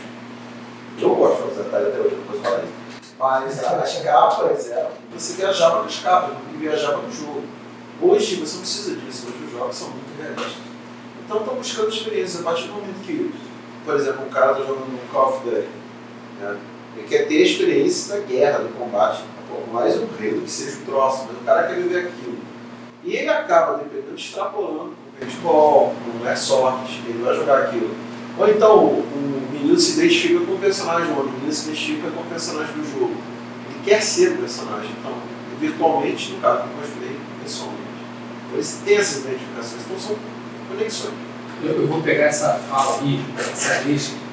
Eu 1.01 1.15
gosto 1.15 1.55
de 1.55 1.61
Atari 1.61 1.87
até 1.87 1.99
hoje, 1.99 2.15
depois 2.17 2.41
falar 2.43 2.59
isso. 2.65 2.73
Mas 3.19 3.65
as 3.65 3.99
capas 4.03 4.71
eram. 4.71 4.91
Você 5.13 5.33
viajava 5.35 5.83
nas 5.83 5.99
capas, 6.01 6.31
não 6.31 6.59
viajava 6.59 6.99
no 6.99 7.13
jogo. 7.13 7.43
Hoje 8.03 8.37
você 8.37 8.55
não 8.55 8.61
precisa 8.63 8.97
disso, 8.97 9.27
hoje 9.29 9.45
os 9.47 9.53
jogos 9.53 9.77
são 9.77 9.89
muito 9.91 10.21
realistas. 10.21 10.63
Então 11.25 11.39
estão 11.39 11.55
buscando 11.55 11.89
experiência. 11.89 12.41
A 12.41 12.43
partir 12.43 12.65
do 12.67 12.75
momento 12.75 13.03
que, 13.07 13.35
por 13.85 13.95
exemplo, 13.95 14.27
um 14.27 14.29
cara 14.29 14.53
está 14.53 14.65
jogando 14.65 14.93
um 14.93 15.09
Call 15.13 15.29
of 15.31 15.45
Duty, 15.49 15.69
né? 16.41 16.57
Ele 16.97 17.07
quer 17.09 17.27
ter 17.27 17.39
a 17.39 17.47
experiência 17.47 18.15
da 18.15 18.27
guerra, 18.27 18.59
do 18.59 18.79
combate. 18.79 19.23
Por 19.49 19.73
mais 19.73 19.97
um 19.97 20.07
rei 20.19 20.41
que 20.41 20.51
seja 20.51 20.79
o 20.79 20.85
troço, 20.87 21.27
mas 21.29 21.37
o 21.37 21.45
cara 21.45 21.67
quer 21.67 21.77
viver 21.77 22.07
aquilo. 22.07 22.39
E 23.05 23.17
ele 23.17 23.29
acaba, 23.29 23.79
dependendo, 23.79 24.15
extrapolando 24.17 24.95
com 24.95 25.11
o 25.11 25.21
paintball, 25.21 25.95
com 26.05 26.25
o 26.25 26.29
airsoft, 26.29 27.01
ele 27.07 27.23
vai 27.23 27.35
jogar 27.35 27.59
aquilo. 27.65 27.95
Ou 28.39 28.49
então 28.49 28.79
o, 28.79 29.01
o 29.01 29.49
menino 29.53 29.79
se 29.79 30.01
identifica 30.01 30.45
com 30.45 30.53
o 30.53 30.59
personagem, 30.59 31.13
ou 31.15 31.21
a 31.21 31.25
menina 31.25 31.53
se 31.53 31.69
identifica 31.69 32.11
com 32.11 32.21
o 32.21 32.25
personagem 32.25 32.75
do 32.75 32.93
jogo. 32.93 33.15
Ele 33.69 33.81
quer 33.85 34.03
ser 34.03 34.33
o 34.33 34.39
personagem, 34.39 34.91
então, 34.99 35.13
virtualmente, 35.61 36.33
no 36.33 36.41
caso 36.41 36.63
do 36.63 36.81
cosplay, 36.81 37.17
pessoalmente. 37.43 37.85
Então 38.47 38.57
eles 38.57 38.81
têm 38.85 38.97
essas 38.97 39.25
identificações, 39.25 39.83
então 39.85 39.99
são 39.99 40.17
conexões. 40.69 41.15
Eu, 41.63 41.83
eu 41.83 41.87
vou 41.87 42.03
pegar 42.03 42.25
essa 42.25 42.55
fala 42.55 43.01
aí, 43.01 43.25
essa 43.39 43.75
para 43.75 44.24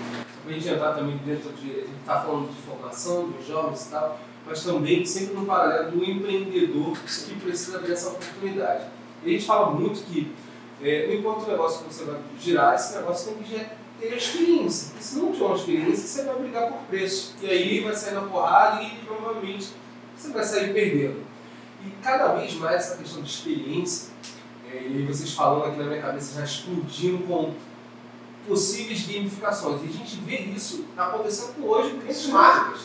a 0.47 0.51
gente 0.51 0.67
entrar 0.67 0.93
também 0.93 1.17
dentro 1.17 1.51
de. 1.54 1.71
A 1.71 1.73
gente 1.75 1.99
está 1.99 2.21
falando 2.21 2.49
de 2.49 2.62
formação, 2.62 3.30
dos 3.30 3.45
jovens 3.45 3.86
e 3.86 3.91
tal, 3.91 4.19
mas 4.45 4.63
também 4.63 5.06
sempre 5.06 5.36
no 5.36 5.45
paralelo 5.45 5.91
do 5.91 6.04
empreendedor 6.04 6.97
que 6.97 7.36
precisa 7.36 7.80
ver 7.80 7.93
essa 7.93 8.10
oportunidade. 8.10 8.86
E 9.23 9.30
a 9.30 9.32
gente 9.34 9.45
fala 9.45 9.71
muito 9.71 10.04
que 10.06 10.34
é, 10.82 11.08
não 11.08 11.13
importa 11.13 11.45
o 11.45 11.51
negócio 11.51 11.86
que 11.86 11.93
você 11.93 12.06
vai 12.06 12.19
girar, 12.39 12.73
esse 12.73 12.95
negócio 12.95 13.34
tem 13.34 13.43
que 13.43 13.65
ter 13.99 14.17
experiência. 14.17 14.89
Porque 14.89 15.04
se 15.04 15.19
não 15.19 15.32
tiver 15.32 15.45
uma 15.45 15.56
experiência, 15.56 16.08
você 16.08 16.23
vai 16.23 16.36
brigar 16.39 16.71
por 16.71 16.80
preço. 16.88 17.36
E 17.41 17.47
aí 17.47 17.80
vai 17.82 17.93
sair 17.93 18.15
na 18.15 18.21
porrada 18.21 18.82
e 18.82 18.89
provavelmente 19.06 19.70
você 20.18 20.32
vai 20.32 20.43
sair 20.43 20.74
perdendo. 20.74 21.24
E 21.86 21.91
cada 22.01 22.34
vez 22.34 22.53
mais 22.55 22.76
essa 22.76 22.97
questão 22.97 23.22
de 23.22 23.30
experiência, 23.30 24.11
é, 24.72 24.88
e 24.88 25.05
vocês 25.05 25.34
falando 25.34 25.65
aqui 25.65 25.78
na 25.78 25.86
minha 25.86 26.01
cabeça 26.01 26.39
já 26.39 26.45
explodindo 26.45 27.24
com 27.24 27.53
possíveis 28.47 29.05
gamificações. 29.05 29.81
E 29.83 29.89
a 29.89 29.91
gente 29.91 30.15
vê 30.17 30.37
isso 30.37 30.85
acontecendo 30.97 31.55
com 31.55 31.67
hoje 31.67 31.91
grandes 31.91 32.27
marcas 32.27 32.81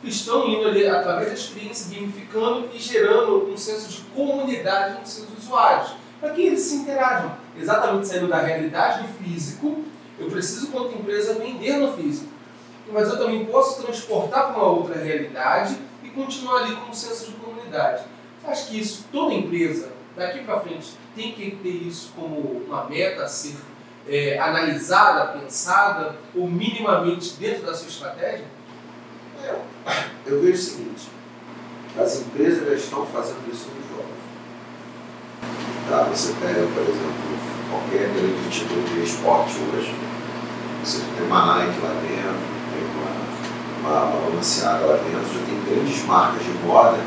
que 0.00 0.08
estão 0.10 0.46
indo 0.46 0.68
ali 0.68 0.86
através 0.86 1.28
da 1.28 1.34
experiência 1.34 1.94
gamificando 1.94 2.68
e 2.74 2.78
gerando 2.78 3.50
um 3.50 3.56
senso 3.56 3.88
de 3.88 4.00
comunidade 4.14 5.00
nos 5.00 5.10
seus 5.10 5.28
usuários, 5.38 5.94
para 6.20 6.30
que 6.30 6.42
eles 6.42 6.60
se 6.60 6.76
interajam. 6.76 7.36
Exatamente 7.56 8.06
saindo 8.06 8.28
da 8.28 8.40
realidade 8.40 9.02
do 9.02 9.08
físico, 9.14 9.84
eu 10.18 10.30
preciso, 10.30 10.68
quanto 10.68 10.96
empresa, 10.96 11.34
vender 11.34 11.78
no 11.78 11.92
físico. 11.94 12.28
Mas 12.92 13.08
eu 13.08 13.18
também 13.18 13.46
posso 13.46 13.82
transportar 13.82 14.52
para 14.52 14.56
uma 14.56 14.66
outra 14.66 15.02
realidade 15.02 15.76
e 16.02 16.10
continuar 16.10 16.64
ali 16.64 16.76
com 16.76 16.90
um 16.90 16.94
senso 16.94 17.30
de 17.30 17.32
comunidade. 17.36 18.04
Acho 18.46 18.68
que 18.68 18.78
isso, 18.78 19.06
toda 19.10 19.32
empresa, 19.32 19.90
daqui 20.14 20.44
para 20.44 20.60
frente, 20.60 20.92
tem 21.16 21.32
que 21.32 21.52
ter 21.56 21.68
isso 21.68 22.12
como 22.14 22.38
uma 22.38 22.84
meta 22.84 23.24
a 23.24 23.28
ser 23.28 23.56
é, 24.08 24.38
analisada, 24.38 25.38
pensada, 25.38 26.16
ou 26.34 26.48
minimamente 26.48 27.34
dentro 27.38 27.66
da 27.66 27.74
sua 27.74 27.88
estratégia? 27.88 28.44
É, 29.42 29.54
eu 30.26 30.40
vejo 30.40 30.54
o 30.54 30.56
seguinte, 30.56 31.08
as 31.98 32.20
empresas 32.20 32.66
já 32.66 32.74
estão 32.74 33.06
fazendo 33.06 33.50
isso 33.52 33.68
nos 33.68 33.88
jogos. 33.88 34.14
Tá? 35.88 36.02
Você 36.04 36.34
pega, 36.40 36.66
por 36.66 36.82
exemplo, 36.82 37.24
qualquer 37.70 38.08
grande 38.08 38.50
título 38.50 38.82
de 38.82 39.02
esporte 39.02 39.54
hoje, 39.72 39.94
você 40.82 41.00
tem 41.16 41.26
uma 41.26 41.46
Nike 41.46 41.80
lá 41.80 41.94
dentro, 42.00 42.54
tem 42.70 42.84
uma, 43.82 44.02
uma, 44.02 44.16
lá 44.86 44.96
dentro, 44.96 45.34
já 45.34 45.46
tem 45.46 45.74
grandes 45.74 46.04
marcas 46.04 46.42
de 46.42 46.52
moda. 46.66 46.98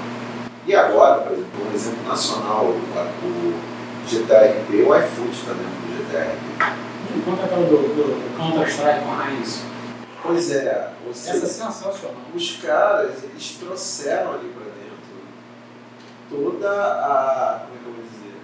E 0.65 0.75
agora, 0.75 1.21
por 1.21 1.33
exemplo, 1.33 1.69
um 1.69 1.73
exemplo 1.73 2.07
nacional, 2.07 2.65
o, 2.65 3.25
o 3.25 3.53
GTRP, 4.07 4.83
o 4.83 4.95
iFood 4.95 5.31
está 5.31 5.53
dentro 5.53 5.77
do 5.85 5.97
GTRP. 5.97 6.86
Enquanto 7.17 7.43
aquela 7.43 7.65
do, 7.65 7.77
do 7.77 8.37
Counter-Strike 8.37 8.99
com 9.03 9.11
a 9.11 9.31
Heinz. 9.31 9.63
Pois 10.23 10.51
é, 10.51 10.89
seja, 11.13 11.37
Essa 11.37 11.45
é 11.45 11.49
sensacional. 11.49 12.15
os 12.35 12.57
caras, 12.57 13.23
eles 13.23 13.51
trouxeram 13.59 14.33
ali 14.33 14.49
para 14.49 14.65
dentro 14.73 16.51
toda 16.51 16.69
a. 16.69 17.61
Como 17.65 17.75
é 17.75 17.79
que 17.81 17.87
eu 17.87 17.93
vou 17.93 18.03
dizer? 18.03 18.35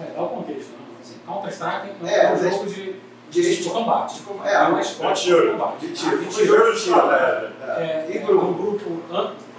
É, 0.00 0.14
dá 0.14 0.22
o 0.22 0.28
contexto, 0.28 0.70
né? 0.72 0.78
Assim, 1.00 1.14
Counter-Strike 1.26 2.06
é, 2.06 2.14
É, 2.24 2.26
um 2.28 2.30
mas- 2.32 2.40
jogo 2.52 2.66
de, 2.66 2.96
De 3.30 3.42
de, 3.42 3.62
de 3.62 3.70
combate. 3.70 4.14
de 4.14 4.20
com- 4.22 4.44
É, 4.44 4.54
é, 4.54 4.68
um 4.68 4.78
esporte 4.80 5.20
de 5.20 5.26
tiro. 5.26 5.42
de 5.46 5.52
combate. 5.52 5.86
de 5.86 5.92
tiro. 5.92 6.10
Ah, 6.12 6.18
de 6.18 6.24
Foi 6.26 6.44
tiro. 6.44 6.74
de 6.74 6.80
tiro. 6.82 7.10
É. 7.10 7.52
É, 7.62 8.06
E 8.10 8.16
é 8.16 8.20
grupo? 8.20 8.46
um 8.46 8.52
grupo 8.54 9.02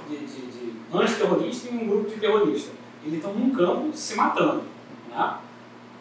de, 0.10 0.18
de, 0.18 0.42
de 0.48 0.74
antiterrorista 0.94 1.70
e 1.70 1.76
um 1.78 1.88
grupo 1.88 2.10
de 2.10 2.16
terrorista. 2.18 2.72
Eles 3.04 3.16
estão 3.18 3.34
num 3.34 3.54
campo 3.56 3.96
se 3.96 4.16
matando. 4.16 4.64
Né? 5.10 5.34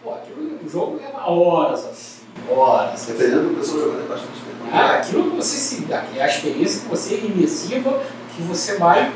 Pô, 0.03 0.15
aquilo, 0.15 0.59
o 0.65 0.69
jogo 0.69 0.97
leva 0.97 1.29
horas 1.29 1.85
assim. 1.87 2.19
Horas. 2.51 3.07
Dependendo 3.07 3.49
do 3.49 3.57
pessoal 3.57 3.81
jogando 3.81 4.05
é 4.05 4.09
bastante 4.09 4.33
tempo. 4.33 4.71
Ah, 4.73 4.93
aquilo 4.97 5.31
que 5.31 5.37
você 5.37 5.57
se 5.57 5.81
dá, 5.83 6.05
é 6.15 6.23
a 6.23 6.27
experiência 6.27 6.83
que 6.83 6.89
você 6.89 7.15
é 7.15 7.25
imersiva, 7.25 8.03
que 8.35 8.43
você 8.43 8.77
vai 8.77 9.13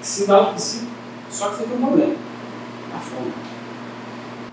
se 0.00 0.26
dar. 0.26 0.58
Se, 0.58 0.86
só 1.30 1.48
que 1.50 1.56
você 1.56 1.64
tem 1.64 1.76
um 1.76 1.86
problema. 1.86 2.14
A 2.94 2.98
fome. 2.98 3.32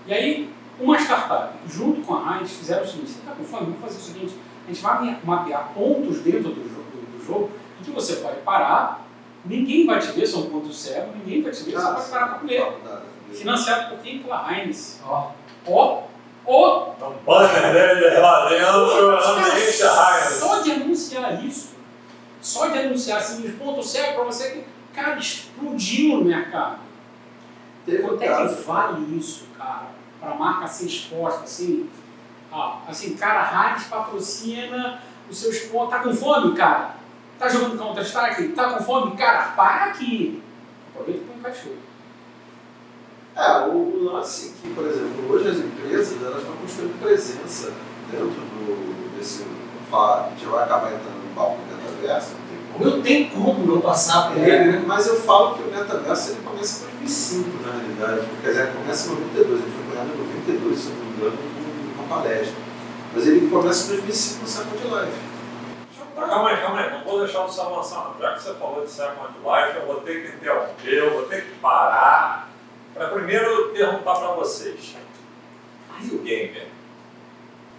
E 0.06 0.12
aí, 0.12 0.50
uma 0.80 0.98
startup, 0.98 1.54
junto 1.68 2.00
com 2.00 2.14
a 2.14 2.38
Heinz, 2.38 2.50
fizeram 2.52 2.82
o 2.82 2.86
seguinte: 2.86 3.10
você 3.10 3.18
está 3.20 3.32
com 3.32 3.44
fome? 3.44 3.66
Vamos 3.66 3.80
fazer 3.80 3.98
o 3.98 4.00
seguinte: 4.00 4.34
a 4.66 4.72
gente 4.72 4.82
vai 4.82 5.18
mapear 5.22 5.72
pontos 5.74 6.20
dentro 6.20 6.50
do 6.50 6.68
jogo, 6.68 6.84
do, 6.92 7.18
do 7.18 7.24
jogo 7.24 7.50
em 7.80 7.84
que 7.84 7.90
você 7.90 8.16
pode 8.16 8.40
parar, 8.40 9.06
ninguém 9.44 9.86
vai 9.86 10.00
te 10.00 10.08
ver, 10.12 10.26
são 10.26 10.46
pontos 10.50 10.78
cegos, 10.80 11.14
ninguém 11.16 11.42
vai 11.42 11.52
te 11.52 11.62
ver, 11.64 11.72
você 11.72 11.86
Ah, 11.86 11.92
pode 11.92 12.08
parar 12.10 12.26
para 12.28 12.38
comer. 12.38 12.60
Não, 12.60 12.70
não, 12.70 13.09
Financiado 13.32 13.90
por 13.90 13.98
quem? 13.98 14.22
Pela 14.22 14.52
Heinz. 14.52 15.00
Ó, 15.04 15.30
ó, 15.66 16.02
ó, 16.46 16.92
banner 17.24 17.72
dele 17.72 18.18
lá 18.18 18.48
dentro, 18.48 19.10
ambiente 19.10 19.82
Heinz. 19.82 20.34
Só 20.38 20.60
de 20.60 20.72
anunciar 20.72 21.44
isso, 21.44 21.74
só 22.40 22.66
de 22.68 22.78
anunciar 22.78 23.18
assim, 23.18 23.46
os 23.46 23.54
pontos 23.54 23.90
cegos 23.90 24.14
para 24.14 24.24
você 24.24 24.50
que, 24.50 24.64
cara, 24.92 25.18
explodiu 25.18 26.18
no 26.18 26.24
mercado. 26.24 26.80
Teve 27.86 28.02
um 28.02 28.08
Quanto 28.08 28.22
é 28.22 28.48
que 28.48 28.62
vale 28.62 29.16
isso, 29.16 29.46
cara, 29.56 29.86
para 30.20 30.32
a 30.32 30.34
marca 30.34 30.66
ser 30.66 30.86
exposta 30.86 31.44
assim? 31.44 31.88
Ah, 32.52 32.78
assim, 32.88 33.16
cara, 33.16 33.70
Heinz 33.70 33.84
patrocina 33.84 35.00
os 35.30 35.38
seus 35.38 35.60
pontos. 35.60 35.90
Tá 35.90 36.00
com 36.00 36.12
fome, 36.12 36.56
cara? 36.56 36.96
Tá 37.38 37.48
jogando 37.48 37.78
Counter-Strike? 37.78 38.48
Tá 38.48 38.74
com 38.74 38.84
fome? 38.84 39.16
Cara, 39.16 39.52
para 39.52 39.84
aqui. 39.86 40.42
Aproveita 40.92 41.22
e 41.22 41.24
põe 41.24 41.36
um 41.36 41.42
cachorro. 41.42 41.78
É, 43.36 43.66
o, 43.68 44.04
lance 44.04 44.54
que, 44.60 44.70
por 44.74 44.86
exemplo, 44.86 45.30
hoje 45.30 45.48
as 45.48 45.56
empresas 45.58 46.22
elas 46.22 46.38
estão 46.38 46.56
construindo 46.56 47.00
presença 47.00 47.72
dentro 48.10 48.28
do, 48.28 49.16
desse. 49.16 49.44
Vamos 49.44 49.88
falar, 49.90 50.26
a 50.26 50.30
gente 50.30 50.46
vai 50.46 50.64
acabar 50.64 50.88
entrando 50.88 51.28
no 51.28 51.34
palco 51.34 51.58
do 51.62 51.76
metaverso, 51.76 52.34
não 52.34 52.46
tem 52.48 52.68
como. 52.72 52.96
Não 52.96 53.02
tem 53.02 53.30
como 53.30 53.74
não 53.74 53.80
passar 53.80 54.30
por 54.30 54.38
É, 54.38 54.48
ele, 54.48 54.72
né? 54.72 54.84
mas 54.86 55.06
eu 55.06 55.16
falo 55.16 55.54
que 55.54 55.62
o 55.62 55.66
metaverso 55.66 56.32
ele 56.32 56.40
começa 56.42 56.84
em 56.84 56.90
2005, 56.98 57.50
na 57.64 57.72
realidade. 57.72 58.28
Quer 58.42 58.48
dizer, 58.48 58.62
ele 58.62 58.72
começa 58.72 59.06
em 59.06 59.14
92, 59.14 59.60
ele 59.62 59.72
foi 59.72 59.90
criado 59.90 60.06
em 60.06 60.18
92, 60.18 60.78
se 60.78 60.86
eu 60.88 60.94
não 60.94 61.04
me 61.04 61.16
engano, 61.16 61.38
numa 61.96 62.08
palestra. 62.08 62.54
Mas 63.14 63.26
ele 63.26 63.48
começa 63.48 63.84
em 63.84 63.96
2005 63.96 64.42
no 64.42 64.48
Second 64.48 64.82
Life. 64.84 65.30
Calma 66.14 66.50
aí, 66.50 66.56
calma 66.60 66.80
aí, 66.80 66.90
não 66.92 67.04
vou 67.04 67.20
deixar 67.20 67.42
você 67.42 67.60
avançar. 67.60 68.14
Já 68.20 68.34
que 68.34 68.42
você 68.42 68.54
falou 68.54 68.84
de 68.84 68.90
Second 68.90 69.32
Life, 69.38 69.78
eu 69.78 69.86
vou 69.86 69.96
ter 70.02 70.22
que 70.22 70.36
interromper, 70.36 70.94
eu 70.94 71.12
vou 71.12 71.22
ter 71.22 71.44
que 71.44 71.52
parar 71.60 72.49
para 72.94 73.08
primeiro 73.08 73.68
perguntar 73.70 74.14
para 74.14 74.28
vocês. 74.32 74.96
E 76.02 76.14
o 76.14 76.18
gamer? 76.18 76.68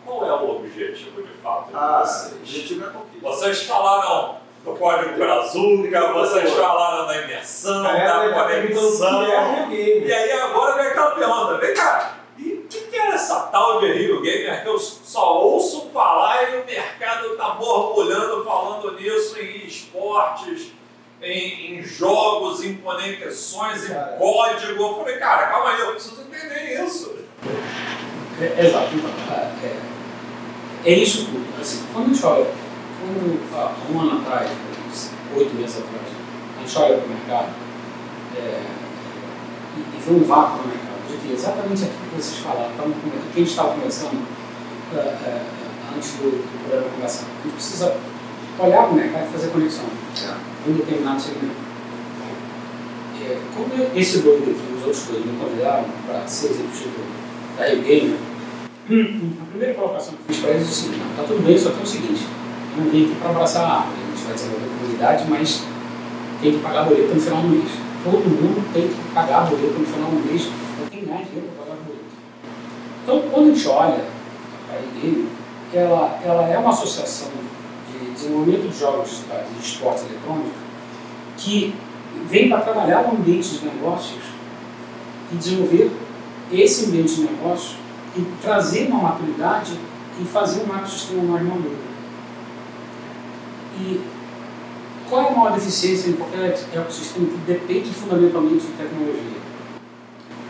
Qual 0.05 0.25
é 0.25 0.33
o 0.33 0.57
objetivo 0.57 1.21
de 1.21 1.33
fato 1.43 1.69
de 1.69 1.75
Ah, 1.75 2.03
vocês? 2.05 2.33
objetivo 2.33 2.85
é. 2.85 3.19
Vocês 3.21 3.63
falaram 3.63 4.37
do 4.63 4.73
código 4.75 5.15
brazuca, 5.17 6.13
vocês 6.13 6.51
falaram 6.53 7.07
da 7.07 7.17
imersão, 7.23 7.83
galera 7.83 8.29
da 8.29 8.43
conexão. 8.43 9.23
é 9.23 9.65
Rio. 9.65 10.07
E 10.07 10.13
aí 10.13 10.31
agora 10.33 10.75
vem 10.75 10.87
aquela 10.87 11.11
pergunta, 11.11 11.57
vem 11.57 11.73
cá, 11.73 12.17
e 12.37 12.53
o 12.53 12.61
que, 12.67 12.79
que 12.81 12.95
é 12.95 13.07
essa 13.09 13.39
tal 13.51 13.79
de 13.79 13.91
Rio 13.91 14.21
Gamer 14.21 14.61
que 14.61 14.69
eu 14.69 14.77
só 14.77 15.39
ouço 15.39 15.89
falar 15.91 16.51
e 16.53 16.57
o 16.61 16.65
mercado 16.65 17.35
tá 17.37 17.49
borbulhando 17.51 18.43
falando 18.43 18.91
nisso 18.99 19.39
em 19.39 19.65
esportes, 19.65 20.71
em, 21.21 21.79
em 21.79 21.83
jogos, 21.83 22.63
em 22.63 22.75
conexões, 22.75 23.85
em 23.85 23.93
Cara. 23.93 24.15
código. 24.17 24.81
Eu 24.83 24.95
falei, 24.97 25.17
cara, 25.17 25.47
calma 25.47 25.69
aí, 25.71 25.79
eu 25.81 25.91
preciso 25.91 26.21
entender 26.21 26.83
isso. 26.83 27.15
É, 28.39 28.65
exato. 28.65 28.89
Então, 28.95 29.09
é, 29.29 29.51
é, 29.65 30.91
é 30.91 30.93
isso 30.95 31.25
tudo. 31.25 31.45
Assim, 31.61 31.83
quando 31.93 32.05
a 32.05 32.13
gente 32.13 32.25
olha, 32.25 32.45
quando, 32.99 33.53
há 33.53 33.91
um 33.91 33.99
ano 34.01 34.21
atrás, 34.21 34.49
oito 35.35 35.53
meses 35.55 35.77
atrás, 35.77 36.07
a 36.57 36.59
gente 36.61 36.77
olha 36.77 36.97
para 36.97 37.05
o 37.05 37.09
mercado 37.09 37.49
é, 38.37 38.61
e, 39.77 39.79
e 39.79 40.01
vê 40.05 40.13
um 40.13 40.23
vácuo 40.23 40.57
no 40.57 40.67
mercado, 40.67 40.91
de 41.21 41.33
exatamente 41.33 41.83
aquilo 41.83 41.99
que 42.09 42.15
vocês 42.15 42.37
falaram, 42.39 42.71
tava, 42.75 42.89
come- 42.89 43.11
que 43.33 43.39
a 43.39 43.39
gente 43.39 43.49
estava 43.49 43.73
conversando 43.73 44.25
é, 44.95 44.97
é, 44.99 45.41
antes 45.95 46.13
do, 46.13 46.31
do 46.31 46.59
programa 46.67 46.89
começar. 46.95 47.25
A 47.25 47.43
gente 47.43 47.53
precisa 47.53 47.97
olhar 48.59 48.83
para 48.83 48.91
o 48.91 48.95
mercado 48.95 49.27
e 49.27 49.31
fazer 49.31 49.47
conexão 49.51 49.85
É. 50.17 50.50
um 50.67 50.73
determinado 50.73 51.21
segmento. 51.21 51.71
É, 53.23 53.37
quando 53.55 53.97
esse 53.97 54.19
doido 54.19 54.51
aqui, 54.51 54.73
os 54.75 54.83
outros 54.83 55.05
dois, 55.05 55.25
me 55.25 55.37
convidaram 55.39 55.85
para 56.07 56.27
ser 56.27 56.47
executivo 56.47 57.03
da 57.57 57.67
Rio 57.67 57.81
Gamer, 57.83 58.17
a 58.89 59.45
primeira 59.51 59.73
colocação 59.75 60.13
que 60.13 60.19
eu 60.19 60.35
fiz 60.35 60.37
para 60.37 60.49
eles 60.51 60.67
é 60.67 60.69
o 60.69 60.73
seguinte, 60.73 60.99
não, 60.99 61.15
tá 61.15 61.23
tudo 61.27 61.45
bem, 61.45 61.57
só 61.57 61.69
tem 61.69 61.83
o 61.83 61.87
seguinte, 61.87 62.27
eu 62.75 62.83
não 62.83 62.91
vim 62.91 63.05
aqui 63.05 63.15
para 63.15 63.29
abraçar 63.29 63.63
a 63.63 63.73
árvore, 63.75 63.97
a 64.01 64.15
gente 64.15 64.25
vai 64.25 64.33
desenvolver 64.33 64.67
comunidade, 64.79 65.25
mas 65.29 65.63
tem 66.41 66.51
que 66.53 66.59
pagar 66.59 66.85
boleto 66.85 67.13
no 67.13 67.21
final 67.21 67.41
do 67.41 67.47
mês. 67.47 67.71
Todo 68.03 68.17
mundo 68.17 68.73
tem 68.73 68.87
que 68.87 69.13
pagar 69.13 69.45
boleto 69.45 69.79
no 69.79 69.85
final 69.85 70.09
do 70.09 70.27
mês, 70.27 70.49
não 70.79 70.87
tem 70.87 71.05
mais 71.05 71.27
dinheiro 71.27 71.49
para 71.55 71.65
pagar 71.65 71.81
boleto. 71.85 72.05
Então, 73.03 73.21
quando 73.29 73.51
a 73.51 73.53
gente 73.53 73.67
olha 73.67 74.05
a 74.69 74.99
Rio 74.99 75.01
Gamer, 75.01 75.25
ela, 75.73 76.19
ela 76.25 76.49
é 76.49 76.57
uma 76.57 76.71
associação 76.71 77.29
desenvolvimento 78.21 78.69
de 78.69 78.79
jogos 78.79 79.09
digitais 79.09 79.47
e 79.49 79.59
de 79.59 79.65
esportes 79.65 80.05
eletrônicos 80.05 80.51
que 81.37 81.75
vem 82.29 82.49
para 82.49 82.61
trabalhar 82.61 83.05
o 83.05 83.15
ambiente 83.15 83.57
de 83.57 83.65
negócios 83.65 84.23
e 85.31 85.35
desenvolver 85.35 85.91
esse 86.51 86.85
ambiente 86.85 87.15
de 87.15 87.21
negócio 87.21 87.77
e 88.15 88.21
trazer 88.41 88.87
uma 88.87 89.01
maturidade 89.01 89.77
e 90.19 90.25
fazer 90.25 90.63
um 90.63 90.75
ecossistema 90.75 91.23
mais 91.23 91.43
maduro. 91.43 91.77
E 93.79 94.01
qual 95.09 95.21
é 95.23 95.27
a 95.29 95.31
maior 95.31 95.53
deficiência 95.53 96.09
em 96.09 96.13
qualquer 96.13 96.57
ecossistema 96.73 97.27
que 97.27 97.37
depende 97.47 97.89
fundamentalmente 97.91 98.65
de 98.65 98.73
tecnologia? 98.73 99.41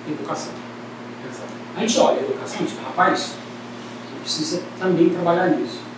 Educação. 0.08 0.54
A 1.76 1.80
gente 1.80 2.00
olha 2.00 2.20
a 2.20 2.24
educação 2.24 2.62
e 2.62 2.64
diz, 2.66 2.78
rapaz, 2.84 3.36
precisa 4.22 4.62
também 4.80 5.10
trabalhar 5.10 5.50
nisso. 5.50 5.91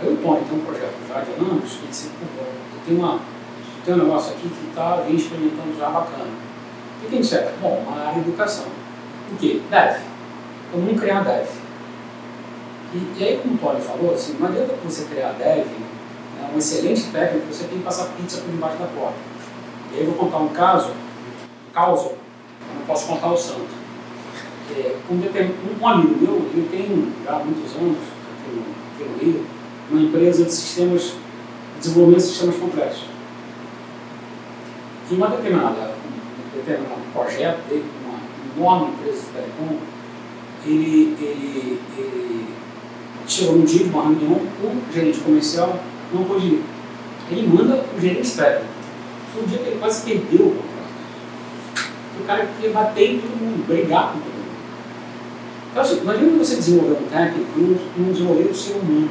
Aí 0.00 0.12
o 0.12 0.16
Tony 0.16 0.44
tem 0.48 0.58
um 0.58 0.64
projeto 0.64 0.94
já 1.08 1.20
de 1.20 1.32
anos, 1.32 1.78
ele 1.78 1.86
disse, 1.88 2.08
pô, 2.08 2.42
eu 2.42 2.80
tenho, 2.86 2.98
uma, 2.98 3.20
tem 3.84 3.94
um 3.94 3.98
negócio 3.98 4.32
aqui 4.32 4.48
que 4.48 4.68
está 4.68 4.96
vem 4.96 5.16
experimentando 5.16 5.78
já 5.78 5.88
bacana. 5.88 6.30
O 7.02 7.06
que 7.06 7.28
quer? 7.28 7.54
Bom, 7.60 7.84
uma 7.86 8.00
área 8.00 8.14
de 8.14 8.28
educação. 8.28 8.66
O 9.30 9.36
quê? 9.36 9.60
Dev. 9.70 9.96
Então 10.68 10.80
vamos 10.80 11.00
criar 11.00 11.22
Dev. 11.22 11.46
E, 12.94 13.18
e 13.18 13.24
aí, 13.24 13.40
como 13.42 13.54
o 13.54 13.58
Tony 13.58 13.80
falou, 13.80 14.14
assim, 14.14 14.36
não 14.38 14.48
adianta 14.48 14.74
você 14.84 15.04
criar 15.04 15.32
Dev, 15.32 15.66
né, 15.66 16.50
um 16.52 16.58
excelente 16.58 17.04
técnico, 17.10 17.46
você 17.52 17.64
tem 17.64 17.78
que 17.78 17.84
passar 17.84 18.06
pizza 18.16 18.40
por 18.40 18.50
debaixo 18.50 18.78
da 18.78 18.86
porta. 18.86 19.18
E 19.92 19.98
aí 19.98 20.04
eu 20.04 20.12
vou 20.12 20.16
contar 20.16 20.38
um 20.38 20.48
caso, 20.48 20.90
um 20.90 21.72
caso, 21.72 22.08
eu 22.08 22.78
não 22.78 22.86
posso 22.86 23.06
contar 23.06 23.28
o 23.28 23.36
santo. 23.36 23.84
É, 24.76 24.96
um, 25.10 25.80
um 25.80 25.88
amigo 25.88 26.20
meu, 26.20 26.36
ele 26.52 26.68
tem 26.70 27.12
já 27.24 27.36
há 27.36 27.38
muitos 27.38 27.76
anos, 27.76 27.98
aqui 27.98 28.50
no, 28.50 28.62
aqui 28.94 29.04
no 29.08 29.18
Rio, 29.18 29.46
uma 29.90 30.00
empresa 30.00 30.44
de 30.44 30.52
sistemas, 30.52 31.02
de 31.02 31.80
desenvolvimento 31.80 32.22
de 32.22 32.28
sistemas 32.28 32.56
complexos. 32.56 33.04
E 35.10 35.14
uma 35.14 35.28
determinada, 35.28 35.92
um 35.92 36.56
determinado 36.56 37.00
projeto 37.12 37.68
dele, 37.68 37.84
uma 38.04 38.18
enorme 38.56 38.94
empresa 38.94 39.20
de 39.20 39.26
telecom, 39.26 39.78
ele, 40.66 41.16
ele, 41.20 41.80
ele 41.98 42.46
chegou 43.26 43.56
num 43.56 43.64
dia 43.64 43.84
de 43.84 43.90
uma 43.90 44.02
reunião, 44.02 44.40
o 44.62 44.92
gerente 44.92 45.20
comercial 45.20 45.78
não 46.12 46.24
pôde 46.24 46.46
ir. 46.46 46.64
Ele 47.30 47.46
manda 47.46 47.84
o 47.96 48.00
gerente 48.00 48.30
técnico. 48.30 48.66
Foi 49.32 49.42
um 49.42 49.46
dia 49.46 49.58
que 49.58 49.68
ele 49.68 49.78
quase 49.78 50.04
perdeu 50.04 50.46
o 50.46 50.50
contrato. 50.50 51.90
o 52.20 52.24
cara 52.24 52.46
que 52.46 52.54
queria 52.54 52.70
bater 52.70 53.14
em 53.14 53.18
todo 53.18 53.30
mundo, 53.30 53.66
brigar 53.66 54.12
com 54.12 54.18
todo 54.18 54.32
mundo. 54.32 54.44
Então, 55.70 55.82
assim, 55.82 56.00
não 56.04 56.38
você 56.38 56.56
desenvolver 56.56 57.02
um 57.02 57.08
técnico 57.08 57.50
e 57.58 58.00
não 58.00 58.12
desenvolver 58.12 58.44
o 58.44 58.54
ser 58.54 58.74
humano. 58.74 59.10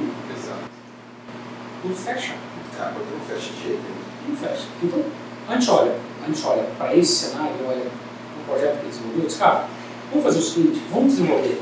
Não 1.84 1.96
fecha. 1.96 2.34
Cara, 2.78 2.94
quando 2.94 3.20
não 3.20 3.26
fecha 3.26 3.52
de 3.54 3.64
jeito 3.64 3.82
nenhum. 3.82 4.30
Não 4.30 4.36
fecha. 4.36 4.68
Então, 4.82 5.04
a 5.48 5.54
gente 5.56 5.70
olha, 5.70 5.96
a 6.24 6.26
gente 6.28 6.46
olha 6.46 6.64
para 6.78 6.96
esse 6.96 7.14
cenário, 7.14 7.54
olha 7.68 7.86
o 7.86 8.46
projeto 8.46 8.80
que 8.80 8.86
ele 8.86 8.90
desenvolveu, 8.90 9.26
diz, 9.26 9.38
cara, 9.38 9.68
vamos 10.10 10.26
fazer 10.26 10.40
o 10.40 10.42
seguinte, 10.42 10.82
vamos 10.92 11.14
desenvolver 11.14 11.62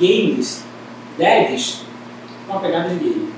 games, 0.00 0.64
devs, 1.18 1.82
com 2.46 2.52
uma 2.52 2.60
pegada 2.60 2.88
de 2.90 2.96
game, 2.96 3.32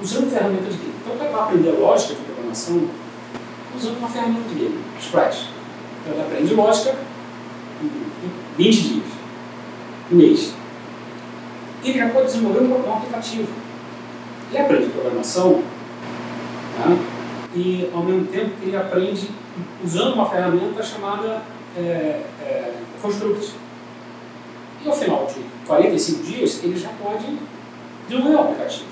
usando 0.00 0.30
ferramentas 0.30 0.72
de 0.74 0.78
game. 0.78 0.94
Então, 1.04 1.16
vai 1.16 1.32
aprender 1.32 1.70
lógica 1.72 2.14
de 2.14 2.22
programação 2.22 2.88
usando 3.76 3.98
uma 3.98 4.08
ferramenta 4.08 4.48
de 4.48 4.54
game, 4.54 4.78
Scratch. 5.00 5.46
Então, 6.00 6.14
ele 6.14 6.22
aprende 6.22 6.54
lógica 6.54 6.96
em 7.82 7.90
20 8.56 8.82
dias, 8.82 9.06
um 10.10 10.16
mês. 10.16 10.54
Ele 11.84 11.98
já 11.98 12.08
pode 12.10 12.26
desenvolver 12.26 12.60
um 12.60 12.92
aplicativo. 12.92 13.48
Ele 14.52 14.60
aprende 14.60 14.90
programação 14.90 15.62
né? 16.78 16.98
e, 17.54 17.88
ao 17.92 18.02
mesmo 18.02 18.26
tempo, 18.26 18.50
ele 18.60 18.76
aprende 18.76 19.30
usando 19.82 20.12
uma 20.12 20.28
ferramenta 20.28 20.82
chamada 20.82 21.40
é, 21.74 21.80
é, 21.80 22.74
Construct. 23.00 23.54
E 24.84 24.88
ao 24.88 24.94
final 24.94 25.26
de 25.26 25.40
45 25.66 26.22
dias, 26.22 26.62
ele 26.62 26.76
já 26.76 26.90
pode 27.02 27.38
desenvolver 28.06 28.36
um 28.36 28.40
aplicativo. 28.40 28.90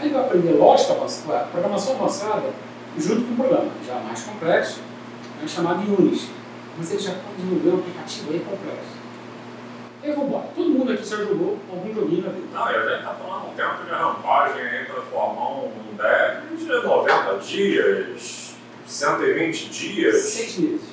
Aí 0.00 0.06
ele 0.06 0.14
vai 0.14 0.24
aprender 0.24 0.52
lógica 0.52 0.92
avançada, 0.94 1.46
programação 1.52 1.94
avançada, 1.94 2.50
junto 2.98 3.22
com 3.22 3.32
um 3.34 3.36
programa 3.36 3.70
já 3.86 3.94
mais 4.00 4.22
complexo, 4.22 4.80
é 5.42 5.46
chamado 5.46 5.82
Unis. 5.96 6.28
Mas 6.76 6.90
ele 6.90 7.00
já 7.00 7.12
pode 7.12 7.36
desenvolver 7.36 7.76
um 7.76 7.78
aplicativo 7.78 8.32
aí 8.32 8.40
complexo. 8.40 8.97
E 10.02 10.10
vamos 10.10 10.28
embora. 10.28 10.44
Todo 10.54 10.70
mundo 10.70 10.92
aqui 10.92 11.04
já 11.04 11.16
jogou 11.16 11.58
algum 11.70 11.92
joguinho 11.92 12.24
na 12.24 12.30
vida. 12.30 12.46
Não, 12.52 12.70
e 12.70 12.76
a 12.76 12.82
gente 12.82 12.98
está 12.98 13.14
falando 13.14 13.50
um 13.50 13.54
tempo 13.54 13.84
de 13.84 13.90
rampagem 13.90 14.62
aí 14.62 14.84
para 14.84 15.02
formar 15.02 15.50
um 15.50 15.72
deck 15.96 16.56
de 16.56 16.66
90 16.66 17.38
dias, 17.38 18.54
120 18.86 19.68
dias. 19.70 20.16
Seis 20.22 20.58
meses. 20.58 20.88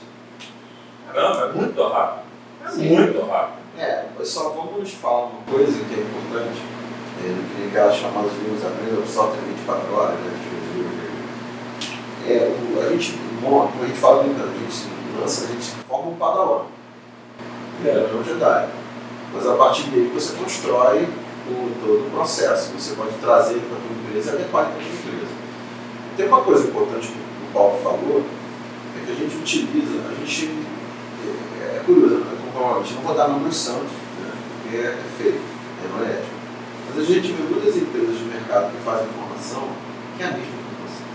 Caramba, 1.13 1.45
é 1.45 1.53
muito 1.53 1.83
rápido. 1.83 2.25
É 2.65 2.69
Sim. 2.69 2.89
muito 2.89 3.25
rápido. 3.25 3.65
É, 3.77 4.05
mas 4.17 4.27
só 4.27 4.49
vamos 4.49 4.91
falar 4.93 5.25
uma 5.25 5.41
coisa 5.43 5.71
que 5.71 5.93
é 5.93 5.99
importante. 5.99 6.61
É, 7.23 7.27
no 7.29 7.43
que 7.43 7.67
aquelas 7.69 7.95
chamadas 7.95 8.31
livros 8.33 8.65
aprendam 8.65 9.05
só 9.05 9.27
tem 9.27 9.41
24 9.41 9.93
horas, 9.93 10.19
né? 10.19 10.45
É, 12.27 12.51
o, 12.51 12.81
a 12.81 12.89
gente, 12.89 13.13
como 13.41 13.63
a 13.63 13.85
gente 13.85 13.99
fala 13.99 14.23
brincando, 14.23 14.49
a 14.49 14.59
gente 14.59 14.87
lança, 15.19 15.45
a 15.45 15.47
gente 15.47 15.65
forma 15.87 16.09
um 16.09 16.15
padawan. 16.15 16.65
É. 17.85 17.89
É 17.89 18.15
um 18.15 18.23
Jedi. 18.23 18.84
Mas 19.35 19.47
a 19.47 19.55
partir 19.55 19.83
dele 19.89 20.11
você 20.13 20.33
constrói 20.35 21.07
o, 21.49 21.71
todo 21.81 22.07
o 22.07 22.11
processo. 22.11 22.71
Você 22.73 22.95
pode 22.95 23.13
trazer 23.17 23.53
ele 23.53 23.67
para 23.67 23.77
a 23.77 23.81
tua 23.81 24.07
empresa 24.07 24.31
e 24.31 24.33
adequar 24.35 24.63
ele 24.63 24.73
para 24.73 24.81
a 24.81 24.85
tua 24.85 25.11
empresa. 25.11 25.33
Tem 26.17 26.27
uma 26.27 26.41
coisa 26.41 26.67
importante 26.67 27.07
que 27.07 27.17
o 27.17 27.53
Paulo 27.53 27.79
falou, 27.83 28.23
é 28.95 29.05
que 29.05 29.11
a 29.11 29.15
gente 29.15 29.35
utiliza, 29.35 29.99
a 30.09 30.13
gente 30.13 30.65
é, 31.61 31.77
é 31.77 31.83
curioso, 31.85 32.15
né? 32.15 32.37
Provavelmente 32.53 32.93
não 32.93 33.01
vou 33.01 33.15
dar 33.15 33.27
números 33.27 33.57
santos, 33.57 33.91
né? 33.91 34.31
porque 34.61 34.77
é, 34.77 34.85
é 34.85 35.03
feio, 35.17 35.41
é, 35.41 35.87
não 35.91 36.05
é 36.05 36.11
ético. 36.11 36.35
Mas 36.87 37.03
a 37.03 37.05
gente 37.05 37.31
vê 37.33 37.43
muitas 37.43 37.75
empresas 37.75 38.17
de 38.17 38.23
mercado 38.23 38.71
que 38.71 38.81
fazem 38.83 39.07
formação 39.07 39.67
que 40.15 40.23
é 40.23 40.27
a 40.27 40.31
mesma 40.31 40.45
formação. 40.45 41.05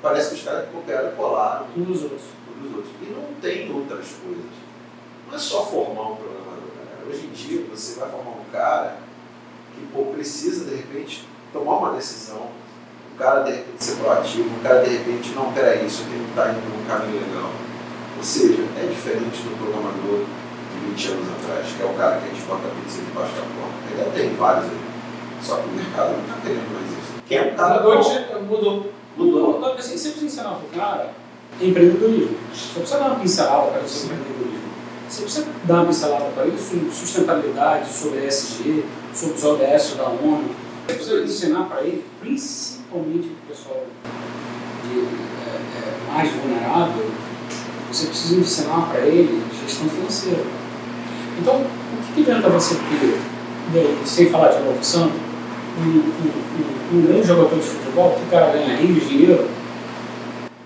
Parece 0.00 0.28
que 0.28 0.34
os 0.36 0.42
caras 0.42 0.68
copiaram 0.70 1.08
e 1.08 1.12
colaram 1.12 1.66
Um 1.76 1.82
dos 1.82 2.02
outros. 2.04 2.22
um 2.48 2.62
dos 2.62 2.76
outros. 2.76 2.92
E 3.02 3.06
não 3.06 3.34
tem 3.40 3.72
outras 3.74 4.06
coisas. 4.22 4.44
Não 5.26 5.34
é 5.34 5.38
só 5.38 5.66
formar 5.66 6.12
um 6.12 6.16
galera. 6.16 6.43
Hoje 7.08 7.26
em 7.26 7.30
dia 7.30 7.64
você 7.70 8.00
vai 8.00 8.08
formar 8.10 8.30
um 8.30 8.44
cara 8.52 8.96
que 9.74 9.86
pô, 9.92 10.04
precisa 10.06 10.64
de 10.64 10.74
repente 10.76 11.26
tomar 11.52 11.78
uma 11.78 11.92
decisão, 11.92 12.48
o 13.14 13.18
cara 13.18 13.42
de 13.42 13.50
repente 13.52 13.84
ser 13.84 13.96
proativo, 13.96 14.56
o 14.56 14.60
cara 14.60 14.82
de 14.82 14.90
repente, 14.90 15.30
não, 15.30 15.52
peraí, 15.52 15.86
isso 15.86 16.02
aqui 16.02 16.16
não 16.16 16.28
está 16.28 16.50
indo 16.50 16.68
num 16.68 16.84
caminho 16.86 17.20
legal. 17.20 17.50
Ou 18.16 18.22
seja, 18.22 18.62
é 18.76 18.86
diferente 18.86 19.42
do 19.42 19.56
programador 19.56 20.24
de 20.72 20.90
20 20.90 21.08
anos 21.12 21.28
atrás, 21.38 21.66
que 21.76 21.82
é 21.82 21.86
o 21.86 21.94
cara 21.94 22.18
que 22.18 22.26
a 22.26 22.28
gente 22.28 22.42
bota 22.42 22.66
a 22.66 22.70
pizza 22.70 23.02
debaixo 23.02 23.32
da 23.34 23.42
porta. 23.42 23.74
Ainda 23.90 24.10
tem 24.10 24.34
vários 24.34 24.64
aí. 24.64 24.80
Só 25.42 25.56
que 25.56 25.68
o 25.68 25.72
mercado 25.72 26.12
não 26.12 26.20
está 26.24 26.34
querendo 26.42 26.74
mais 26.74 26.90
isso. 26.90 27.12
Quer 27.28 27.42
um 27.42 27.54
A 27.54 27.56
cara 27.56 27.82
bom. 27.82 27.94
noite 27.94 28.34
mudou. 28.48 28.92
Mudou. 29.16 29.64
Assim, 29.74 29.96
você 29.96 30.10
precisa 30.10 30.26
ensinar 30.26 30.54
para 30.56 30.66
o 30.66 30.80
cara 30.80 31.10
empreendedorismo. 31.60 32.36
Você 32.52 32.80
precisa 32.80 32.98
dar 32.98 33.06
uma 33.10 33.20
pincelada 33.20 33.70
para 33.70 33.86
sobre 33.86 34.16
empreendedorismo. 34.16 34.63
Você 35.08 35.22
precisa 35.22 35.46
dar 35.64 35.74
uma 35.74 35.86
pincelada 35.86 36.24
para 36.34 36.46
ele 36.46 36.58
sobre 36.58 36.90
sustentabilidade, 36.90 37.88
sobre 37.92 38.26
ESG, 38.26 38.84
sobre 39.14 39.34
os 39.36 39.44
ODS 39.44 39.94
da 39.96 40.08
ONU. 40.08 40.44
Você 40.86 40.94
precisa 40.94 41.22
ensinar 41.22 41.64
para 41.64 41.82
ele, 41.82 42.04
principalmente 42.20 43.28
para 43.28 43.44
o 43.44 43.48
pessoal 43.48 43.86
de, 44.84 44.98
é, 44.98 45.56
é, 45.78 46.12
mais 46.12 46.30
vulnerável, 46.30 47.10
você 47.90 48.06
precisa 48.06 48.40
ensinar 48.40 48.88
para 48.90 49.00
ele 49.00 49.42
gestão 49.62 49.88
financeira. 49.88 50.44
Então, 51.40 51.54
o 51.54 52.14
que, 52.14 52.20
adianta 52.22 52.48
você 52.48 52.74
ter, 52.74 53.20
né, 53.72 54.02
sem 54.04 54.30
falar 54.30 54.48
de 54.48 54.64
novo 54.64 54.82
santo, 54.82 55.14
um, 55.78 55.82
um, 55.82 56.96
um, 56.96 56.98
um 56.98 57.06
grande 57.06 57.26
jogador 57.26 57.56
de 57.56 57.62
futebol 57.62 58.12
que 58.12 58.22
o 58.22 58.30
cara 58.30 58.52
ganha 58.52 58.76
rios 58.76 59.02
de 59.02 59.08
dinheiro, 59.08 59.48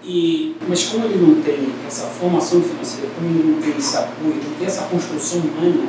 e, 0.08 0.56
mas 0.66 0.84
como 0.84 1.04
ele 1.04 1.18
não 1.18 1.42
tem 1.42 1.70
essa 1.86 2.06
formação 2.06 2.62
financeira, 2.62 3.10
como 3.14 3.28
ele 3.28 3.52
não 3.52 3.60
tem 3.60 3.76
esse 3.76 3.94
apoio, 3.94 4.36
não 4.42 4.54
tem 4.58 4.66
essa 4.66 4.84
construção 4.84 5.40
humana, 5.40 5.86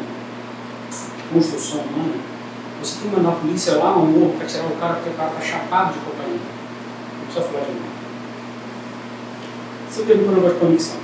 construção 1.32 1.80
humana, 1.80 2.16
você 2.82 3.00
tem 3.00 3.10
que 3.10 3.16
mandar 3.16 3.30
a 3.30 3.36
polícia 3.36 3.78
lá 3.78 3.94
no 3.94 4.06
morro 4.08 4.36
para 4.38 4.46
tirar 4.46 4.66
o 4.66 4.76
cara 4.76 4.96
porque 4.96 5.10
o 5.12 5.14
cara 5.14 5.30
está 5.30 5.42
chapado 5.42 5.94
de 5.94 6.00
cocaína. 6.00 6.38
Não 6.38 7.26
precisa 7.26 7.46
falar 7.46 7.64
de 7.64 7.72
novo. 7.72 7.86
Você 9.90 10.04
tem 10.04 10.18
um 10.18 10.32
negócio 10.32 10.54
de 10.54 10.60
conexão. 10.60 11.00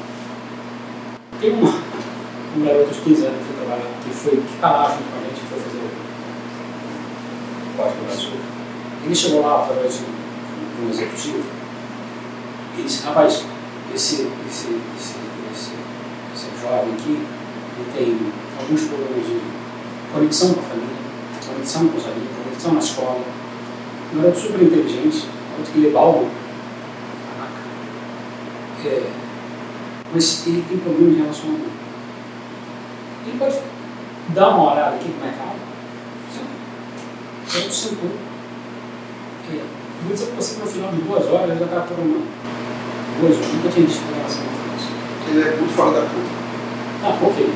Tem 1.40 1.52
uma, 1.54 1.70
um 1.70 2.66
garoto 2.66 2.94
de 2.94 3.00
15 3.00 3.26
anos 3.28 3.38
que 3.38 3.46
foi 3.46 3.56
trabalhar, 3.66 3.92
que 4.04 4.10
foi, 4.10 4.38
que 4.38 4.56
está 4.56 4.72
lá 4.72 4.90
junto 4.90 5.04
com 5.04 5.18
a 5.18 5.22
gente, 5.24 5.40
que 5.40 5.48
foi 5.48 5.60
fazer 5.60 5.78
o 7.64 7.78
Código 7.78 8.06
Brasil. 8.06 8.32
Ele 9.06 9.16
chegou 9.16 9.42
lá 9.42 9.64
através 9.64 10.00
de 10.00 10.04
um 10.84 10.90
executivo 10.90 11.65
e 12.78 12.84
disse, 12.84 13.06
rapaz, 13.06 13.46
esse, 13.94 14.30
esse, 14.48 14.68
esse, 14.98 15.16
esse, 15.52 15.72
esse 16.34 16.62
jovem 16.62 16.94
aqui, 16.94 17.26
ele 17.78 17.92
tem 17.96 18.34
alguns 18.60 18.82
problemas 18.84 19.26
de 19.26 19.40
conexão 20.14 20.54
com 20.54 20.60
a 20.60 20.64
família, 20.64 20.96
conexão 21.48 21.88
com 21.88 21.98
os 21.98 22.06
amigos, 22.06 22.30
conexão 22.44 22.74
na 22.74 22.80
escola. 22.80 23.24
Um 24.14 24.22
garoto 24.22 24.40
super 24.40 24.62
inteligente, 24.62 25.28
garoto 25.52 25.72
que 25.72 25.80
lê 25.80 25.90
Balbo. 25.90 26.30
Caraca. 27.38 28.88
É, 28.88 29.12
mas 30.14 30.48
ele 30.48 30.66
tem 30.68 30.78
problema 30.78 31.12
de 31.12 31.22
relacionamento. 31.22 31.70
Ele 33.28 33.38
pode 33.38 33.60
dar 34.30 34.50
uma 34.50 34.74
olhada 34.74 34.96
aqui 34.96 35.12
como 35.12 35.26
é 35.26 35.32
que 35.32 35.38
tá? 35.38 35.56
Eu 37.56 37.72
sentou. 37.72 38.12
É, 39.52 39.64
para 40.08 40.36
você 40.36 40.56
que 40.56 40.62
no 40.62 40.68
final 40.68 40.92
de 40.92 41.02
duas 41.02 41.26
horas 41.28 41.50
ele 41.50 41.60
já 41.60 41.66
estava 41.66 41.88
programando. 41.88 42.28
Duas 43.20 43.36
horas, 43.38 43.54
nunca 43.54 43.70
tinha 43.70 43.86
visto 43.86 44.04
programação 44.04 44.44
na 44.44 44.52
frente. 44.52 45.30
Ele 45.30 45.42
é 45.42 45.56
muito 45.56 45.74
fora 45.74 45.92
da 45.92 46.02
curva. 46.02 46.46
Ah, 47.04 47.20
ok. 47.22 47.54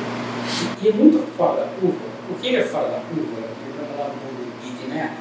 E 0.82 0.88
é 0.88 0.92
muito 0.92 1.36
fora 1.36 1.60
da 1.60 1.66
curva. 1.80 1.98
Por 2.28 2.38
que 2.38 2.46
ele 2.48 2.56
é 2.56 2.64
fora 2.64 2.88
da 2.88 3.00
curva? 3.00 3.38
Ele 3.38 3.74
trabalhava 3.76 4.14
no 4.14 4.20
mundo 4.32 4.52
geek, 4.62 4.86
né? 4.88 5.16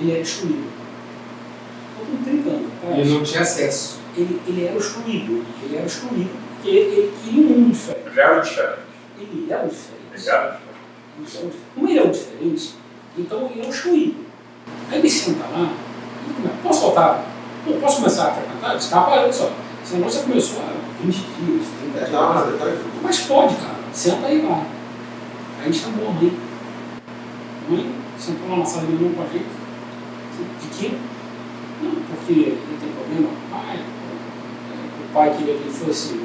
Ele 0.00 0.12
era 0.12 0.20
excluído. 0.20 0.76
Com 1.98 2.22
30 2.24 2.48
anos 2.50 2.66
atrás, 2.76 2.98
Ele 2.98 3.14
não 3.14 3.22
tinha 3.22 3.40
acesso. 3.40 4.00
ele, 4.16 4.40
ele 4.46 4.64
era 4.66 4.76
excluído. 4.76 5.44
Ele 5.62 5.76
era 5.76 5.86
excluído 5.86 6.30
porque 6.56 6.70
ele 6.70 7.12
queria 7.24 7.42
um 7.42 7.48
mundo 7.60 7.72
diferente. 7.72 8.06
Ele 8.08 8.20
era 8.20 8.40
diferente. 8.40 8.78
Ele 9.18 9.52
era 9.52 9.64
o 9.64 9.68
diferente. 9.68 10.02
Ele 10.14 10.28
era 10.28 10.50
diferente. 10.50 10.66
Então, 11.18 11.50
como 11.74 11.88
ele 11.88 11.98
é 11.98 12.02
o 12.02 12.10
diferente, 12.10 12.74
então 13.16 13.50
ele 13.50 13.62
é 13.62 13.66
o 13.66 13.70
excluído. 13.70 14.16
Aí 14.90 14.98
ele 14.98 15.08
senta 15.10 15.44
lá, 15.46 15.72
posso 16.62 16.80
voltar? 16.80 17.24
Posso 17.80 17.96
começar 17.96 18.28
a 18.28 18.30
frequentar? 18.32 18.76
Disse, 18.76 18.94
rapaz, 18.94 19.22
olha 19.22 19.32
só, 19.32 19.50
esse 19.84 19.94
negócio 19.96 20.20
já 20.20 20.26
começou 20.26 20.60
há 20.62 20.72
20 21.02 21.14
dias, 21.14 21.66
30 21.80 21.98
É, 21.98 22.00
dias. 22.00 22.12
não, 22.12 22.34
mas 22.34 22.48
ele 22.48 22.58
tá 22.58 22.64
Mas 23.02 23.18
pode, 23.20 23.54
cara, 23.56 23.74
senta 23.92 24.26
aí 24.26 24.42
lá. 24.42 24.62
Aí 25.58 25.62
a 25.62 25.64
gente 25.64 25.78
chamou 25.78 26.08
a 26.08 26.12
mãe. 26.12 26.32
A 27.66 27.70
mãe 27.72 27.92
sentou 28.18 28.48
lá 28.50 28.56
na 28.58 28.64
sala 28.64 28.86
de 28.86 28.92
reunião 28.92 29.14
com 29.14 29.22
a 29.22 29.26
gente. 29.26 29.46
De 30.60 30.68
quê? 30.78 30.94
Não, 31.82 31.90
porque 31.90 32.32
ele 32.32 32.78
tem 32.80 32.90
problema 32.90 33.28
com 33.28 33.56
o 33.56 33.60
pai. 33.60 33.76
é, 33.78 35.10
O 35.10 35.12
pai 35.14 35.36
queria 35.36 35.54
que 35.54 35.62
ele 35.62 35.70
fosse, 35.72 36.20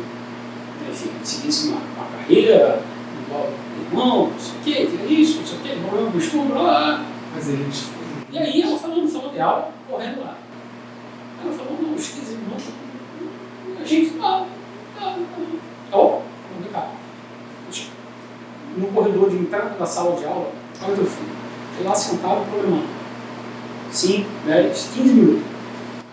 enfim, 0.89 1.11
seguisse 1.23 1.67
uma, 1.69 1.77
uma 1.77 2.05
carreira, 2.17 2.81
igual 3.25 3.49
o 3.49 3.81
irmão, 3.89 4.29
não 4.31 4.39
sei 4.39 4.51
o 4.51 4.63
quê, 4.63 4.85
queria 4.97 5.19
isso, 5.19 5.39
não 5.39 5.45
sei 5.47 5.57
o 5.57 5.61
quê, 5.61 5.77
problema 5.81 6.11
com 6.11 6.17
o 6.17 6.21
estudo, 6.21 6.53
lá, 6.53 6.61
lá. 6.61 7.05
Mas 7.33 7.49
ele 7.49 7.63
te 7.71 7.83
E 8.31 8.37
aí 8.37 8.61
ela 8.61 8.77
falando, 8.77 9.07
falando 9.09 9.33
de 9.33 9.41
aula, 9.41 9.71
correndo 9.89 10.21
lá. 10.21 10.37
Ela 11.43 11.53
falou, 11.53 11.77
não, 11.81 11.93
os 11.95 12.07
15 12.07 12.31
irmãos, 12.33 12.63
a 13.79 13.83
gente, 13.83 14.13
não, 14.13 14.47
Ó, 15.91 16.19
vem 16.61 16.71
cá. 16.71 16.87
No 18.77 18.87
corredor 18.87 19.29
de 19.29 19.37
entrada 19.37 19.71
da 19.77 19.85
sala 19.85 20.15
de 20.15 20.25
aula, 20.25 20.51
olha 20.81 20.95
teu 20.95 21.05
filho. 21.05 21.29
Ele 21.77 21.87
lá 21.87 21.95
sentado 21.95 22.49
programando. 22.49 22.87
5, 23.91 24.29
10, 24.45 24.89
15 24.93 25.13
minutos. 25.13 25.43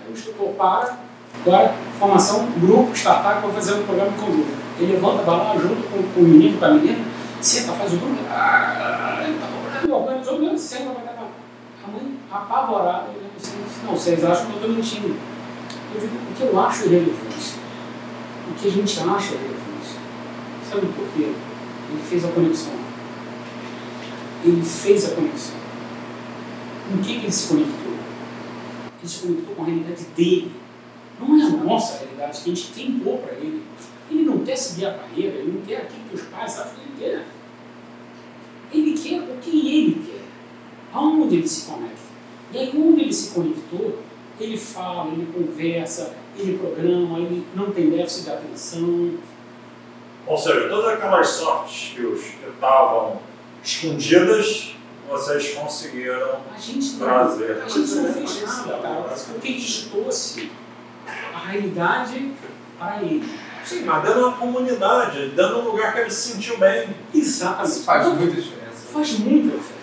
Aí 0.00 0.10
o 0.10 0.12
instrutor 0.12 0.48
para, 0.54 0.98
agora, 1.40 1.74
formação, 2.00 2.48
grupo, 2.58 2.96
startup, 2.96 3.40
vou 3.42 3.52
fazer 3.52 3.74
um 3.74 3.84
programa 3.84 4.10
de 4.10 4.18
conjunto. 4.18 4.58
Ele 4.80 4.92
levanta, 4.94 5.22
vai 5.22 5.36
lá 5.36 5.56
junto 5.56 5.88
com, 5.88 6.02
com 6.02 6.20
o 6.20 6.24
menino, 6.24 6.58
com 6.58 6.64
a 6.64 6.70
menina, 6.70 7.04
senta, 7.40 7.72
faz 7.72 7.92
o 7.92 7.96
grupo, 7.96 8.16
ah, 8.30 9.22
ele 9.24 9.38
tá 9.38 9.46
organizou, 9.94 10.34
organizou, 10.34 10.58
senta, 10.58 10.92
vai 10.94 11.04
dar. 11.04 11.17
A 11.88 11.90
mãe, 11.90 12.18
apavorada, 12.30 13.08
ele 13.14 13.30
disse, 13.36 13.54
não, 13.84 13.92
vocês 13.92 14.22
acham 14.22 14.46
que 14.46 14.52
eu 14.52 14.56
estou 14.56 14.70
mentindo. 14.72 15.16
Eu 15.94 16.00
digo, 16.00 16.16
o 16.16 16.34
que 16.34 16.42
eu 16.42 16.60
acho 16.60 16.84
irrelevante, 16.84 17.54
o 18.50 18.54
que 18.54 18.68
a 18.68 18.70
gente 18.70 19.00
acha 19.00 19.34
irrelevante, 19.34 19.96
sabe 20.68 20.86
por 20.86 21.08
quê? 21.14 21.32
Ele 21.90 22.02
fez 22.06 22.24
a 22.24 22.28
conexão. 22.28 22.72
Ele 24.44 24.62
fez 24.62 25.10
a 25.10 25.14
conexão. 25.14 25.54
Com 26.90 26.98
que, 26.98 27.20
que 27.20 27.24
ele 27.24 27.32
se 27.32 27.48
conectou? 27.48 27.92
Ele 29.00 29.08
se 29.08 29.20
conectou 29.20 29.54
com 29.54 29.62
a 29.62 29.64
realidade 29.64 30.04
dele. 30.14 30.52
Não 31.18 31.40
é 31.40 31.42
a 31.42 31.50
nossa 31.50 31.98
realidade 31.98 32.42
que 32.42 32.52
a 32.52 32.54
gente 32.54 32.82
impor 32.82 33.18
para 33.20 33.32
ele. 33.32 33.62
Ele 34.10 34.24
não 34.24 34.38
quer 34.40 34.56
seguir 34.56 34.86
a 34.86 34.94
carreira, 34.94 35.38
ele 35.38 35.52
não 35.52 35.62
quer 35.62 35.82
aquilo 35.82 36.04
que 36.08 36.14
os 36.16 36.22
pais 36.22 36.58
acham 36.58 36.74
que 36.74 36.80
ele 36.80 36.94
quer. 36.98 37.26
Ele 38.72 38.92
quer 38.92 39.20
o 39.22 39.38
que 39.38 39.50
ele 39.50 40.06
quer. 40.06 40.27
Aonde 40.98 41.36
ele 41.36 41.48
se 41.48 41.66
conecta. 41.70 41.96
E 42.52 42.58
aí, 42.58 42.72
onde 42.76 43.02
ele 43.02 43.12
se 43.12 43.34
conectou, 43.34 43.98
ele 44.40 44.56
fala, 44.56 45.10
ele 45.12 45.26
conversa, 45.32 46.14
ele 46.36 46.58
programa, 46.58 47.18
ele 47.18 47.46
não 47.54 47.70
tem 47.70 47.90
déficit 47.90 48.24
de 48.24 48.30
atenção. 48.30 49.10
Ou 50.26 50.36
seja, 50.38 50.68
todas 50.68 50.94
aquelas 50.94 51.28
soft 51.28 51.70
skills 51.72 52.20
que 52.22 52.48
estavam 52.48 53.18
escondidas, 53.62 54.74
vocês 55.08 55.54
conseguiram 55.54 56.40
A 56.54 56.58
gente 56.58 56.92
não, 56.92 56.98
trazer. 57.06 57.62
a 57.64 57.68
gente 57.68 57.94
não 57.94 58.12
fez 58.12 58.42
nada, 58.42 58.78
cara, 58.78 59.02
porque 59.32 59.48
a 59.48 59.52
gente 59.52 59.88
trouxe 59.88 60.50
a 61.34 61.38
realidade 61.48 62.32
para 62.78 63.02
ele. 63.02 63.28
Sim, 63.64 63.84
mas 63.84 64.02
dando 64.02 64.20
uma 64.26 64.36
comunidade, 64.36 65.28
dando 65.34 65.58
um 65.60 65.64
lugar 65.70 65.92
que 65.94 66.00
ele 66.00 66.10
se 66.10 66.32
sentiu 66.32 66.56
bem. 66.58 66.88
Exatamente. 67.14 67.70
Isso 67.70 67.84
faz 67.84 68.06
Então, 68.06 68.16
muita 68.18 68.40
diferença. 68.40 68.86
faz 68.92 69.18
muita 69.18 69.56
diferença. 69.56 69.77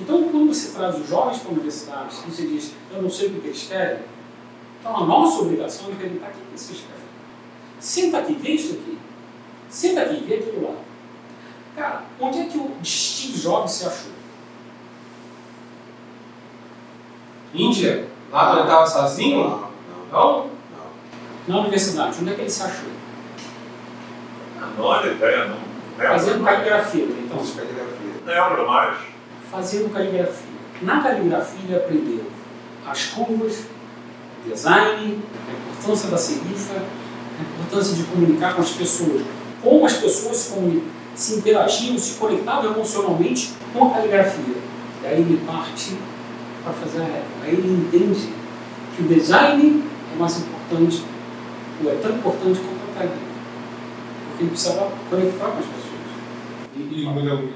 Então, 0.00 0.22
quando 0.30 0.48
você 0.54 0.70
traz 0.76 0.98
os 0.98 1.08
jovens 1.08 1.38
para 1.38 1.50
a 1.50 1.52
universidade 1.52 2.16
e 2.26 2.30
você 2.30 2.46
diz, 2.46 2.72
eu 2.92 3.02
não 3.02 3.10
sei 3.10 3.28
o 3.28 3.40
que 3.40 3.46
eles 3.48 3.66
querem, 3.68 4.02
então 4.80 4.96
a 4.96 5.04
nossa 5.04 5.42
obrigação 5.42 5.90
é 5.90 5.94
perguntar 5.94 6.28
o 6.28 6.30
que 6.30 6.58
vocês 6.58 6.80
querem. 6.80 6.98
Senta 7.80 8.18
aqui, 8.18 8.34
vê 8.34 8.50
isso 8.50 8.74
aqui. 8.74 8.98
Senta 9.68 10.02
aqui, 10.02 10.24
vê 10.26 10.34
aquilo 10.36 10.68
lá. 10.68 10.74
Cara, 11.76 12.02
onde 12.20 12.40
é 12.40 12.44
que 12.46 12.58
o 12.58 12.72
Steve 12.84 13.38
Jobs 13.40 13.72
se 13.72 13.86
achou? 13.86 14.12
Índia, 17.54 18.06
lá 18.30 18.46
quando 18.46 18.58
ele 18.58 18.68
estava 18.68 18.86
sozinho? 18.86 19.38
Não, 19.42 19.48
não, 19.50 19.70
Não? 20.12 20.46
não. 20.46 20.50
Na 21.48 21.60
universidade, 21.60 22.18
onde 22.20 22.30
é 22.30 22.34
que 22.34 22.40
ele 22.42 22.50
se 22.50 22.62
achou? 22.62 22.90
Não 24.76 24.84
olha 24.84 25.12
ideia, 25.12 25.46
não. 25.46 25.58
Fazendo 25.96 26.44
caligrafia, 26.44 27.04
então. 27.04 27.38
Então, 27.40 27.40
é 27.40 27.66
caligrafia. 27.66 28.22
lembro 28.26 28.66
mais. 28.68 28.98
Fazendo 29.50 29.92
caligrafia. 29.92 30.58
Na 30.82 31.02
caligrafia 31.02 31.60
ele 31.64 31.76
aprendeu 31.76 32.24
as 32.86 33.06
curvas, 33.06 33.64
design, 34.46 35.18
a 35.46 35.70
importância 35.70 36.10
da 36.10 36.16
serifa, 36.16 36.74
a 36.74 37.42
importância 37.42 37.94
de 37.94 38.04
comunicar 38.04 38.54
com 38.54 38.62
as 38.62 38.70
pessoas, 38.70 39.22
como 39.62 39.84
as 39.84 39.94
pessoas 39.94 40.36
se, 40.36 40.82
se 41.14 41.34
interagiam, 41.36 41.98
se 41.98 42.14
conectavam 42.18 42.72
emocionalmente 42.72 43.52
com 43.72 43.88
a 43.88 43.90
caligrafia. 43.90 44.54
E 45.02 45.06
aí 45.06 45.20
ele 45.20 45.40
parte 45.46 45.96
para 46.64 46.72
fazer 46.72 47.00
a 47.00 47.04
réplica. 47.04 47.44
Aí 47.44 47.52
ele 47.52 47.86
entende 47.86 48.32
que 48.96 49.02
o 49.02 49.08
design 49.08 49.84
é 50.14 50.18
mais 50.18 50.38
importante, 50.38 51.04
ou 51.84 51.90
é 51.90 51.94
tão 51.96 52.16
importante 52.16 52.60
quanto 52.60 52.90
a 52.90 53.00
técnica. 53.00 53.28
Porque 54.28 54.42
ele 54.44 54.50
precisava 54.50 54.90
conectar 55.10 55.46
com 55.46 55.58
as 55.58 55.66
pessoas. 55.66 55.88
E, 56.76 57.02
e 57.02 57.06
né? 57.06 57.52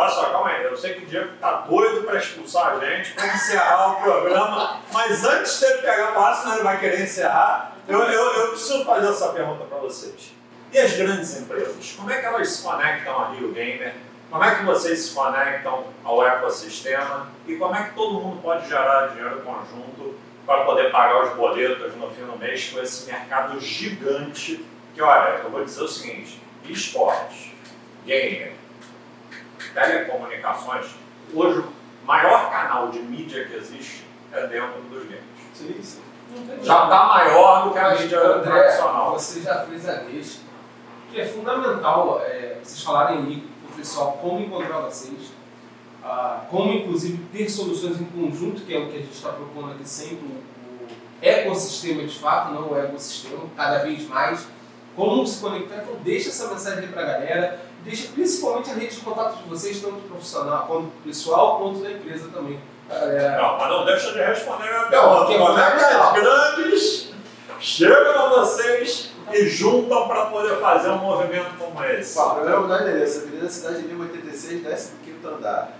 Olha 0.00 0.08
só, 0.08 0.30
calma 0.30 0.48
aí. 0.48 0.64
Eu 0.64 0.74
sei 0.74 0.94
que 0.94 1.04
o 1.04 1.06
Diego 1.06 1.28
tá 1.38 1.66
doido 1.68 2.04
para 2.04 2.18
expulsar 2.18 2.72
a 2.72 2.78
gente, 2.78 3.12
para 3.12 3.26
encerrar 3.34 3.98
o 3.98 4.02
programa, 4.02 4.80
mas 4.90 5.22
antes 5.26 5.60
dele 5.60 5.82
pegar 5.82 6.14
passo, 6.14 6.40
senão 6.40 6.54
ele 6.54 6.64
vai 6.64 6.80
querer 6.80 7.02
encerrar, 7.02 7.76
eu, 7.86 7.98
eu, 7.98 8.32
eu 8.32 8.48
preciso 8.48 8.82
fazer 8.86 9.08
essa 9.08 9.28
pergunta 9.28 9.64
para 9.64 9.76
vocês. 9.76 10.32
E 10.72 10.78
as 10.78 10.92
grandes 10.94 11.38
empresas? 11.38 11.94
Como 11.98 12.10
é 12.10 12.18
que 12.18 12.24
elas 12.24 12.48
se 12.48 12.62
conectam 12.62 13.20
a 13.20 13.28
Rio 13.32 13.52
Gamer? 13.52 13.94
Como 14.30 14.42
é 14.42 14.54
que 14.54 14.64
vocês 14.64 15.00
se 15.00 15.14
conectam 15.14 15.84
ao 16.02 16.26
ecossistema? 16.26 17.28
E 17.46 17.56
como 17.56 17.74
é 17.74 17.82
que 17.82 17.94
todo 17.94 18.20
mundo 18.20 18.40
pode 18.40 18.66
gerar 18.70 19.08
dinheiro 19.08 19.42
conjunto 19.42 20.18
para 20.46 20.64
poder 20.64 20.90
pagar 20.90 21.24
os 21.24 21.36
boletos 21.36 21.94
no 21.96 22.10
fim 22.10 22.24
do 22.24 22.38
mês 22.38 22.70
com 22.70 22.80
esse 22.80 23.06
mercado 23.06 23.60
gigante? 23.60 24.64
Que 24.94 25.02
olha, 25.02 25.40
eu 25.44 25.50
vou 25.50 25.62
dizer 25.62 25.82
o 25.82 25.88
seguinte: 25.88 26.40
esportes, 26.64 27.52
gamer, 28.06 28.59
telecomunicações, 29.74 30.86
hoje 31.34 31.60
o 31.60 32.06
maior 32.06 32.50
canal 32.50 32.88
de 32.88 32.98
mídia 33.00 33.44
que 33.46 33.54
existe 33.56 34.04
é 34.32 34.46
dentro 34.46 34.80
dos 34.82 35.04
games. 35.04 35.24
Sim, 35.54 35.82
sim. 35.82 36.00
Já 36.62 36.84
está 36.84 37.04
maior 37.06 37.64
do 37.64 37.72
que 37.72 37.78
a 37.78 37.90
mídia 37.90 38.20
André, 38.20 38.50
tradicional. 38.50 39.12
você 39.12 39.40
já 39.40 39.64
fez 39.64 39.88
a 39.88 39.94
deixa, 39.94 40.40
que 41.10 41.20
é 41.20 41.26
fundamental 41.26 42.22
é, 42.24 42.58
vocês 42.62 42.82
falarem 42.82 43.18
aí 43.18 43.48
o 43.68 43.72
pessoal 43.72 44.18
como 44.20 44.40
encontrar 44.40 44.80
vocês, 44.80 45.32
ah, 46.04 46.44
como 46.48 46.72
inclusive 46.72 47.18
ter 47.32 47.48
soluções 47.48 48.00
em 48.00 48.04
conjunto, 48.04 48.62
que 48.62 48.74
é 48.74 48.78
o 48.78 48.88
que 48.88 48.96
a 48.96 49.00
gente 49.00 49.12
está 49.12 49.30
propondo 49.30 49.72
aqui 49.72 49.88
sempre, 49.88 50.26
o, 50.26 50.30
o 50.30 50.88
ecossistema 51.20 52.02
de 52.02 52.18
fato, 52.18 52.52
não 52.54 52.70
o 52.70 52.78
ecossistema, 52.78 53.42
cada 53.56 53.78
vez 53.78 54.06
mais. 54.08 54.46
Como 54.96 55.24
se 55.26 55.40
conectar, 55.40 55.82
então 55.82 55.96
deixa 56.02 56.30
essa 56.30 56.48
mensagem 56.48 56.80
aí 56.80 56.88
para 56.88 57.02
a 57.02 57.06
galera, 57.06 57.60
deixa 57.84 58.08
principalmente 58.12 58.70
a 58.70 58.74
rede 58.74 58.94
de 58.94 59.00
contato 59.00 59.36
de 59.42 59.48
vocês, 59.48 59.80
tanto 59.80 59.96
profissional 60.08 60.66
quanto 60.66 60.88
pessoal, 61.04 61.58
quanto 61.58 61.80
da 61.80 61.90
empresa 61.92 62.28
também. 62.28 62.60
A 62.90 62.94
galera 62.94 63.40
Não, 63.42 63.58
mas 63.58 63.68
não 63.70 63.84
deixa 63.84 64.12
de 64.12 64.18
responder 64.18 64.68
a 64.68 64.88
minha 64.88 65.02
Não, 65.02 65.26
pergunta. 65.26 65.26
que 65.26 65.34
é 65.34 65.92
é 65.92 65.94
as 65.94 66.12
grandes 66.12 67.10
chegam 67.60 68.18
a 68.18 68.28
vocês 68.30 69.10
e 69.32 69.48
juntam 69.48 70.08
para 70.08 70.26
poder 70.26 70.56
fazer 70.60 70.90
um 70.90 70.98
movimento 70.98 71.56
como 71.58 71.84
esse? 71.84 72.16
Bom, 72.18 72.26
o 72.26 72.34
programa 72.34 72.66
dá 72.68 72.82
endereço. 72.82 73.20
Avenida 73.20 73.48
Cidade 73.48 73.82
Lima 73.82 74.04
86, 74.04 74.62
15 75.04 75.26
andar. 75.36 75.72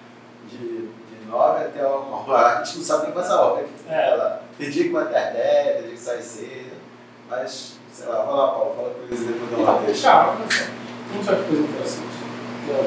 De, 0.44 0.56
de 0.56 1.26
9 1.28 1.64
até 1.64 1.84
o. 1.84 2.24
A 2.32 2.62
gente 2.64 2.78
não 2.78 2.84
sabe 2.84 3.02
nem 3.04 3.12
qual 3.12 3.24
essa 3.24 3.40
hora 3.40 3.62
que 3.64 3.70
fica 3.78 3.92
É. 3.94 4.14
lá. 4.14 4.40
Tem 4.56 4.70
dia 4.70 4.84
que 4.84 4.90
vai 4.90 5.02
até 5.04 5.32
10, 5.32 5.72
tem 5.76 5.82
dia 5.82 5.92
que 5.92 5.98
sai 5.98 6.22
cedo. 6.22 6.76
Mas, 7.28 7.76
sei 7.92 8.06
lá, 8.06 8.22
vai 8.24 8.34
lá, 8.34 8.48
Paulo, 8.48 8.74
fala 8.76 8.90
com 8.90 9.02
eles 9.02 9.20
e 9.20 9.24
depois 9.24 9.50
dá 9.50 9.56
uma 9.56 9.80
Então, 9.90 10.36
só. 11.10 11.12
Vamos 11.12 11.26
ver 11.26 11.36
que 11.36 11.48
coisa 11.48 11.62
interessante. 11.62 12.06
Então, 12.64 12.86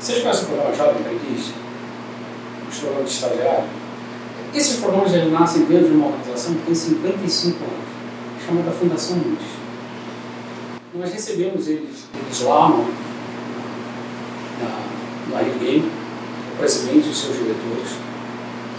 Vocês 0.00 0.22
conhecem 0.22 0.44
o 0.44 0.46
programa 0.46 0.76
Jovem 0.76 1.00
Aprendiz? 1.00 1.52
Os 2.70 2.78
programas 2.78 3.08
de 3.08 3.14
estagiário? 3.14 3.68
Esses 4.54 4.80
programas 4.80 5.12
eles 5.12 5.32
nascem 5.32 5.64
dentro 5.64 5.88
de 5.88 5.96
uma 5.96 6.06
organização 6.06 6.54
que 6.54 6.62
tem 6.66 6.74
55 6.74 7.56
anos, 7.62 8.46
chamada 8.46 8.70
Fundação 8.70 9.16
Luz. 9.18 9.42
Nós 10.94 11.12
recebemos 11.12 11.68
eles, 11.68 12.04
eles 12.14 12.40
lá 12.40 12.70
no, 12.70 12.84
na, 14.60 15.36
na 15.36 15.42
Game, 15.42 15.90
o 16.54 16.58
presidente 16.58 17.06
e 17.06 17.10
os 17.10 17.20
seus 17.20 17.36
diretores, 17.36 17.96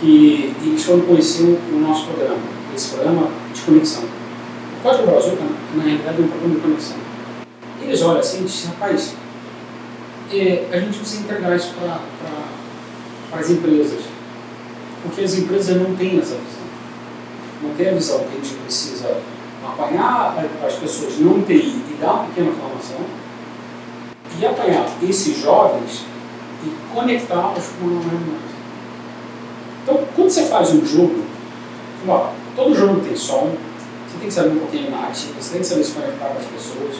e, 0.01 0.53
eles 0.63 0.83
foram 0.83 1.01
conhecer 1.01 1.59
o, 1.71 1.79
nosso 1.79 2.07
programa, 2.07 2.39
esse 2.75 2.95
programa 2.95 3.29
de 3.53 3.61
conexão. 3.61 4.03
O 4.03 4.83
Código 4.83 5.05
Brazuca, 5.05 5.43
na 5.75 5.83
realidade, 5.83 6.21
é 6.21 6.25
um 6.25 6.27
programa 6.27 6.55
de 6.55 6.61
conexão. 6.61 7.06
Eles 7.87 8.01
olham 8.01 8.19
assim 8.19 8.41
e 8.41 8.43
dizem, 8.43 8.69
rapaz, 8.71 9.13
é, 10.29 10.67
a 10.73 10.79
gente 10.79 10.97
precisa 10.97 11.21
entregar 11.21 11.55
isso 11.55 11.73
para 11.79 13.39
as 13.39 13.49
empresas, 13.49 14.01
porque 15.01 15.21
as 15.21 15.35
empresas 15.35 15.77
não 15.77 15.95
têm 15.95 16.19
essa 16.19 16.35
visão. 16.35 16.67
Não 17.63 17.73
tem 17.75 17.89
a 17.89 17.93
visão 17.93 18.19
que 18.19 18.37
a 18.37 18.43
gente 18.43 18.55
precisa 18.55 19.17
apanhar 19.65 20.35
as 20.65 20.73
pessoas 20.73 21.17
não 21.19 21.41
TI 21.43 21.81
e 21.89 21.97
dar 21.99 22.13
uma 22.13 22.23
pequena 22.25 22.51
formação, 22.51 22.99
e 24.37 24.45
apanhar 24.45 24.85
esses 25.01 25.37
jovens 25.41 26.03
e 26.65 26.93
conectá-los 26.93 27.69
com 27.79 27.85
uma 27.85 28.01
realidade. 28.01 28.57
Então, 29.83 30.03
quando 30.13 30.29
você 30.29 30.45
faz 30.45 30.71
um 30.71 30.85
jogo, 30.85 31.23
ó, 32.05 32.31
todo 32.53 32.75
jogo 32.75 32.99
tem 32.99 33.15
som, 33.15 33.55
você 34.05 34.17
tem 34.19 34.27
que 34.27 34.33
saber 34.33 34.49
um 34.49 34.59
pouquinho 34.59 34.83
de 34.83 34.91
narrativa, 34.91 35.33
você 35.39 35.51
tem 35.51 35.61
que 35.61 35.67
saber 35.67 35.83
se 35.85 35.93
conectar 35.93 36.25
com 36.25 36.37
as 36.37 36.45
pessoas, 36.45 36.97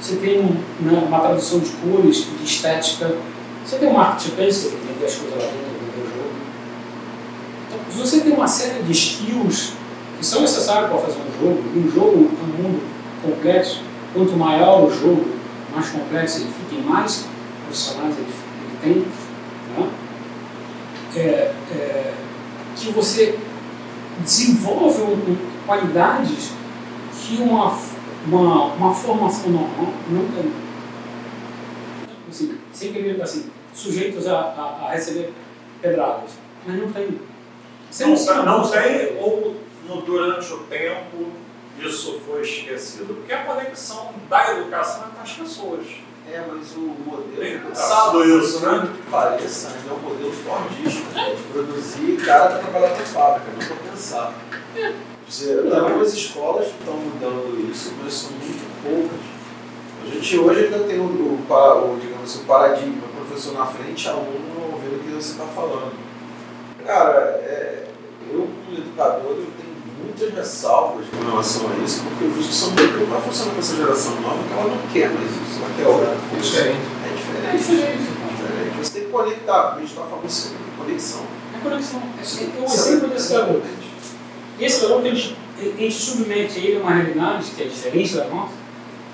você 0.00 0.16
tem 0.16 0.42
né, 0.80 1.04
uma 1.06 1.20
tradução 1.20 1.60
de 1.60 1.70
cores, 1.70 2.26
de 2.38 2.44
estética, 2.44 3.16
você 3.64 3.76
tem 3.76 3.88
um 3.88 3.94
marketplace, 3.94 4.68
tem 4.68 4.78
que 4.78 4.84
entender 4.84 5.06
as 5.06 5.14
coisas 5.16 5.38
lá 5.38 5.44
dentro, 5.44 5.58
entender 5.58 6.06
o 6.06 6.10
jogo. 6.10 6.30
Então, 7.66 8.04
você 8.04 8.20
tem 8.20 8.32
uma 8.32 8.48
série 8.48 8.82
de 8.82 8.92
skills 8.92 9.72
que 10.18 10.24
são 10.24 10.40
necessários 10.40 10.90
para 10.90 10.98
fazer 10.98 11.18
um 11.18 11.40
jogo, 11.40 11.62
um 11.76 11.90
jogo 11.90 12.30
é 12.40 12.44
um 12.44 12.62
mundo 12.62 12.82
complexo, 13.22 13.82
quanto 14.14 14.36
maior 14.36 14.84
o 14.84 14.90
jogo, 14.90 15.26
mais 15.74 15.90
complexo 15.90 16.38
ele 16.38 16.50
fica 16.50 16.80
e 16.80 16.84
mais 16.84 17.26
profissionais 17.64 18.14
ele, 18.16 18.26
ele 18.26 18.78
tem, 18.82 19.06
né? 19.76 19.90
é, 21.16 21.52
é, 21.72 22.14
que 22.76 22.90
você 22.90 23.38
desenvolve 24.20 25.02
um, 25.02 25.12
um, 25.12 25.36
qualidades 25.66 26.52
que 27.20 27.36
uma, 27.42 27.76
uma, 28.26 28.64
uma 28.74 28.94
formação 28.94 29.50
normal 29.50 29.92
não 30.10 30.26
tem. 30.28 30.52
Assim, 32.28 32.58
sem 32.72 32.92
querer, 32.92 33.20
assim, 33.22 33.50
sujeitos 33.72 34.26
a, 34.26 34.38
a, 34.38 34.86
a 34.86 34.90
receber 34.90 35.32
pedradas, 35.80 36.30
mas 36.66 36.76
não 36.80 36.92
tem. 36.92 37.20
Você 37.90 38.04
Não, 38.06 38.16
sabe- 38.16 38.44
não 38.46 38.68
tem, 38.68 39.16
ou 39.18 39.56
no- 39.88 40.02
durante 40.02 40.52
o 40.52 40.58
tempo 40.64 41.32
isso 41.80 42.20
foi 42.26 42.42
esquecido. 42.42 43.14
Porque 43.14 43.32
a 43.32 43.44
conexão 43.44 44.10
da 44.28 44.52
educação 44.52 45.04
é 45.04 45.16
com 45.16 45.22
as 45.22 45.32
pessoas. 45.32 45.86
É, 46.30 46.44
mas 46.46 46.76
o 46.76 46.80
modelo 46.80 47.24
Bem 47.38 47.54
engraçado, 47.54 48.22
engraçado 48.22 48.38
isso, 48.44 48.60
né? 48.66 48.88
que 48.94 49.10
pareça, 49.10 49.68
ainda 49.68 49.88
é 49.88 49.92
um 49.94 49.98
modelo 50.10 50.30
fordista, 50.30 51.08
né? 51.14 51.34
de 51.34 51.42
produzir 51.44 52.16
cara 52.26 52.48
para 52.50 52.58
trabalhar 52.58 52.90
na 52.90 52.96
fábrica, 52.96 53.46
não 53.58 53.66
para 53.66 53.90
pensar. 53.90 54.34
Quer 54.74 54.94
dizer, 55.28 55.62
tem 55.62 55.78
algumas 55.78 56.12
escolas 56.14 56.66
que 56.68 56.78
estão 56.80 56.94
mudando 56.94 57.70
isso, 57.70 57.92
mas 58.02 58.12
são 58.14 58.30
muito 58.32 58.82
poucas. 58.82 59.20
A 60.02 60.10
gente 60.10 60.38
hoje 60.38 60.64
ainda 60.64 60.78
tem 60.80 60.98
o, 60.98 61.04
o, 61.04 61.34
o, 61.36 62.00
digamos 62.00 62.30
assim, 62.30 62.42
o 62.42 62.46
paradigma, 62.46 63.02
o 63.06 63.26
professor 63.26 63.52
na 63.52 63.66
frente, 63.66 64.08
aluno 64.08 64.72
ouvindo 64.72 64.96
o 64.96 65.04
que 65.04 65.10
você 65.10 65.32
está 65.32 65.44
falando. 65.44 65.92
Cara, 66.86 67.20
é, 67.44 67.88
eu 68.30 68.48
como 68.64 68.78
educador 68.78 69.32
eu 69.32 69.46
tenho 69.58 69.68
muitas 70.02 70.34
ressalvas 70.34 71.06
com 71.08 71.30
relação 71.30 71.70
a 71.70 71.84
isso, 71.84 72.02
porque 72.04 72.24
eu 72.24 72.30
vejo 72.30 72.48
que 72.48 72.54
são 72.54 72.70
não 72.70 73.06
vai 73.06 73.20
funcionar 73.20 73.52
com 73.52 73.58
essa 73.58 73.76
geração 73.76 74.20
nova 74.20 74.42
que 74.42 74.52
ela 74.52 74.64
não 74.64 74.92
quer 74.92 75.10
mais 75.10 75.30
isso, 75.30 75.60
ela 75.60 75.74
quer 75.76 75.86
outra 75.86 76.16
coisa. 76.30 76.42
Diferente. 76.42 76.80
É 77.04 77.08
É 77.52 77.56
diferente. 77.56 77.86
É 77.86 78.30
diferente. 78.30 78.78
Você 78.78 78.92
tem 78.92 79.04
que 79.04 79.10
conectar, 79.10 79.74
a 79.74 79.78
gente 79.78 79.90
está 79.90 80.02
falando 80.04 80.28
sempre 80.30 80.64
de 80.64 80.70
conexão. 80.70 81.22
É 81.54 81.58
conexão. 81.62 82.02
É, 82.16 82.22
é 83.34 83.54
o 83.54 83.62
Esse 84.60 84.82
garoto, 84.82 85.06
a 85.06 85.10
gente, 85.14 85.36
a 85.60 85.62
gente 85.80 85.92
submete 85.94 86.58
ele 86.58 86.76
a 86.78 86.80
uma 86.80 86.90
realidade 86.94 87.50
que 87.52 87.62
é 87.62 87.66
diferente 87.66 88.16
da 88.16 88.24
nossa, 88.26 88.54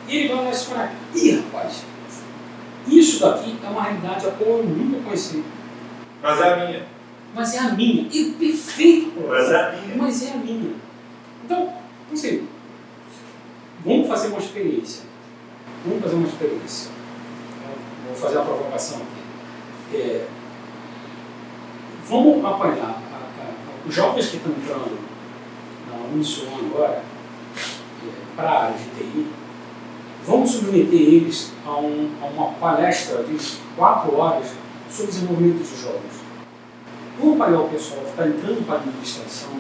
e 0.09 0.17
ele 0.17 0.35
vai 0.35 0.45
lá 0.45 0.53
se 0.53 0.67
falar, 0.67 0.95
ih, 1.15 1.37
rapaz, 1.37 1.83
isso 2.87 3.21
daqui 3.21 3.57
é 3.63 3.69
uma 3.69 3.83
realidade 3.83 4.27
a 4.27 4.31
qual 4.31 4.59
eu 4.59 4.65
nunca 4.65 5.01
conheci. 5.03 5.43
Mas 6.23 6.41
é 6.41 6.53
a 6.53 6.57
minha. 6.67 6.87
Mas 7.35 7.55
é 7.55 7.59
a 7.59 7.73
minha. 7.73 8.09
E 8.13 8.31
perfeito, 8.39 9.11
pô. 9.13 9.29
Mas 9.29 9.51
é 9.51 9.57
a 9.57 9.73
minha. 9.73 9.97
Mas 9.97 10.23
é 10.23 10.31
a 10.33 10.37
minha. 10.37 10.73
Então, 11.45 11.73
assim, 12.13 12.47
vamos 13.85 14.09
fazer 14.09 14.29
uma 14.29 14.39
experiência. 14.39 15.03
Vamos 15.85 16.03
fazer 16.03 16.15
uma 16.15 16.29
experiência. 16.29 16.91
Vou 18.07 18.15
fazer 18.17 18.37
uma 18.37 18.45
provocação 18.47 18.99
aqui. 18.99 19.97
É, 19.97 20.27
vamos 22.09 22.45
apanhar 22.45 22.85
a- 22.85 23.43
a- 23.43 23.89
os 23.89 23.95
jovens 23.95 24.27
que 24.29 24.37
estão 24.37 24.53
entrando 24.53 24.99
Unição 26.13 26.47
agora 26.59 27.03
para 28.37 28.49
a 28.51 28.63
área 28.65 28.77
de 28.77 28.85
TI, 28.85 29.27
vamos 30.27 30.51
submeter 30.51 31.01
eles 31.01 31.53
a, 31.65 31.77
um- 31.79 32.11
a 32.21 32.27
uma 32.27 32.47
palestra 32.53 33.23
de 33.23 33.37
quatro 33.77 34.17
horas 34.17 34.47
sobre 34.91 35.13
desenvolvimento 35.13 35.63
de 35.63 35.81
jogos. 35.83 36.25
Vamos 37.19 37.41
apanhar 37.41 37.61
o 37.61 37.69
pessoal 37.69 38.01
que 38.01 38.11
está 38.11 38.27
entrando 38.27 38.67
para 38.67 38.75
a 38.75 38.79
administração, 38.79 39.51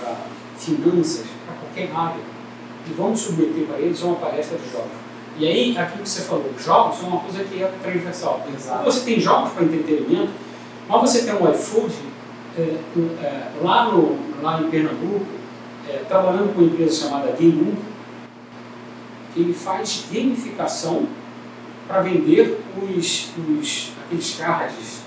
para 0.00 0.14
finanças, 0.58 1.26
para 1.46 1.54
qualquer 1.56 1.90
área, 1.96 2.20
e 2.88 2.92
vamos 2.92 3.20
submeter 3.20 3.66
para 3.66 3.78
eles 3.78 4.02
a 4.02 4.06
uma 4.06 4.16
palestra 4.16 4.58
de 4.58 4.70
jogos. 4.70 4.90
E 5.38 5.46
aí, 5.46 5.76
aquilo 5.76 6.02
que 6.02 6.08
você 6.08 6.22
falou, 6.22 6.50
jogos 6.58 7.02
é 7.02 7.06
uma 7.06 7.20
coisa 7.20 7.44
que 7.44 7.62
é 7.62 7.66
transversal. 7.82 8.42
Exato. 8.54 8.84
Você 8.84 9.04
tem 9.04 9.20
jogos 9.20 9.52
para 9.52 9.64
entretenimento, 9.64 10.30
mas 10.88 11.00
você 11.00 11.24
tem 11.24 11.34
um 11.34 11.50
iFood 11.50 11.94
é, 12.58 12.60
é, 13.22 13.50
lá, 13.62 13.90
no, 13.90 14.16
lá 14.42 14.60
em 14.62 14.70
Pernambuco, 14.70 15.26
é, 15.88 16.04
trabalhando 16.08 16.54
com 16.54 16.62
uma 16.62 16.70
empresa 16.72 17.04
chamada 17.06 17.32
Game 17.32 17.62
1, 17.62 17.76
que 19.34 19.40
ele 19.40 19.54
faz 19.54 20.04
gamificação 20.10 21.06
para 21.86 22.00
vender 22.00 22.60
os, 22.82 23.30
os, 23.60 23.92
aqueles 24.04 24.34
cards 24.36 25.00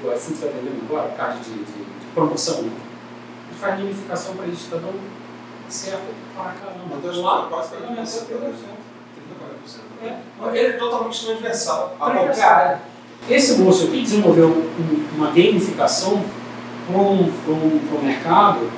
que 0.00 0.06
o 0.06 0.12
iFood 0.12 0.34
está 0.34 0.46
vendendo 0.46 0.82
agora, 0.88 1.08
card 1.16 1.40
de, 1.40 1.50
de- 1.50 1.64
de 1.64 2.06
promoção. 2.14 2.62
né? 2.62 2.70
Ele 3.50 3.58
faz 3.60 3.78
gamificação 3.78 4.36
para 4.36 4.46
isso, 4.46 4.64
está 4.64 4.76
dando 4.76 5.00
certo 5.68 6.02
para 6.36 6.52
caramba. 6.52 6.96
Então, 6.96 7.22
lá, 7.22 7.46
quase 7.50 7.70
tá 7.70 7.76
30%, 7.76 7.94
dando 7.94 8.06
certo, 8.06 8.28
tá 8.28 8.34
dando 8.34 8.50
né? 8.50 8.54
certo. 9.66 9.88
É. 10.02 10.58
Ele 10.58 10.66
é 10.68 10.72
totalmente 10.74 11.26
transversal 11.26 11.96
a 12.00 12.10
qualquer 12.10 12.42
área. 12.44 12.80
Esse 13.28 13.58
moço 13.58 13.88
aqui 13.88 14.00
desenvolveu 14.02 14.46
um- 14.48 15.08
uma 15.16 15.26
gamificação 15.32 16.24
para 16.86 16.96
um 16.96 18.02
mercado 18.02 18.70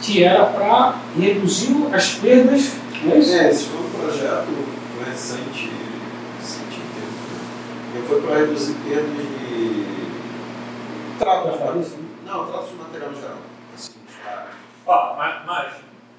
que 0.00 0.22
era 0.22 0.46
para 0.46 0.96
reduzir 1.18 1.94
as 1.94 2.14
perdas. 2.14 2.72
Não 3.02 3.12
é 3.12 3.18
isso? 3.18 3.34
É, 3.34 3.50
esse 3.50 3.64
foi 3.66 3.80
um 3.80 3.90
projeto 3.90 4.48
recente, 5.04 5.70
recente 6.38 6.76
em 6.76 6.88
tempo, 6.94 7.94
né? 7.94 8.04
Foi 8.08 8.22
para 8.22 8.36
reduzir 8.36 8.74
perdas 8.74 9.16
de 9.16 9.86
trato 11.18 11.50
de 11.50 11.58
material. 11.58 11.84
Não, 12.24 12.46
trato 12.46 12.68
de 12.68 12.74
material 12.74 13.14
geral. 13.14 13.38
Assim. 13.74 13.92
Ó, 14.86 15.16
mas, 15.16 15.46
mas 15.46 15.72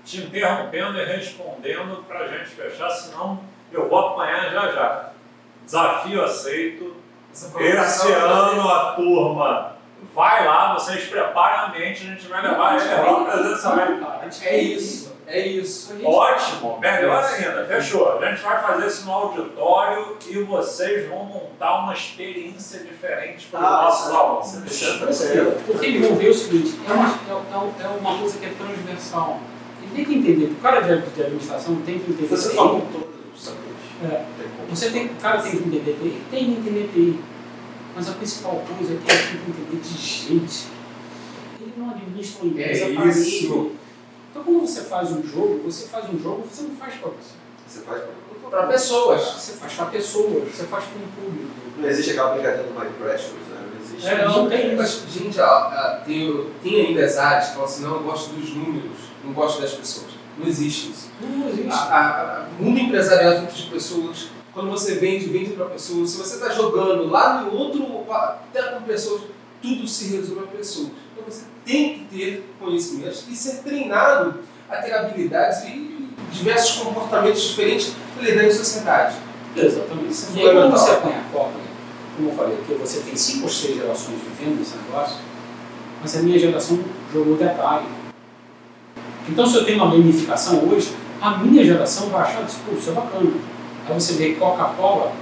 te 0.04 0.22
interrompendo 0.22 0.98
e 1.00 1.06
respondendo 1.06 2.04
para 2.08 2.20
a 2.20 2.28
gente 2.28 2.50
fechar, 2.50 2.90
senão 2.90 3.40
eu 3.72 3.90
vou 3.90 4.00
apanhar 4.00 4.52
já 4.52 4.72
já. 4.72 5.10
Desafio 5.66 6.24
aceito. 6.24 6.96
Esse 7.34 8.12
ano 8.14 8.70
a 8.70 8.94
turma 8.94 9.77
vai 10.18 10.48
lá, 10.48 10.74
vocês 10.74 11.06
preparem 11.06 11.60
a 11.60 11.68
mente, 11.80 12.02
a 12.02 12.10
gente 12.10 12.28
vai 12.28 12.42
levar 12.42 12.76
ele 12.76 12.90
lá 12.96 13.24
presencialmente. 13.26 14.48
É 14.48 14.58
isso, 14.58 15.14
é 15.28 15.48
isso. 15.48 15.94
Ótimo, 16.04 16.80
melhor 16.80 17.24
ainda, 17.24 17.66
fechou. 17.66 18.18
A 18.20 18.26
gente 18.30 18.42
vai 18.42 18.60
fazer 18.64 18.88
isso 18.88 19.06
no 19.06 19.12
auditório 19.12 20.18
e 20.28 20.40
vocês 20.40 21.08
vão 21.08 21.24
montar 21.26 21.84
uma 21.84 21.94
experiência 21.94 22.80
diferente 22.80 23.46
para 23.52 23.60
os 23.60 23.66
Ah, 23.66 23.82
nossos 23.84 24.12
alunos. 24.12 25.22
é. 25.22 25.44
Porque 25.68 25.86
eles 25.86 26.08
vão 26.08 26.18
ver 26.18 26.30
o 26.30 26.34
seguinte, 26.34 26.80
é 26.90 26.92
uma, 26.92 27.06
é, 27.08 27.84
é 27.84 27.88
uma 28.00 28.18
coisa 28.18 28.40
que 28.40 28.46
é 28.48 28.50
transversal. 28.58 29.40
Ele 29.84 29.92
tem 29.96 30.06
que 30.06 30.16
entender, 30.16 30.46
o 30.46 30.56
cara 30.56 30.82
de, 30.82 31.00
de 31.12 31.22
administração 31.22 31.76
tem 31.86 32.00
que 32.00 32.12
entender. 32.12 32.28
Você 32.28 32.56
falou 32.56 32.82
todos 32.92 33.08
os 33.36 33.44
sabores. 33.46 33.68
É. 34.12 34.26
Você 34.70 34.90
tem, 34.90 35.06
o 35.06 35.16
cara 35.16 35.42
tem 35.44 35.52
que 35.52 35.58
entender 35.58 35.94
TI, 36.02 36.22
tem 36.32 36.46
que 36.46 36.52
entender 36.60 36.90
TI. 36.92 37.20
Mas 37.98 38.10
a 38.10 38.14
principal 38.14 38.64
coisa 38.78 38.94
é 38.94 38.98
que 38.98 39.12
ele 39.12 39.22
tem 39.28 39.54
que 39.54 39.62
entender 39.62 39.82
de 39.82 39.98
gente. 39.98 40.66
Ele 41.60 41.74
não 41.78 41.90
administra 41.90 42.44
uma 42.44 42.52
empresa 42.52 42.86
É 42.86 42.94
para 42.94 43.06
isso. 43.08 43.20
ele. 43.46 43.76
Então 44.30 44.44
quando 44.44 44.62
você 44.68 44.82
faz 44.84 45.12
um 45.12 45.24
jogo, 45.24 45.62
você 45.66 45.88
faz 45.88 46.06
um 46.14 46.20
jogo, 46.20 46.48
você 46.48 46.62
não 46.62 46.76
faz 46.76 46.94
para 46.94 47.10
você. 47.10 47.34
Você 47.68 47.80
faz 47.82 48.02
Para 48.52 48.68
pessoas. 48.68 49.22
Você 49.24 49.54
faz 49.54 49.74
para 49.74 49.86
pessoas, 49.88 50.56
você 50.56 50.64
faz 50.66 50.84
para 50.86 50.98
um 51.00 51.08
público. 51.26 51.50
Não 51.78 51.90
existe 51.90 52.12
aquela 52.12 52.34
brincadeira 52.34 52.64
do 52.64 53.00
Precious, 53.04 53.32
né? 53.32 53.68
Não 53.74 53.82
existe. 53.84 54.08
É, 54.08 54.26
não 54.26 54.48
tem 54.48 54.76
Mas, 54.76 55.02
gente, 55.12 55.40
ó, 55.40 55.96
tem, 56.06 56.46
tem 56.62 56.86
ainda 56.88 57.04
as 57.04 57.18
áreas 57.18 57.48
que 57.48 57.54
falam 57.54 57.66
assim, 57.66 57.84
não, 57.84 57.96
eu 57.96 58.04
gosto 58.04 58.30
dos 58.36 58.54
números, 58.54 58.98
não 59.26 59.34
gosto 59.34 59.60
das 59.60 59.74
pessoas. 59.74 60.12
Não 60.38 60.48
existe 60.48 60.92
isso. 60.92 61.10
Não 61.20 61.50
existe. 61.50 61.70
A, 61.72 61.76
a- 61.76 62.22
a- 62.44 62.48
o 62.60 62.64
mundo 62.64 62.80
empresarial 62.80 63.34
é 63.34 63.38
feito 63.40 63.56
de 63.56 63.70
pessoas. 63.72 64.28
Quando 64.58 64.72
você 64.72 64.96
vende, 64.96 65.28
vende 65.28 65.52
para 65.52 65.66
pessoas. 65.66 66.10
Se 66.10 66.18
você 66.18 66.34
está 66.38 66.50
jogando 66.50 67.12
lá 67.12 67.44
no 67.44 67.56
outro, 67.56 67.86
até 68.12 68.64
com 68.64 68.82
pessoas, 68.82 69.22
tudo 69.62 69.88
se 69.88 70.16
resume 70.16 70.40
a 70.40 70.48
pessoas. 70.48 70.88
Então 71.14 71.24
você 71.30 71.44
tem 71.64 71.94
que 71.94 72.06
ter 72.06 72.50
conhecimentos 72.60 73.26
e 73.30 73.36
ser 73.36 73.58
treinado 73.58 74.40
a 74.68 74.78
ter 74.78 74.96
habilidades 74.96 75.64
e 75.66 76.10
diversos 76.32 76.78
comportamentos 76.78 77.44
diferentes 77.44 77.94
para 78.16 78.28
lidar 78.28 78.46
em 78.46 78.52
sociedade. 78.52 79.18
Exatamente. 79.56 80.10
Isso 80.10 80.32
é 80.36 80.40
E 80.42 80.50
aí, 80.50 80.56
quando 80.56 80.72
você 80.72 80.92
apanha 80.92 81.20
a 81.20 81.32
cobra, 81.32 81.62
como 82.16 82.30
eu 82.30 82.36
falei, 82.36 82.58
que 82.66 82.74
você 82.74 83.02
tem 83.02 83.16
cinco 83.16 83.44
ou 83.44 83.50
seis 83.52 83.76
gerações 83.76 84.18
vivendo 84.22 84.58
nesse 84.58 84.76
negócio, 84.76 85.18
mas 86.02 86.18
a 86.18 86.22
minha 86.24 86.40
geração 86.40 86.80
jogou 87.14 87.38
detalhe. 87.38 87.86
Então, 89.30 89.46
se 89.46 89.56
eu 89.56 89.66
tenho 89.66 89.84
uma 89.84 89.92
gamificação 89.92 90.68
hoje, 90.68 90.96
a 91.22 91.38
minha 91.38 91.64
geração 91.64 92.10
vai 92.10 92.24
achar 92.24 92.44
isso, 92.44 92.58
pô, 92.66 92.76
isso 92.76 92.90
é 92.90 92.94
bacana. 92.94 93.57
Aí 93.88 93.94
você 93.94 94.14
vê 94.14 94.34
Coca-Cola 94.34 95.14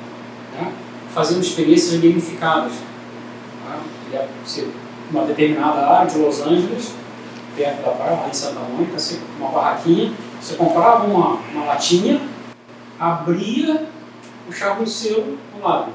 né, 0.53 0.73
fazendo 1.13 1.41
experiências 1.41 1.99
gamificadas. 2.01 2.73
Tá? 3.63 3.79
E 4.11 4.15
é, 4.15 4.27
você, 4.43 4.67
uma 5.11 5.23
determinada 5.25 5.87
área 5.87 6.09
de 6.09 6.17
Los 6.17 6.41
Angeles, 6.41 6.93
perto 7.55 7.83
da 7.83 7.91
praia, 7.91 8.15
lá 8.15 8.27
em 8.27 8.33
Santa 8.33 8.59
Mônica, 8.61 8.97
uma 9.39 9.49
barraquinha, 9.49 10.13
você 10.41 10.55
comprava 10.55 11.05
uma, 11.05 11.39
uma 11.53 11.65
latinha, 11.65 12.21
abria, 12.99 13.87
puxava 14.45 14.81
um 14.81 14.85
selo 14.85 15.37
do 15.53 15.63
lado. 15.63 15.91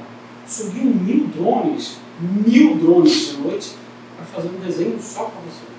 Subiam 0.47 0.85
mil 0.85 1.27
drones, 1.27 1.97
mil 2.19 2.75
drones 2.75 3.31
de 3.31 3.37
noite, 3.37 3.75
para 4.15 4.25
fazer 4.25 4.49
um 4.49 4.59
desenho 4.59 4.99
só 5.01 5.25
para 5.25 5.41
você. 5.41 5.71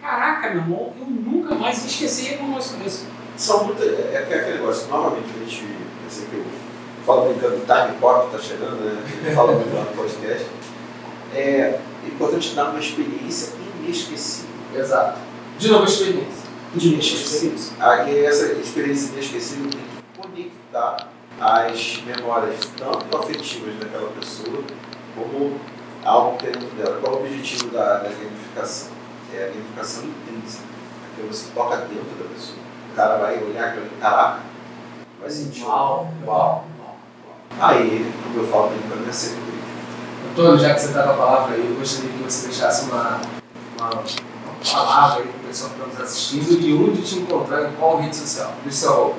Caraca, 0.00 0.50
meu 0.50 0.58
irmão, 0.58 0.92
eu 0.98 1.06
nunca 1.06 1.54
mais 1.54 1.84
esqueci 1.84 2.36
um 2.40 2.48
negócio 2.48 2.76
desse. 2.78 3.06
São 3.38 3.64
muitas. 3.64 3.86
É, 3.86 4.12
é 4.14 4.18
aquele 4.18 4.58
negócio, 4.58 4.88
novamente, 4.88 5.28
a 5.34 5.38
gente. 5.38 5.62
Eu 5.64 6.10
sei 6.10 6.26
que 6.26 6.36
eu 6.36 6.44
falo 7.06 7.28
brincando, 7.28 7.56
o 7.56 7.60
time 7.60 7.98
pop 8.00 8.26
está 8.26 8.38
chegando, 8.38 8.80
né? 8.84 9.32
Fala 9.34 9.52
muito 9.52 9.74
lá 9.74 9.84
no 9.84 9.96
podcast. 9.96 10.46
É 11.34 11.78
importante 12.04 12.54
dar 12.54 12.70
uma 12.70 12.80
experiência 12.80 13.54
inesquecível. 13.80 14.50
Exato. 14.74 15.18
De 15.58 15.70
novo, 15.70 15.84
experiência. 15.84 16.48
De 16.74 16.98
experiência. 16.98 17.72
Aí 17.78 18.24
essa 18.24 18.52
experiência 18.52 19.12
inesquecível 19.12 19.70
tem 19.70 19.80
que 19.80 20.20
conectar 20.20 21.08
as 21.40 22.02
memórias 22.04 22.56
tanto 22.76 23.16
afetivas 23.16 23.74
daquela 23.78 24.10
pessoa 24.10 24.62
como 25.14 25.60
algo 26.04 26.36
que 26.38 26.46
tem 26.46 26.52
dentro 26.60 26.76
dela. 26.76 27.00
Qual 27.00 27.14
é 27.14 27.16
o 27.16 27.20
objetivo 27.20 27.70
da, 27.70 27.98
da 27.98 28.08
gamificação? 28.08 28.90
É 29.34 29.44
a 29.44 29.48
gamificação 29.48 30.04
intrínseca. 30.04 30.64
É 31.04 31.20
que 31.20 31.28
você 31.28 31.50
toca 31.54 31.76
dentro 31.76 32.16
da 32.18 32.28
pessoa. 32.34 32.67
Cara 32.98 33.16
vai 33.18 33.40
olhar 33.40 33.68
aquilo 33.68 33.86
e 33.86 34.00
caraca, 34.00 34.40
vai 35.20 35.30
sentir. 35.30 35.62
Uau, 35.62 36.12
uau, 36.26 36.64
uau. 36.80 36.96
Aí, 37.60 38.12
como 38.24 38.40
eu 38.40 38.48
falo, 38.48 38.70
tem 38.70 39.04
que 39.04 39.14
ser 39.14 39.36
feliz. 39.36 39.60
Antônio, 40.32 40.58
já 40.58 40.74
que 40.74 40.80
você 40.80 40.86
está 40.88 41.04
com 41.04 41.10
a 41.10 41.14
palavra 41.14 41.54
aí, 41.54 41.64
eu 41.64 41.78
gostaria 41.78 42.10
que 42.10 42.24
você 42.24 42.48
deixasse 42.48 42.90
uma, 42.90 43.20
uma, 43.78 43.90
uma 43.90 44.72
palavra 44.72 45.22
aí 45.22 45.28
para 45.28 45.38
o 45.38 45.46
pessoal 45.46 45.70
que 45.70 45.76
está 45.76 45.86
nos 45.86 46.00
assistindo 46.00 46.60
e 46.60 46.74
onde 46.74 47.02
te 47.02 47.20
encontrar, 47.20 47.70
em 47.70 47.72
qual 47.76 48.00
rede 48.00 48.16
social. 48.16 48.52
Deixa 48.64 48.78
seu. 48.78 49.14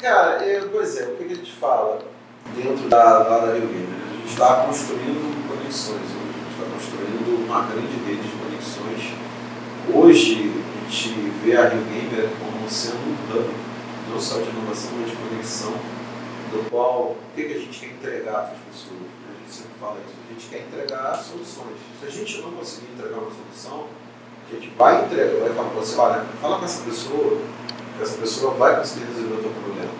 Cara, 0.00 0.44
eu, 0.44 0.68
por 0.70 0.82
exemplo, 0.82 1.14
o 1.14 1.16
que 1.18 1.32
a 1.32 1.36
gente 1.36 1.52
fala 1.52 2.00
dentro 2.56 2.88
da, 2.88 3.20
da 3.20 3.52
Rio 3.52 3.68
Gamer? 3.68 4.00
A 4.10 4.14
gente 4.16 4.28
está 4.30 4.64
construindo 4.66 5.46
conexões, 5.46 6.00
hoje 6.00 6.34
a 6.34 6.38
gente 6.38 6.50
está 6.50 6.74
construindo 6.74 7.46
uma 7.46 7.60
grande 7.66 8.04
rede 8.04 8.22
de 8.22 8.36
conexões. 8.36 9.14
Hoje 9.94 10.60
a 10.74 10.90
gente 10.90 11.30
vê 11.44 11.56
a 11.56 11.68
Rio 11.68 11.84
Gamer 11.84 12.30
como 12.40 12.55
sendo 12.70 12.96
um 12.96 13.38
hub, 13.38 13.54
não 14.10 14.20
só 14.20 14.38
de 14.40 14.48
inovação, 14.48 14.90
mas 15.00 15.10
de 15.10 15.16
conexão, 15.16 15.72
do 16.52 16.70
qual 16.70 17.02
o 17.02 17.16
que, 17.34 17.42
a 17.42 17.58
gente 17.58 17.78
quer 17.78 17.86
entregar 17.86 18.32
para 18.32 18.52
as 18.52 18.58
pessoas. 18.70 19.00
A 19.28 19.38
gente 19.40 19.54
sempre 19.54 19.72
fala 19.80 19.96
isso, 20.04 20.14
a 20.28 20.32
gente 20.32 20.46
quer 20.48 20.60
entregar 20.66 21.14
soluções. 21.16 21.76
Se 22.00 22.06
a 22.06 22.10
gente 22.10 22.42
não 22.42 22.52
conseguir 22.52 22.92
entregar 22.92 23.18
uma 23.18 23.30
solução, 23.30 23.86
a 24.48 24.54
gente 24.54 24.72
vai 24.76 25.04
entregar, 25.04 25.40
vai 25.40 25.54
falar 25.54 25.68
para 25.70 25.80
você, 25.80 25.96
olha, 25.96 26.24
fala 26.40 26.58
com 26.58 26.64
essa 26.64 26.84
pessoa, 26.84 27.40
que 27.96 28.02
essa 28.02 28.18
pessoa 28.18 28.54
vai 28.54 28.76
conseguir 28.76 29.06
resolver 29.06 29.34
o 29.34 29.42
teu 29.42 29.50
problema. 29.50 29.90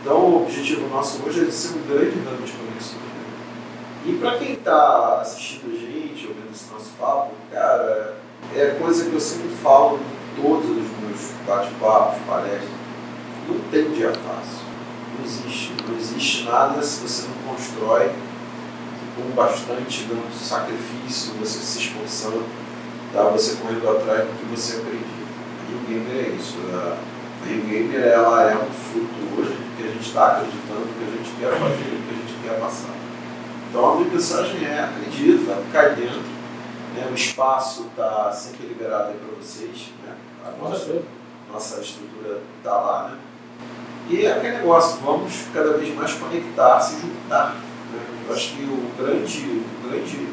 Então 0.00 0.16
o 0.16 0.42
objetivo 0.42 0.88
nosso 0.88 1.22
hoje 1.26 1.46
é 1.46 1.50
ser 1.50 1.76
um 1.76 1.82
grande 1.86 2.18
hub 2.18 2.42
de 2.44 2.52
conexões. 2.52 3.10
E 4.06 4.14
para 4.14 4.38
quem 4.38 4.54
está 4.54 5.20
assistindo 5.20 5.74
a 5.74 5.78
gente, 5.78 6.26
ouvindo 6.26 6.50
esse 6.50 6.72
nosso 6.72 6.90
papo, 6.98 7.32
cara, 7.52 8.16
é 8.56 8.76
coisa 8.80 9.04
que 9.04 9.14
eu 9.14 9.20
sempre 9.20 9.50
falo 9.56 9.98
em 9.98 10.42
todos 10.42 10.70
bate-papos, 11.50 12.22
palestras. 12.26 12.70
Não 13.48 13.58
tem 13.70 13.90
dia 13.90 14.12
fácil. 14.12 14.64
Não 15.18 15.24
existe. 15.24 15.74
Não 15.86 15.96
existe 15.96 16.44
nada 16.44 16.80
se 16.80 17.00
você 17.00 17.26
não 17.28 17.52
constrói 17.52 18.12
com 19.16 19.34
bastante 19.34 20.04
dando 20.04 20.32
sacrifício, 20.32 21.34
você 21.34 21.58
se 21.58 21.78
esforçando, 21.80 22.44
tá? 23.12 23.24
você 23.24 23.56
correndo 23.56 23.90
atrás 23.90 24.20
do 24.20 24.38
que 24.38 24.56
você 24.56 24.76
acredita. 24.76 25.20
E 25.68 25.74
o 25.74 25.78
gamer 25.88 26.26
é 26.26 26.28
isso. 26.28 26.56
A 26.72 27.46
Rio 27.46 27.64
Gamer 27.64 28.02
ela 28.02 28.50
é 28.50 28.54
um 28.54 28.70
fruto 28.70 29.14
hoje 29.36 29.52
do 29.52 29.76
que 29.76 29.82
a 29.82 29.90
gente 29.90 30.06
está 30.06 30.26
acreditando, 30.26 30.80
do 30.80 30.98
que 30.98 31.04
a 31.04 31.16
gente 31.16 31.40
quer 31.40 31.58
fazer, 31.58 31.90
do 31.90 32.06
que 32.06 32.14
a 32.14 32.18
gente 32.18 32.42
quer 32.42 32.60
passar. 32.60 32.94
Então 33.68 33.90
a 33.90 33.96
minha 33.96 34.10
mensagem 34.10 34.64
é 34.64 34.84
acredita, 34.84 35.58
cai 35.72 35.94
dentro. 35.94 36.20
Né? 36.94 37.08
O 37.10 37.14
espaço 37.14 37.86
está 37.90 38.30
sempre 38.30 38.66
liberado 38.66 39.08
aí 39.08 39.16
para 39.16 39.36
vocês. 39.42 39.90
Né? 40.04 40.14
A 40.46 40.50
nossa, 41.52 41.80
estrutura 41.80 42.40
está 42.58 42.74
lá. 42.74 43.08
Né? 43.08 43.18
E 44.08 44.26
é 44.26 44.32
aquele 44.32 44.58
negócio, 44.58 44.98
vamos 45.00 45.32
cada 45.52 45.76
vez 45.76 45.94
mais 45.94 46.12
conectar, 46.14 46.80
se 46.80 47.00
juntar. 47.00 47.54
Né? 47.92 48.00
Eu 48.26 48.34
acho 48.34 48.56
que 48.56 48.62
o 48.62 48.90
grande, 48.98 49.46
o 49.46 49.88
grande 49.88 50.28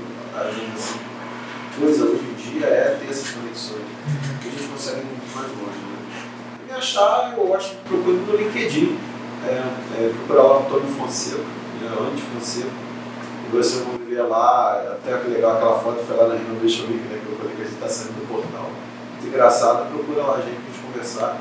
assim, 0.76 1.00
coisa 1.80 2.06
hoje 2.06 2.24
em 2.24 2.34
dia 2.34 2.66
é 2.68 2.98
ter 3.00 3.10
essas 3.10 3.32
conexões, 3.32 3.82
que 4.42 4.48
a 4.48 4.52
gente 4.52 4.68
consegue 4.68 5.06
muito 5.06 5.36
mais 5.36 5.48
longe. 5.48 5.80
Né? 5.80 6.62
E 6.62 6.72
me 6.72 6.78
achar, 6.78 7.34
eu 7.38 7.56
acho 7.56 7.70
que 7.72 7.76
procure 7.88 8.18
no 8.18 8.36
LinkedIn, 8.36 8.98
é, 9.46 9.50
é, 9.50 10.14
procurar 10.14 10.44
o 10.44 10.60
Antônio 10.60 10.88
Fonseca, 10.88 11.38
né? 11.42 12.16
Fonseca 12.34 12.88
você 13.52 13.84
vão 13.84 13.98
ver 13.98 14.22
lá, 14.24 14.74
até 14.92 15.16
legal 15.30 15.56
aquela 15.56 15.80
foto 15.80 16.04
foi 16.06 16.18
lá 16.18 16.28
na 16.28 16.36
Renovation 16.36 16.84
Week, 16.84 17.00
né, 17.08 17.22
que 17.24 17.32
eu 17.32 17.38
falei 17.38 17.56
que 17.56 17.62
a 17.62 17.66
gente 17.66 17.76
está 17.76 17.88
saindo 17.88 18.20
do 18.20 18.28
portal. 18.28 18.70
Muito 19.14 19.28
engraçado, 19.28 19.90
procura 19.92 20.24
lá 20.24 20.42
gente 20.42 20.67
gente 20.98 20.98
conversar. 20.98 21.38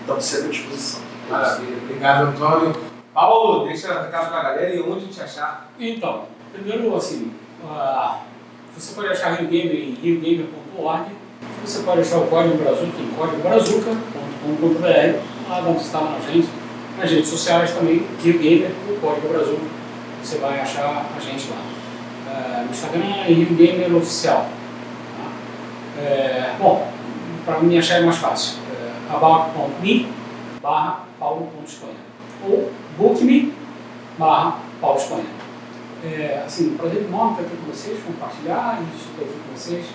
Estamos 0.00 0.24
sempre 0.24 0.46
à 0.46 0.50
disposição. 0.50 1.00
Maravilha, 1.28 1.76
obrigado 1.82 2.28
Antônio. 2.28 2.74
Paulo, 3.12 3.66
deixa 3.66 3.92
a 3.92 4.06
casa 4.06 4.28
para 4.28 4.38
a 4.38 4.42
galera 4.42 4.74
e 4.74 4.80
onde 4.80 5.06
te 5.06 5.20
achar. 5.20 5.70
Então, 5.78 6.24
primeiro 6.52 6.96
assim, 6.96 7.32
uh, 7.62 8.14
você 8.76 8.94
pode 8.94 9.08
achar 9.08 9.34
Rio 9.34 9.48
Gamer 9.48 9.74
em 9.74 9.94
riogamer.org, 9.94 11.10
você 11.64 11.82
pode 11.82 12.00
achar 12.00 12.18
o 12.18 12.26
Código 12.28 12.56
Brazuca 12.58 12.98
em 12.98 13.10
códigobrazuca.com.br, 13.10 15.48
lá 15.48 15.58
onde 15.66 15.80
está 15.80 16.00
na 16.00 16.20
gente, 16.20 16.48
nas 16.96 17.10
redes 17.10 17.28
sociais 17.28 17.72
também, 17.72 18.06
Rio 18.22 18.38
Gamer, 18.38 18.70
o 18.88 19.00
Código 19.00 19.28
Brazuca 19.28 19.78
você 20.22 20.38
vai 20.38 20.60
achar 20.60 21.06
a 21.16 21.20
gente 21.20 21.48
lá. 21.48 21.56
Uh, 22.26 22.64
no 22.64 22.70
Instagram 22.70 23.04
é 23.04 23.32
Rio 23.32 23.54
Gamer 23.54 23.96
Oficial. 23.96 24.46
Tá? 25.16 26.02
É, 26.02 26.54
bom, 26.58 26.86
para 27.46 27.60
me 27.60 27.78
achar 27.78 27.96
é 27.96 28.00
mais 28.00 28.18
fácil. 28.18 28.67
About.me 29.10 30.12
barra 30.60 31.04
paulo.espanha 31.18 31.94
ou 32.46 32.70
bookme 32.96 33.54
barra 34.18 34.58
paulo 34.80 34.98
espanha. 34.98 35.24
É, 36.04 36.42
assim, 36.46 36.76
prazer 36.76 37.04
enorme 37.04 37.32
estar 37.32 37.42
aqui 37.42 37.56
com 37.56 37.72
vocês, 37.72 37.98
compartilhar 38.04 38.80
isso 38.94 39.08
aqui 39.16 39.30
com 39.30 39.56
vocês. 39.56 39.86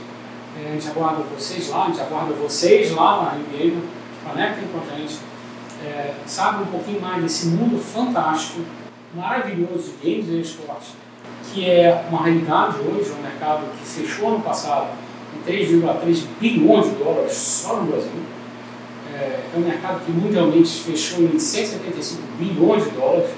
É, 0.57 0.70
a 0.70 0.72
gente 0.74 0.89
aguarda 0.89 1.24
vocês 1.24 1.70
lá, 1.70 1.84
a 1.84 1.88
gente 1.88 2.01
aguarda 2.01 2.34
vocês 2.34 2.91
lá 2.91 3.24
na 3.24 3.57
Gamer, 3.57 3.84
conectem 4.28 4.68
com 4.68 4.80
a 4.80 4.97
gente, 4.97 5.20
é, 5.84 6.14
sabe 6.26 6.64
um 6.64 6.68
pouquinho 6.68 7.01
mais 7.01 7.24
desse 7.24 7.47
mundo 7.47 7.80
fantástico 7.80 8.61
maravilhoso 9.16 9.93
de 10.01 10.11
games 10.11 10.28
e 10.28 10.41
esportes, 10.41 10.89
que 11.45 11.70
é 11.70 12.05
uma 12.09 12.24
realidade 12.24 12.78
hoje, 12.80 13.11
um 13.11 13.22
mercado 13.22 13.66
que 13.78 13.86
fechou 13.86 14.30
ano 14.30 14.41
passado 14.41 14.88
em 15.36 15.51
3,3 15.51 16.26
bilhões 16.39 16.86
de 16.86 16.95
dólares 16.95 17.34
só 17.34 17.78
no 17.78 17.91
Brasil. 17.91 18.11
É, 19.14 19.43
é 19.53 19.57
um 19.57 19.61
mercado 19.61 20.03
que 20.03 20.11
mundialmente 20.11 20.82
fechou 20.82 21.24
em 21.24 21.38
175 21.38 22.22
bilhões 22.39 22.84
de 22.84 22.89
dólares 22.91 23.30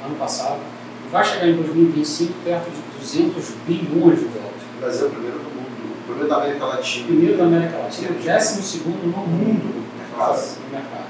no 0.00 0.06
ano 0.06 0.16
passado. 0.16 0.58
E 1.06 1.10
vai 1.10 1.24
chegar 1.24 1.46
em 1.46 1.54
2025 1.54 2.32
perto 2.44 2.70
de 2.70 2.98
200 3.00 3.44
bilhões 3.66 4.18
de 4.18 4.24
dólares. 4.26 4.62
O 4.76 4.80
Brasil 4.80 5.04
é 5.04 5.08
o 5.08 5.10
primeiro 5.12 5.38
do 5.38 5.44
mundo, 5.44 5.68
o 6.00 6.04
primeiro 6.06 6.28
da 6.28 6.36
América 6.36 6.64
Latina. 6.64 7.06
Primeiro 7.06 7.38
da 7.38 7.44
América 7.44 7.78
Latina, 7.78 8.10
o 8.10 8.14
décimo 8.14 8.62
segundo 8.62 9.06
no 9.06 9.26
mundo 9.26 9.64
no 9.64 10.68
mercado. 10.70 11.02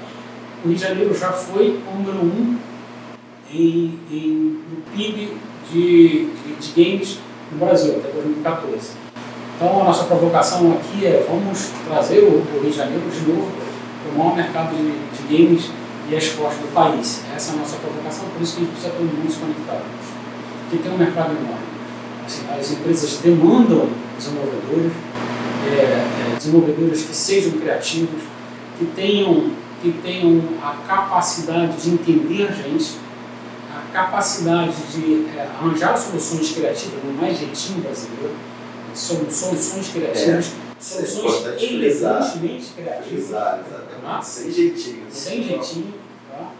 O 0.63 0.67
Rio 0.67 0.77
de 0.77 0.81
Janeiro 0.81 1.17
já 1.17 1.31
foi 1.31 1.81
o 1.91 1.97
número 1.97 2.19
um 2.19 2.57
em, 3.51 3.99
em, 4.11 4.59
no 4.69 4.81
PIB 4.95 5.37
de, 5.71 6.25
de, 6.25 6.55
de, 6.59 6.83
games 6.83 7.19
no 7.51 7.65
Brasil, 7.65 7.97
até 7.97 8.09
2014. 8.11 8.91
Então 9.55 9.81
a 9.81 9.83
nossa 9.85 10.03
provocação 10.05 10.71
aqui 10.73 11.05
é 11.05 11.25
vamos 11.27 11.71
trazer 11.87 12.19
o, 12.19 12.43
Rio 12.61 12.71
de 12.71 12.77
Janeiro 12.77 13.03
de 13.09 13.31
novo 13.31 13.72
o 14.13 14.17
maior 14.17 14.35
mercado 14.35 14.75
de, 14.75 15.35
games 15.35 15.71
e 16.09 16.15
esporte 16.15 16.57
do 16.57 16.73
país. 16.73 17.23
Essa 17.35 17.51
é 17.51 17.55
a 17.55 17.57
nossa 17.59 17.77
provocação, 17.77 18.27
por 18.29 18.41
isso 18.41 18.55
que 18.55 18.61
a 18.61 18.65
gente 18.65 18.73
precisa 18.73 18.93
todo 18.93 19.05
mundo 19.05 19.31
se 19.31 19.39
conectar. 19.39 19.81
Porque 20.69 20.83
tem 20.83 20.91
um 20.91 20.97
mercado 20.97 21.31
enorme. 21.31 21.73
Assim, 22.25 22.41
as 22.51 22.71
empresas 22.71 23.17
demandam 23.17 23.89
desenvolvedores, 24.17 24.91
é, 25.67 25.75
é, 25.75 26.35
desenvolvedores 26.37 27.03
que 27.03 27.15
sejam 27.15 27.53
criativos, 27.53 28.21
que 28.77 28.85
tenham, 28.85 29.51
que 29.81 29.91
tenham 30.03 30.41
a 30.61 30.75
capacidade 30.87 31.81
de 31.81 31.89
entender 31.89 32.47
a 32.47 32.51
gente, 32.51 33.03
capacidade 33.93 34.73
de 34.91 35.27
é, 35.37 35.47
arranjar 35.55 35.95
soluções 35.95 36.51
criativas, 36.51 36.99
não 37.05 37.25
é 37.25 37.33
jeitinho 37.33 37.81
brasileiro, 37.81 38.33
são 38.93 39.29
soluções 39.29 39.89
criativas, 39.89 40.51
é, 40.51 41.05
soluções 41.05 41.61
é 41.61 41.65
elegantemente 41.65 42.73
criativas. 42.75 43.07
Frisar, 43.07 43.63
tá? 44.01 44.21
Sem 44.21 44.51
jeitinho. 44.51 45.03
Sem 45.09 45.43
jeitinho. 45.43 45.93
Tá? 46.29 46.51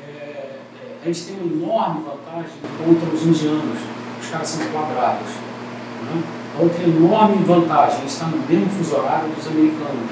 É, 0.00 0.10
é, 0.10 0.58
a 1.02 1.06
gente 1.06 1.22
tem 1.24 1.36
uma 1.36 1.52
enorme 1.52 2.04
vantagem 2.04 2.52
contra 2.78 3.14
os 3.14 3.22
indianos, 3.22 3.78
os 4.22 4.30
caras 4.30 4.48
são 4.48 4.66
quadrados. 4.68 5.28
Né? 5.28 6.22
A 6.58 6.62
outra 6.62 6.82
enorme 6.82 7.44
vantagem, 7.44 7.96
a 7.96 8.00
gente 8.00 8.08
está 8.08 8.26
no 8.26 8.38
mesmo 8.38 8.68
fuso 8.70 8.96
horário 8.96 9.28
dos 9.30 9.46
americanos. 9.46 10.10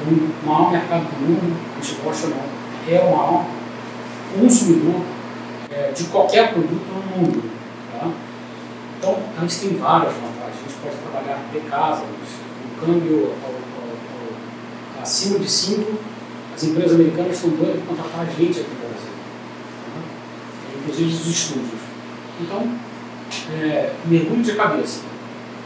Então, 0.00 0.12
o 0.12 0.46
maior 0.46 0.72
mercado 0.72 1.02
do 1.02 1.20
mundo, 1.20 1.56
a 1.76 1.82
gente 1.82 2.00
gosta 2.00 2.26
ou 2.26 2.34
não, 2.34 2.42
é 2.88 3.00
o 3.00 3.16
maior 3.16 3.46
consumidor 4.38 5.02
é, 5.70 5.92
de 5.92 6.04
qualquer 6.04 6.52
produto 6.52 6.86
no 6.88 7.16
mundo. 7.16 7.50
Tá? 7.92 8.10
Então, 8.98 9.18
a 9.36 9.40
gente 9.42 9.60
tem 9.60 9.76
várias 9.76 10.12
vantagens. 10.14 10.39
A 11.30 11.34
trabalhar 11.34 11.38
de 11.52 11.60
casa, 11.60 12.02
o 12.02 12.80
câmbio 12.80 13.34
ao, 13.42 13.50
ao, 13.50 13.90
ao, 14.96 15.02
acima 15.02 15.38
de 15.38 15.48
5, 15.48 15.98
As 16.54 16.64
empresas 16.64 16.94
americanas 16.94 17.36
estão 17.36 17.50
doidas 17.50 17.76
para 17.84 17.96
contratar 17.96 18.20
a 18.20 18.24
gente 18.24 18.60
aqui 18.60 18.70
no 18.70 18.80
Brasil, 18.80 19.12
né? 19.94 20.02
inclusive 20.78 21.14
os 21.14 21.26
estúdios. 21.26 21.80
Então, 22.40 22.78
é, 23.62 23.92
mergulho 24.04 24.42
de 24.42 24.54
cabeça. 24.54 25.02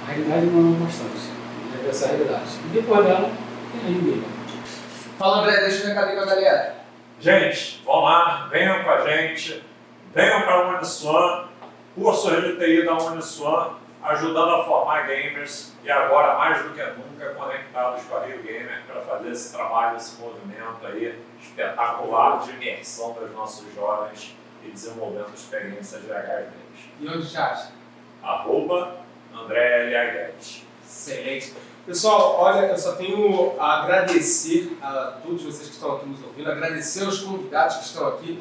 A 0.07 0.13
realidade 0.13 0.47
não 0.47 0.59
é 0.59 0.63
uma 0.63 0.87
constância, 0.87 1.33
é 1.83 1.89
essa 1.89 2.05
a 2.05 2.09
realidade. 2.09 2.51
E 2.67 2.69
depois 2.75 3.07
dela, 3.07 3.31
tem 3.73 3.81
a 3.81 3.99
Rindeira. 3.99 4.23
Fala 5.19 5.43
André, 5.43 5.61
deixa 5.61 5.85
o 5.85 5.89
recado 5.89 6.09
aí 6.09 6.17
pra 6.17 6.27
galera. 6.27 6.75
Gente, 7.21 7.83
vão 7.85 8.01
lá, 8.01 8.49
venham 8.51 8.85
com 8.85 8.91
a 8.91 9.01
gente, 9.09 9.65
venham 10.15 10.43
para 10.43 10.55
a 10.55 10.77
Uniswan, 10.77 11.45
curso 11.95 12.31
de 12.31 12.57
TI 12.59 12.85
da 12.85 12.99
Uniswan, 12.99 13.71
ajudando 14.05 14.57
a 14.57 14.65
formar 14.65 15.07
gamers 15.07 15.73
e 15.83 15.91
agora 15.91 16.37
mais 16.37 16.63
do 16.63 16.71
que 16.71 16.83
nunca 16.83 17.35
conectados 17.35 18.05
com 18.05 18.17
a 18.17 18.27
Rio 18.27 18.43
Gamer 18.43 18.83
para 18.87 19.01
fazer 19.01 19.31
esse 19.31 19.53
trabalho, 19.55 19.97
esse 19.97 20.21
movimento 20.21 20.87
aí 20.87 21.19
espetacular 21.41 22.41
de 22.41 22.51
imersão 22.51 23.13
dos 23.15 23.33
nossos 23.33 23.75
jovens 23.75 24.37
e 24.63 24.71
desenvolvendo 24.71 25.33
experiências 25.35 26.03
legais 26.05 26.47
deles. 26.47 26.91
E 27.01 27.09
onde 27.09 27.31
te 27.31 27.37
acha? 27.37 27.73
Arroba 28.23 28.99
André 29.35 29.93
L. 29.93 30.35
Excelente. 30.85 31.55
Pessoal, 31.87 32.37
olha, 32.41 32.67
eu 32.67 32.79
só 32.79 32.97
tenho 32.97 33.61
a 33.61 33.83
agradecer 33.83 34.77
a 34.81 35.19
todos 35.23 35.43
vocês 35.43 35.69
que 35.69 35.75
estão 35.75 35.97
aqui 35.97 36.07
nos 36.07 36.23
ouvindo, 36.23 36.51
agradecer 36.51 37.05
aos 37.05 37.21
convidados 37.21 37.77
que 37.77 37.85
estão 37.85 38.09
aqui. 38.09 38.41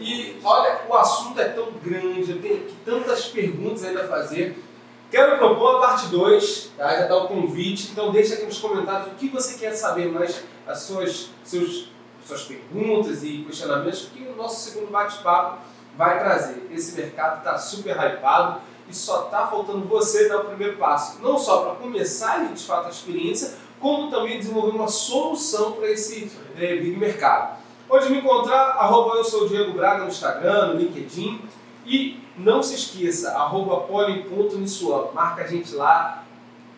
E 0.00 0.40
olha, 0.42 0.80
o 0.88 0.94
assunto 0.94 1.38
é 1.38 1.48
tão 1.50 1.70
grande, 1.72 2.30
eu 2.30 2.40
tenho 2.40 2.56
aqui 2.56 2.76
tantas 2.86 3.26
perguntas 3.26 3.84
ainda 3.84 4.04
a 4.04 4.08
fazer. 4.08 4.67
Quero 5.10 5.38
propor 5.38 5.76
a 5.76 5.86
parte 5.86 6.08
2, 6.08 6.72
tá? 6.76 6.90
já 6.90 7.02
está 7.02 7.16
o 7.16 7.28
convite, 7.28 7.90
então 7.92 8.12
deixa 8.12 8.34
aqui 8.34 8.44
nos 8.44 8.58
comentários 8.58 9.08
o 9.08 9.14
que 9.14 9.28
você 9.28 9.58
quer 9.58 9.72
saber 9.72 10.12
mais, 10.12 10.44
as 10.66 10.80
suas, 10.80 11.30
seus, 11.42 11.90
suas 12.26 12.42
perguntas 12.42 13.22
e 13.22 13.38
questionamentos, 13.46 14.10
que 14.14 14.22
o 14.22 14.36
nosso 14.36 14.68
segundo 14.68 14.90
bate-papo 14.90 15.60
vai 15.96 16.18
trazer. 16.18 16.68
Esse 16.70 16.94
mercado 17.00 17.38
está 17.38 17.56
super 17.56 17.96
hypado 17.96 18.60
e 18.86 18.94
só 18.94 19.24
está 19.24 19.46
faltando 19.46 19.86
você 19.86 20.28
dar 20.28 20.40
o 20.40 20.44
primeiro 20.44 20.76
passo, 20.76 21.22
não 21.22 21.38
só 21.38 21.62
para 21.62 21.76
começar 21.76 22.34
ali, 22.34 22.52
de 22.52 22.64
fato 22.64 22.86
a 22.86 22.90
experiência, 22.90 23.54
como 23.80 24.10
também 24.10 24.38
desenvolver 24.38 24.76
uma 24.76 24.88
solução 24.88 25.72
para 25.72 25.90
esse 25.90 26.30
eh, 26.58 26.76
big 26.76 26.98
mercado. 26.98 27.58
Pode 27.88 28.10
me 28.10 28.18
encontrar, 28.18 28.72
arroba 28.72 29.16
eu 29.16 29.24
sou 29.24 29.48
Diego 29.48 29.72
Braga 29.72 30.02
no 30.02 30.08
Instagram, 30.08 30.74
no 30.74 30.80
LinkedIn. 30.80 31.40
E 31.86 32.20
não 32.38 32.62
se 32.62 32.74
esqueça, 32.74 33.32
arroba 33.32 33.80
poli.nissuam. 33.80 35.10
Marca 35.14 35.42
a 35.42 35.46
gente 35.46 35.74
lá. 35.74 36.24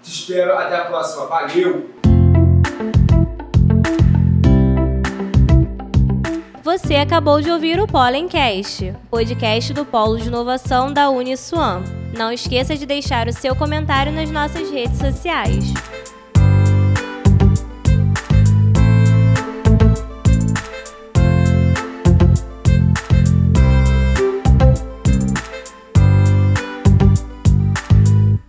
Te 0.03 0.11
espero. 0.11 0.57
Até 0.57 0.77
a 0.77 0.85
próxima. 0.87 1.27
Valeu! 1.27 1.91
Você 6.63 6.95
acabou 6.97 7.41
de 7.41 7.51
ouvir 7.51 7.81
o 7.81 7.87
Pollencast, 7.87 8.95
podcast 9.11 9.73
do 9.73 9.85
Polo 9.85 10.19
de 10.19 10.29
Inovação 10.29 10.93
da 10.93 11.11
Uniswan. 11.11 11.83
Não 12.17 12.31
esqueça 12.31 12.77
de 12.77 12.87
deixar 12.87 13.27
o 13.29 13.33
seu 13.33 13.57
comentário 13.57 14.13
nas 14.13 14.31
nossas 14.31 14.71
redes 14.71 14.99
sociais. 14.99 15.73